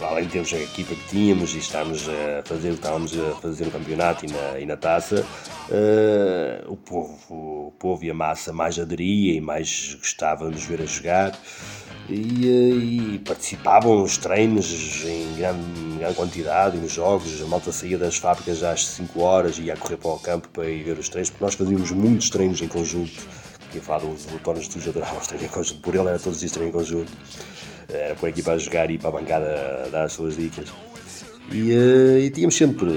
além 0.00 0.24
de 0.24 0.32
termos 0.32 0.52
a 0.52 0.58
equipa 0.58 0.94
que 0.94 1.08
tínhamos 1.08 1.54
e 1.54 1.58
estávamos 1.58 2.08
a 2.08 2.42
fazer 2.44 2.70
o 2.70 2.74
estávamos 2.74 3.18
a 3.18 3.34
fazer 3.36 3.64
no 3.64 3.70
campeonato 3.70 4.24
e 4.24 4.32
na, 4.32 4.60
e 4.60 4.66
na 4.66 4.76
taça, 4.76 5.26
uh, 5.68 6.72
o, 6.72 6.76
povo, 6.76 7.68
o 7.68 7.72
povo 7.78 8.04
e 8.04 8.10
a 8.10 8.14
massa 8.14 8.52
mais 8.52 8.78
aderia 8.78 9.34
e 9.34 9.40
mais 9.40 9.94
gostava 9.98 10.46
de 10.46 10.52
nos 10.52 10.64
ver 10.64 10.82
a 10.82 10.86
jogar. 10.86 11.38
E, 12.06 12.46
eh, 12.46 13.14
e, 13.14 13.18
participavam 13.20 14.00
nos 14.00 14.18
treinos 14.18 15.02
em 15.06 15.36
grande, 15.36 15.98
grande, 15.98 16.14
quantidade, 16.14 16.76
nos 16.76 16.92
jogos. 16.92 17.40
A 17.40 17.46
malta 17.46 17.72
saía 17.72 17.96
das 17.96 18.18
fábricas 18.18 18.62
às 18.62 18.86
5 18.88 19.22
horas 19.22 19.58
e 19.58 19.62
ia 19.62 19.76
correr 19.76 19.96
para 19.96 20.10
o 20.10 20.18
campo 20.18 20.48
para 20.50 20.68
ir 20.68 20.82
ver 20.82 20.98
os 20.98 21.08
treinos, 21.08 21.30
porque 21.30 21.42
nós 21.42 21.54
fazíamos 21.54 21.90
muitos 21.92 22.28
treinos 22.28 22.60
em 22.60 22.68
conjunto. 22.68 23.26
Quem 23.72 23.80
fala 23.80 24.04
do 24.04 24.38
Tónis 24.40 24.68
dos 24.68 24.86
adorava 24.86 25.18
os 25.18 25.26
treinos 25.26 25.50
em 25.50 25.50
conjunto, 25.50 25.80
por 25.80 25.94
ele 25.94 26.08
era 26.08 26.18
todos 26.18 26.42
os 26.42 26.52
treinos 26.52 26.74
em 26.74 26.78
conjunto. 26.78 27.12
Era 27.96 28.16
a 28.20 28.28
equipa 28.28 28.52
a 28.52 28.58
jogar 28.58 28.90
e 28.90 28.98
para 28.98 29.08
a 29.08 29.12
bancada 29.12 29.88
dar 29.90 30.04
as 30.04 30.12
suas 30.12 30.36
dicas. 30.36 30.68
E, 31.52 31.72
uh, 31.72 32.18
e 32.18 32.30
tínhamos 32.30 32.56
sempre 32.56 32.88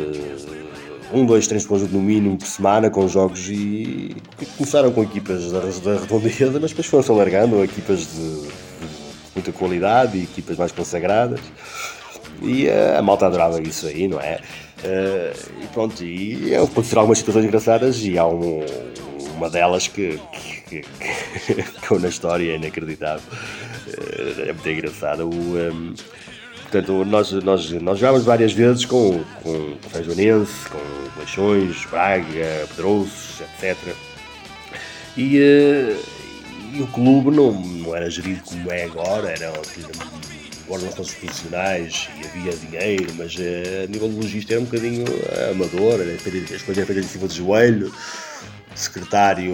um, 1.13 1.25
dois 1.25 1.47
de 1.47 1.67
conjunto 1.67 1.93
no 1.93 2.01
mínimo 2.01 2.37
por 2.37 2.47
semana 2.47 2.89
com 2.89 3.07
jogos 3.07 3.47
e 3.49 4.15
começaram 4.57 4.91
com 4.91 5.03
equipas 5.03 5.51
da, 5.51 5.59
da 5.59 5.99
redondeza, 5.99 6.59
mas 6.59 6.71
depois 6.71 6.87
foram-se 6.87 7.11
alargando 7.11 7.63
equipas 7.63 7.99
de, 7.99 8.41
de, 8.41 8.49
muita 9.35 9.51
qualidade 9.51 10.17
e 10.17 10.23
equipas 10.23 10.57
mais 10.57 10.71
consagradas. 10.71 11.39
E 12.41 12.67
uh, 12.67 12.97
a 12.97 13.01
malta 13.01 13.25
adorava 13.25 13.61
isso 13.61 13.87
aí, 13.87 14.07
não 14.07 14.19
é? 14.19 14.39
E 15.63 15.67
pronto, 15.73 16.03
e 16.03 16.51
pode 16.73 16.87
ser 16.87 16.97
algumas 16.99 17.17
situações 17.17 17.45
engraçadas 17.45 17.97
e 18.05 18.15
há 18.17 18.27
um, 18.27 18.63
uma 19.35 19.49
delas 19.49 19.87
que, 19.87 20.19
que, 20.31 20.57
que, 20.68 20.82
que 21.88 21.97
na 21.99 22.09
história 22.09 22.51
é 22.51 22.55
inacreditável. 22.55 23.24
É 24.45 24.53
muito 24.53 24.70
engraçada. 24.70 25.26
O, 25.26 25.32
um, 25.32 25.93
portanto, 26.63 27.05
nós, 27.05 27.32
nós, 27.32 27.72
nós 27.72 27.99
jogámos 27.99 28.24
várias 28.26 28.53
vezes 28.53 28.86
com, 28.86 29.24
com 29.41 29.78
Joanense, 30.03 30.70
com 30.70 31.20
Leixões, 31.20 31.86
Braga, 31.86 32.68
Pedrouços, 32.70 33.41
etc. 33.41 33.78
E, 35.15 35.39
uh, 35.39 35.99
e, 36.74 36.82
o 36.82 36.88
clube 36.88 37.36
não, 37.36 37.51
não 37.51 37.95
era 37.95 38.09
gerido 38.09 38.41
como 38.43 38.72
é 38.72 38.84
agora, 38.84 39.30
era 39.30 39.51
somos 40.68 41.13
profissionais 41.13 42.09
e 42.22 42.28
havia 42.28 42.51
dinheiro, 42.51 43.13
mas 43.18 43.34
uh, 43.36 43.86
a 43.86 43.88
nível 43.88 44.09
de 44.09 44.15
logística 44.15 44.53
era 44.53 44.61
um 44.61 44.65
bocadinho 44.65 45.05
amador, 45.49 46.01
as 46.01 46.61
coisas 46.61 46.78
eram 46.78 46.86
feitas 46.86 47.05
em 47.05 47.07
cima 47.07 47.28
de 47.28 47.36
joelho 47.36 47.91
secretário 48.76 49.51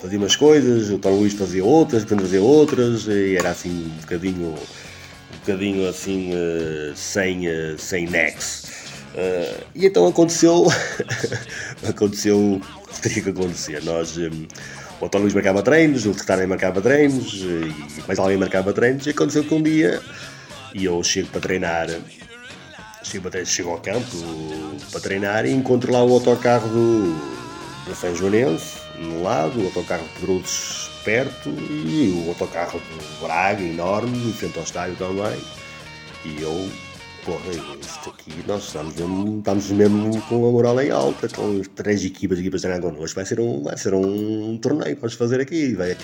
fazia 0.00 0.18
umas 0.18 0.36
coisas, 0.36 0.90
o 0.90 0.98
Tom 0.98 1.10
Luís 1.10 1.34
fazia 1.34 1.64
outras, 1.64 2.04
o 2.04 2.06
fazia 2.06 2.42
outras, 2.42 3.06
e 3.06 3.36
era 3.36 3.50
assim 3.50 3.70
um 3.70 4.00
bocadinho, 4.00 4.48
um 4.48 5.38
bocadinho 5.40 5.88
assim 5.88 6.32
uh, 6.32 6.94
sem, 6.94 7.48
uh, 7.48 7.78
sem 7.78 8.06
nexo. 8.06 8.68
Uh, 9.14 9.64
e 9.74 9.86
então 9.86 10.06
aconteceu, 10.06 10.66
aconteceu 11.88 12.38
o 12.38 12.88
que 12.88 13.00
teria 13.00 13.22
que 13.22 13.30
acontecer. 13.30 13.82
Nós, 13.82 14.16
um, 14.18 14.46
o 15.00 15.08
Tom 15.08 15.18
Luís 15.18 15.34
marcava 15.34 15.62
treinos, 15.62 16.04
o 16.06 16.12
secretário 16.12 16.48
marcava 16.48 16.80
treinos, 16.80 17.42
e 17.42 18.02
mais 18.06 18.18
alguém 18.18 18.36
marcava 18.36 18.72
treinos, 18.72 19.06
e 19.06 19.10
aconteceu 19.10 19.44
que 19.44 19.54
um 19.54 19.62
dia, 19.62 20.00
e 20.74 20.84
eu 20.84 21.02
chego 21.02 21.28
para 21.28 21.40
treinar, 21.40 21.88
chego, 23.02 23.70
ao 23.70 23.78
campo 23.78 24.16
para 24.90 25.00
treinar 25.00 25.46
e 25.46 25.52
encontro 25.52 25.92
lá 25.92 26.02
o 26.02 26.12
autocarro 26.12 26.68
do 26.68 27.36
da 27.86 27.94
São 27.94 28.14
Joanense, 28.14 28.78
no 28.98 29.22
lado, 29.22 29.60
o 29.60 29.66
autocarro 29.66 30.04
de 30.04 30.20
Pedrouços 30.20 30.90
perto 31.04 31.48
e 31.48 32.24
o 32.24 32.28
autocarro 32.30 32.80
de 32.80 33.24
Braga, 33.24 33.62
enorme, 33.62 34.28
em 34.28 34.32
frente 34.32 34.58
ao 34.58 34.64
estádio 34.64 34.96
também. 34.96 35.38
E 36.24 36.42
eu, 36.42 36.68
porra, 37.24 37.52
isto 37.80 38.10
aqui, 38.10 38.44
nós 38.46 38.64
estamos 38.64 38.96
mesmo, 38.96 39.38
estamos 39.38 39.70
mesmo 39.70 40.22
com 40.22 40.48
a 40.48 40.52
moral 40.52 40.80
em 40.80 40.90
alta, 40.90 41.28
com 41.28 41.60
três 41.76 42.04
equipas, 42.04 42.38
equipas 42.38 42.62
treinando 42.62 42.90
connosco. 42.90 43.14
Vai 43.14 43.24
ser 43.24 43.38
um, 43.38 43.62
vai 43.62 43.76
ser 43.76 43.94
um 43.94 44.58
torneio 44.58 44.96
que 44.96 45.00
vamos 45.00 45.14
fazer 45.14 45.40
aqui, 45.40 45.74
vai, 45.74 45.96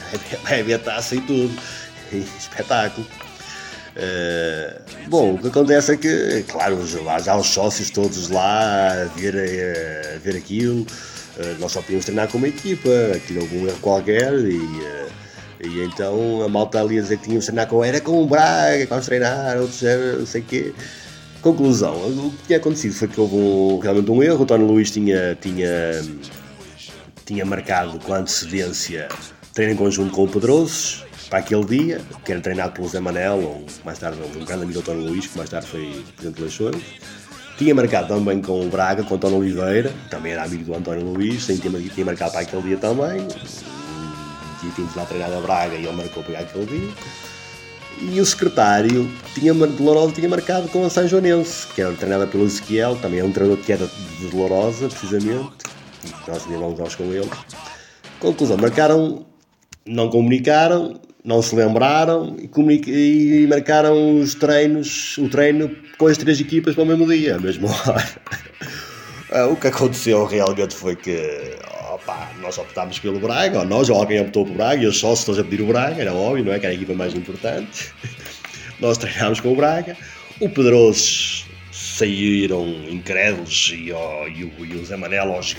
haver 0.61 0.78
taça 0.80 1.16
e 1.16 1.20
tudo. 1.22 1.53
Espetáculo. 2.38 3.07
Uh, 3.95 5.09
bom, 5.09 5.34
o 5.34 5.38
que 5.38 5.49
acontece 5.49 5.93
é 5.93 5.97
que, 5.97 6.45
claro, 6.49 6.86
já, 6.86 7.18
já 7.18 7.36
os 7.36 7.49
sócios 7.49 7.90
todos 7.90 8.30
lá 8.30 9.03
a 9.03 9.05
ver, 9.16 9.34
a, 9.36 10.14
a 10.14 10.18
ver 10.18 10.36
aquilo, 10.36 10.86
eh, 10.88 11.11
nós 11.59 11.72
só 11.72 11.80
podíamos 11.80 12.05
treinar 12.05 12.28
com 12.28 12.39
uma 12.39 12.49
equipa, 12.49 12.89
aquilo 13.14 13.41
algum 13.41 13.66
erro 13.66 13.78
qualquer 13.80 14.33
e, 14.35 14.57
uh, 14.57 15.09
e 15.62 15.83
então 15.85 16.43
a 16.43 16.49
malta 16.49 16.80
ali 16.80 16.99
a 16.99 17.03
dizer 17.03 17.16
que 17.18 17.24
tínhamos 17.24 17.45
de 17.45 17.51
treinar 17.51 17.68
com 17.68 17.85
era 17.85 18.01
com 18.01 18.22
o 18.22 18.26
Braga, 18.26 18.78
que 18.78 18.87
vamos 18.87 19.07
treinar, 19.07 19.59
outros 19.59 19.83
era 19.83 20.18
não 20.18 20.26
sei 20.26 20.43
o 20.43 20.45
quê. 20.45 20.74
Conclusão, 21.41 21.95
o 21.95 22.30
que 22.30 22.47
tinha 22.47 22.59
acontecido 22.59 22.95
foi 22.95 23.09
que 23.09 23.20
houve 23.20 23.35
um, 23.35 23.78
realmente 23.78 24.11
um 24.11 24.22
erro, 24.22 24.43
o 24.43 24.47
Tony 24.47 24.64
Luís 24.64 24.91
tinha, 24.93 25.37
tinha, 25.41 25.68
tinha 27.24 27.45
marcado 27.45 27.99
com 27.99 28.14
antecedência 28.14 29.09
treino 29.53 29.72
em 29.72 29.76
conjunto 29.76 30.12
com 30.12 30.24
o 30.24 30.28
Pedrosos 30.28 31.05
para 31.28 31.41
aquele 31.41 31.64
dia, 31.64 32.01
que 32.24 32.30
era 32.30 32.41
treinado 32.41 32.72
pelo 32.72 32.89
Zé 32.89 33.01
Manel, 33.01 33.39
ou 33.39 33.66
mais 33.85 33.99
tarde 33.99 34.20
um 34.22 34.45
grande 34.45 34.64
amigo 34.64 34.80
do 34.80 34.83
Tony 34.83 35.05
Luís, 35.09 35.26
que 35.26 35.37
mais 35.37 35.51
tarde 35.51 35.66
foi 35.66 36.05
presidente 36.16 36.37
de 36.37 36.43
Leixões 36.43 36.83
tinha 37.62 37.74
marcado 37.76 38.08
também 38.08 38.42
com 38.42 38.66
o 38.66 38.68
Braga, 38.68 39.04
com 39.04 39.14
o 39.14 39.16
António 39.16 39.38
Oliveira, 39.38 39.92
também 40.10 40.32
era 40.32 40.42
amigo 40.42 40.64
do 40.64 40.74
António 40.74 41.04
Luís, 41.04 41.46
tinha, 41.46 41.58
tinha 41.58 42.04
marcado 42.04 42.32
para 42.32 42.40
aquele 42.40 42.62
dia 42.62 42.76
também. 42.76 43.28
E 44.64 44.70
tínhamos 44.72 44.96
lá 44.96 45.04
treinado 45.04 45.36
a 45.36 45.40
Braga 45.40 45.76
e 45.76 45.84
ele 45.86 45.92
marcou 45.92 46.24
para 46.24 46.40
aquele 46.40 46.66
dia. 46.66 46.88
E 48.00 48.20
o 48.20 48.26
secretário 48.26 49.08
tinha, 49.34 49.54
de 49.54 49.82
Lourosa 49.82 50.12
tinha 50.12 50.28
marcado 50.28 50.68
com 50.68 50.84
a 50.84 50.90
São 50.90 51.06
Joanense, 51.06 51.68
que 51.68 51.82
era 51.82 51.92
treinada 51.92 52.26
pelo 52.26 52.44
Ezequiel, 52.44 52.96
também 52.96 53.20
é 53.20 53.24
um 53.24 53.30
treinador 53.30 53.62
que 53.62 53.72
era 53.72 53.86
de 54.18 54.36
Lourosa, 54.36 54.88
precisamente, 54.88 55.52
nós 56.26 56.44
íamos 56.50 56.94
com 56.96 57.04
ele. 57.04 57.30
Conclusão, 58.18 58.56
marcaram, 58.56 59.24
não 59.86 60.08
comunicaram, 60.08 61.00
não 61.24 61.40
se 61.40 61.54
lembraram 61.54 62.36
e, 62.38 63.42
e, 63.42 63.46
marcaram 63.46 64.18
os 64.18 64.34
treinos, 64.34 65.16
o 65.18 65.28
treino 65.28 65.70
com 65.96 66.06
as 66.06 66.18
três 66.18 66.40
equipas 66.40 66.74
para 66.74 66.84
o 66.84 66.86
mesmo 66.86 67.06
dia, 67.06 67.36
a 67.36 67.38
mesma 67.38 67.68
hora. 67.70 68.08
Ah, 69.30 69.46
o 69.46 69.56
que 69.56 69.68
aconteceu 69.68 70.26
realmente 70.26 70.74
foi 70.74 70.96
que 70.96 71.56
opa, 71.92 72.30
nós 72.40 72.58
optámos 72.58 72.98
pelo 72.98 73.20
Braga, 73.20 73.60
ou 73.60 73.64
nós, 73.64 73.88
ou 73.88 73.96
alguém 73.96 74.20
optou 74.20 74.44
pelo 74.44 74.56
Braga, 74.56 74.82
e 74.82 74.86
os 74.86 74.98
sócios 74.98 75.28
estão 75.28 75.44
a 75.44 75.48
pedir 75.48 75.62
o 75.62 75.66
Braga, 75.66 76.00
era 76.00 76.12
óbvio, 76.12 76.44
não 76.44 76.52
é? 76.52 76.58
Que 76.58 76.66
era 76.66 76.74
a 76.74 76.76
equipa 76.76 76.94
mais 76.94 77.14
importante. 77.14 77.92
Nós 78.80 78.98
treinámos 78.98 79.40
com 79.40 79.52
o 79.52 79.56
Braga. 79.56 79.96
O 80.40 80.48
Pedroso 80.48 81.44
saíram 81.70 82.66
incrédulos 82.90 83.72
e, 83.72 83.92
oh, 83.92 84.26
e, 84.26 84.44
o, 84.44 84.66
e 84.66 84.74
o 84.74 84.84
Zé 84.84 84.96
Manel 84.96 85.32
aos 85.32 85.54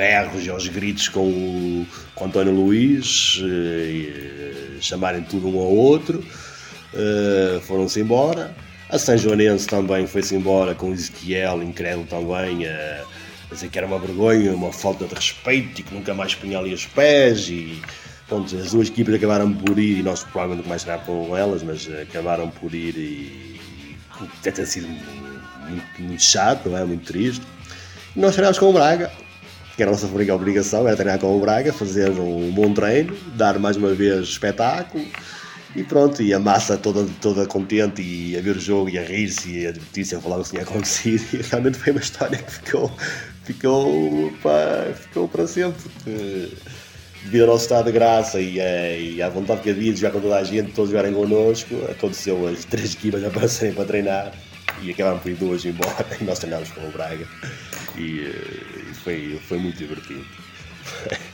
berros 0.00 0.46
e 0.46 0.48
aos 0.48 0.66
gritos 0.66 1.08
com 1.08 1.28
o, 1.28 1.86
com 2.14 2.24
António 2.24 2.54
Luís, 2.54 3.38
e, 3.42 4.78
chamarem 4.80 5.22
tudo 5.22 5.46
um 5.46 5.58
ao 5.58 5.70
outro, 5.70 6.24
uh, 6.94 7.60
foram-se 7.60 8.00
embora. 8.00 8.56
A 8.88 8.98
São 8.98 9.18
Joanense 9.18 9.66
também 9.66 10.06
foi-se 10.06 10.34
embora 10.34 10.74
com 10.74 10.88
o 10.88 10.94
Ezequiel, 10.94 11.62
incrédulo 11.62 12.06
também, 12.06 12.64
uh, 12.64 13.06
a 13.50 13.54
dizer 13.54 13.68
que 13.68 13.76
era 13.76 13.86
uma 13.86 13.98
vergonha, 13.98 14.54
uma 14.54 14.72
falta 14.72 15.04
de 15.04 15.14
respeito 15.14 15.82
e 15.82 15.84
que 15.84 15.94
nunca 15.94 16.14
mais 16.14 16.34
punha 16.34 16.58
ali 16.58 16.72
os 16.72 16.86
pés. 16.86 17.50
E 17.50 17.82
pronto, 18.26 18.56
as 18.56 18.70
duas 18.70 18.88
equipas 18.88 19.14
acabaram 19.14 19.52
por 19.52 19.78
ir, 19.78 19.98
e 19.98 20.02
nós 20.02 20.24
provavelmente 20.24 20.66
mais 20.66 20.80
será 20.80 20.96
com 20.96 21.36
elas, 21.36 21.62
mas 21.62 21.86
acabaram 22.00 22.48
por 22.48 22.72
ir 22.74 22.96
e, 22.96 23.60
deve 24.42 24.56
ter 24.56 24.66
sido 24.66 24.88
muito, 24.88 25.84
muito 25.98 26.22
chato, 26.22 26.70
não 26.70 26.78
é? 26.78 26.86
muito 26.86 27.04
triste. 27.04 27.42
E 28.16 28.18
nós 28.18 28.32
treinámos 28.32 28.58
com 28.58 28.70
o 28.70 28.72
Braga, 28.72 29.12
que 29.80 29.84
era 29.84 29.92
a 29.92 29.94
nossa 29.94 30.34
obrigação, 30.34 30.86
era 30.86 30.94
treinar 30.94 31.18
com 31.18 31.34
o 31.34 31.40
Braga, 31.40 31.72
fazer 31.72 32.10
um 32.10 32.52
bom 32.52 32.74
treino, 32.74 33.16
dar 33.34 33.58
mais 33.58 33.78
uma 33.78 33.94
vez 33.94 34.28
espetáculo 34.28 35.02
e 35.74 35.82
pronto, 35.82 36.22
e 36.22 36.34
a 36.34 36.38
massa 36.38 36.76
toda, 36.76 37.08
toda 37.18 37.46
contente 37.46 38.02
e 38.02 38.36
a 38.36 38.42
ver 38.42 38.58
o 38.58 38.60
jogo 38.60 38.90
e 38.90 38.98
a 38.98 39.02
rir-se 39.02 39.50
e 39.50 39.66
a 39.66 39.72
divertir-se 39.72 40.14
a 40.14 40.20
falar 40.20 40.36
o 40.36 40.42
que 40.42 40.50
tinha 40.50 40.64
acontecido 40.64 41.24
e 41.32 41.40
realmente 41.48 41.78
foi 41.78 41.92
uma 41.92 42.00
história 42.02 42.36
que 42.36 42.52
ficou, 42.52 42.92
ficou, 43.44 44.30
pá, 44.42 44.92
ficou 44.94 45.26
para 45.26 45.46
sempre. 45.46 45.80
Devido 47.24 47.40
ao 47.44 47.46
nosso 47.46 47.62
estado 47.62 47.86
de 47.86 47.92
graça 47.92 48.38
e, 48.38 48.58
e 48.58 49.22
à 49.22 49.30
vontade 49.30 49.62
que 49.62 49.70
havia 49.70 49.94
de 49.94 49.98
jogar 49.98 50.12
com 50.12 50.20
toda 50.20 50.36
a 50.36 50.44
gente, 50.44 50.72
todos 50.72 50.90
jogarem 50.90 51.14
connosco, 51.14 51.74
aconteceu 51.90 52.46
as 52.48 52.66
três 52.66 52.92
equipas 52.92 53.24
aparecerem 53.24 53.74
para 53.74 53.86
treinar 53.86 54.32
e 54.82 54.90
acabaram 54.90 55.18
por 55.18 55.30
ir 55.30 55.36
duas 55.36 55.64
embora 55.64 56.06
e 56.20 56.24
nós 56.24 56.38
treinámos 56.38 56.68
com 56.70 56.86
o 56.86 56.90
Braga 56.90 57.26
e, 57.96 58.00
e 58.02 58.89
foi, 59.02 59.38
foi 59.48 59.58
muito 59.58 59.76
divertido. 59.78 60.26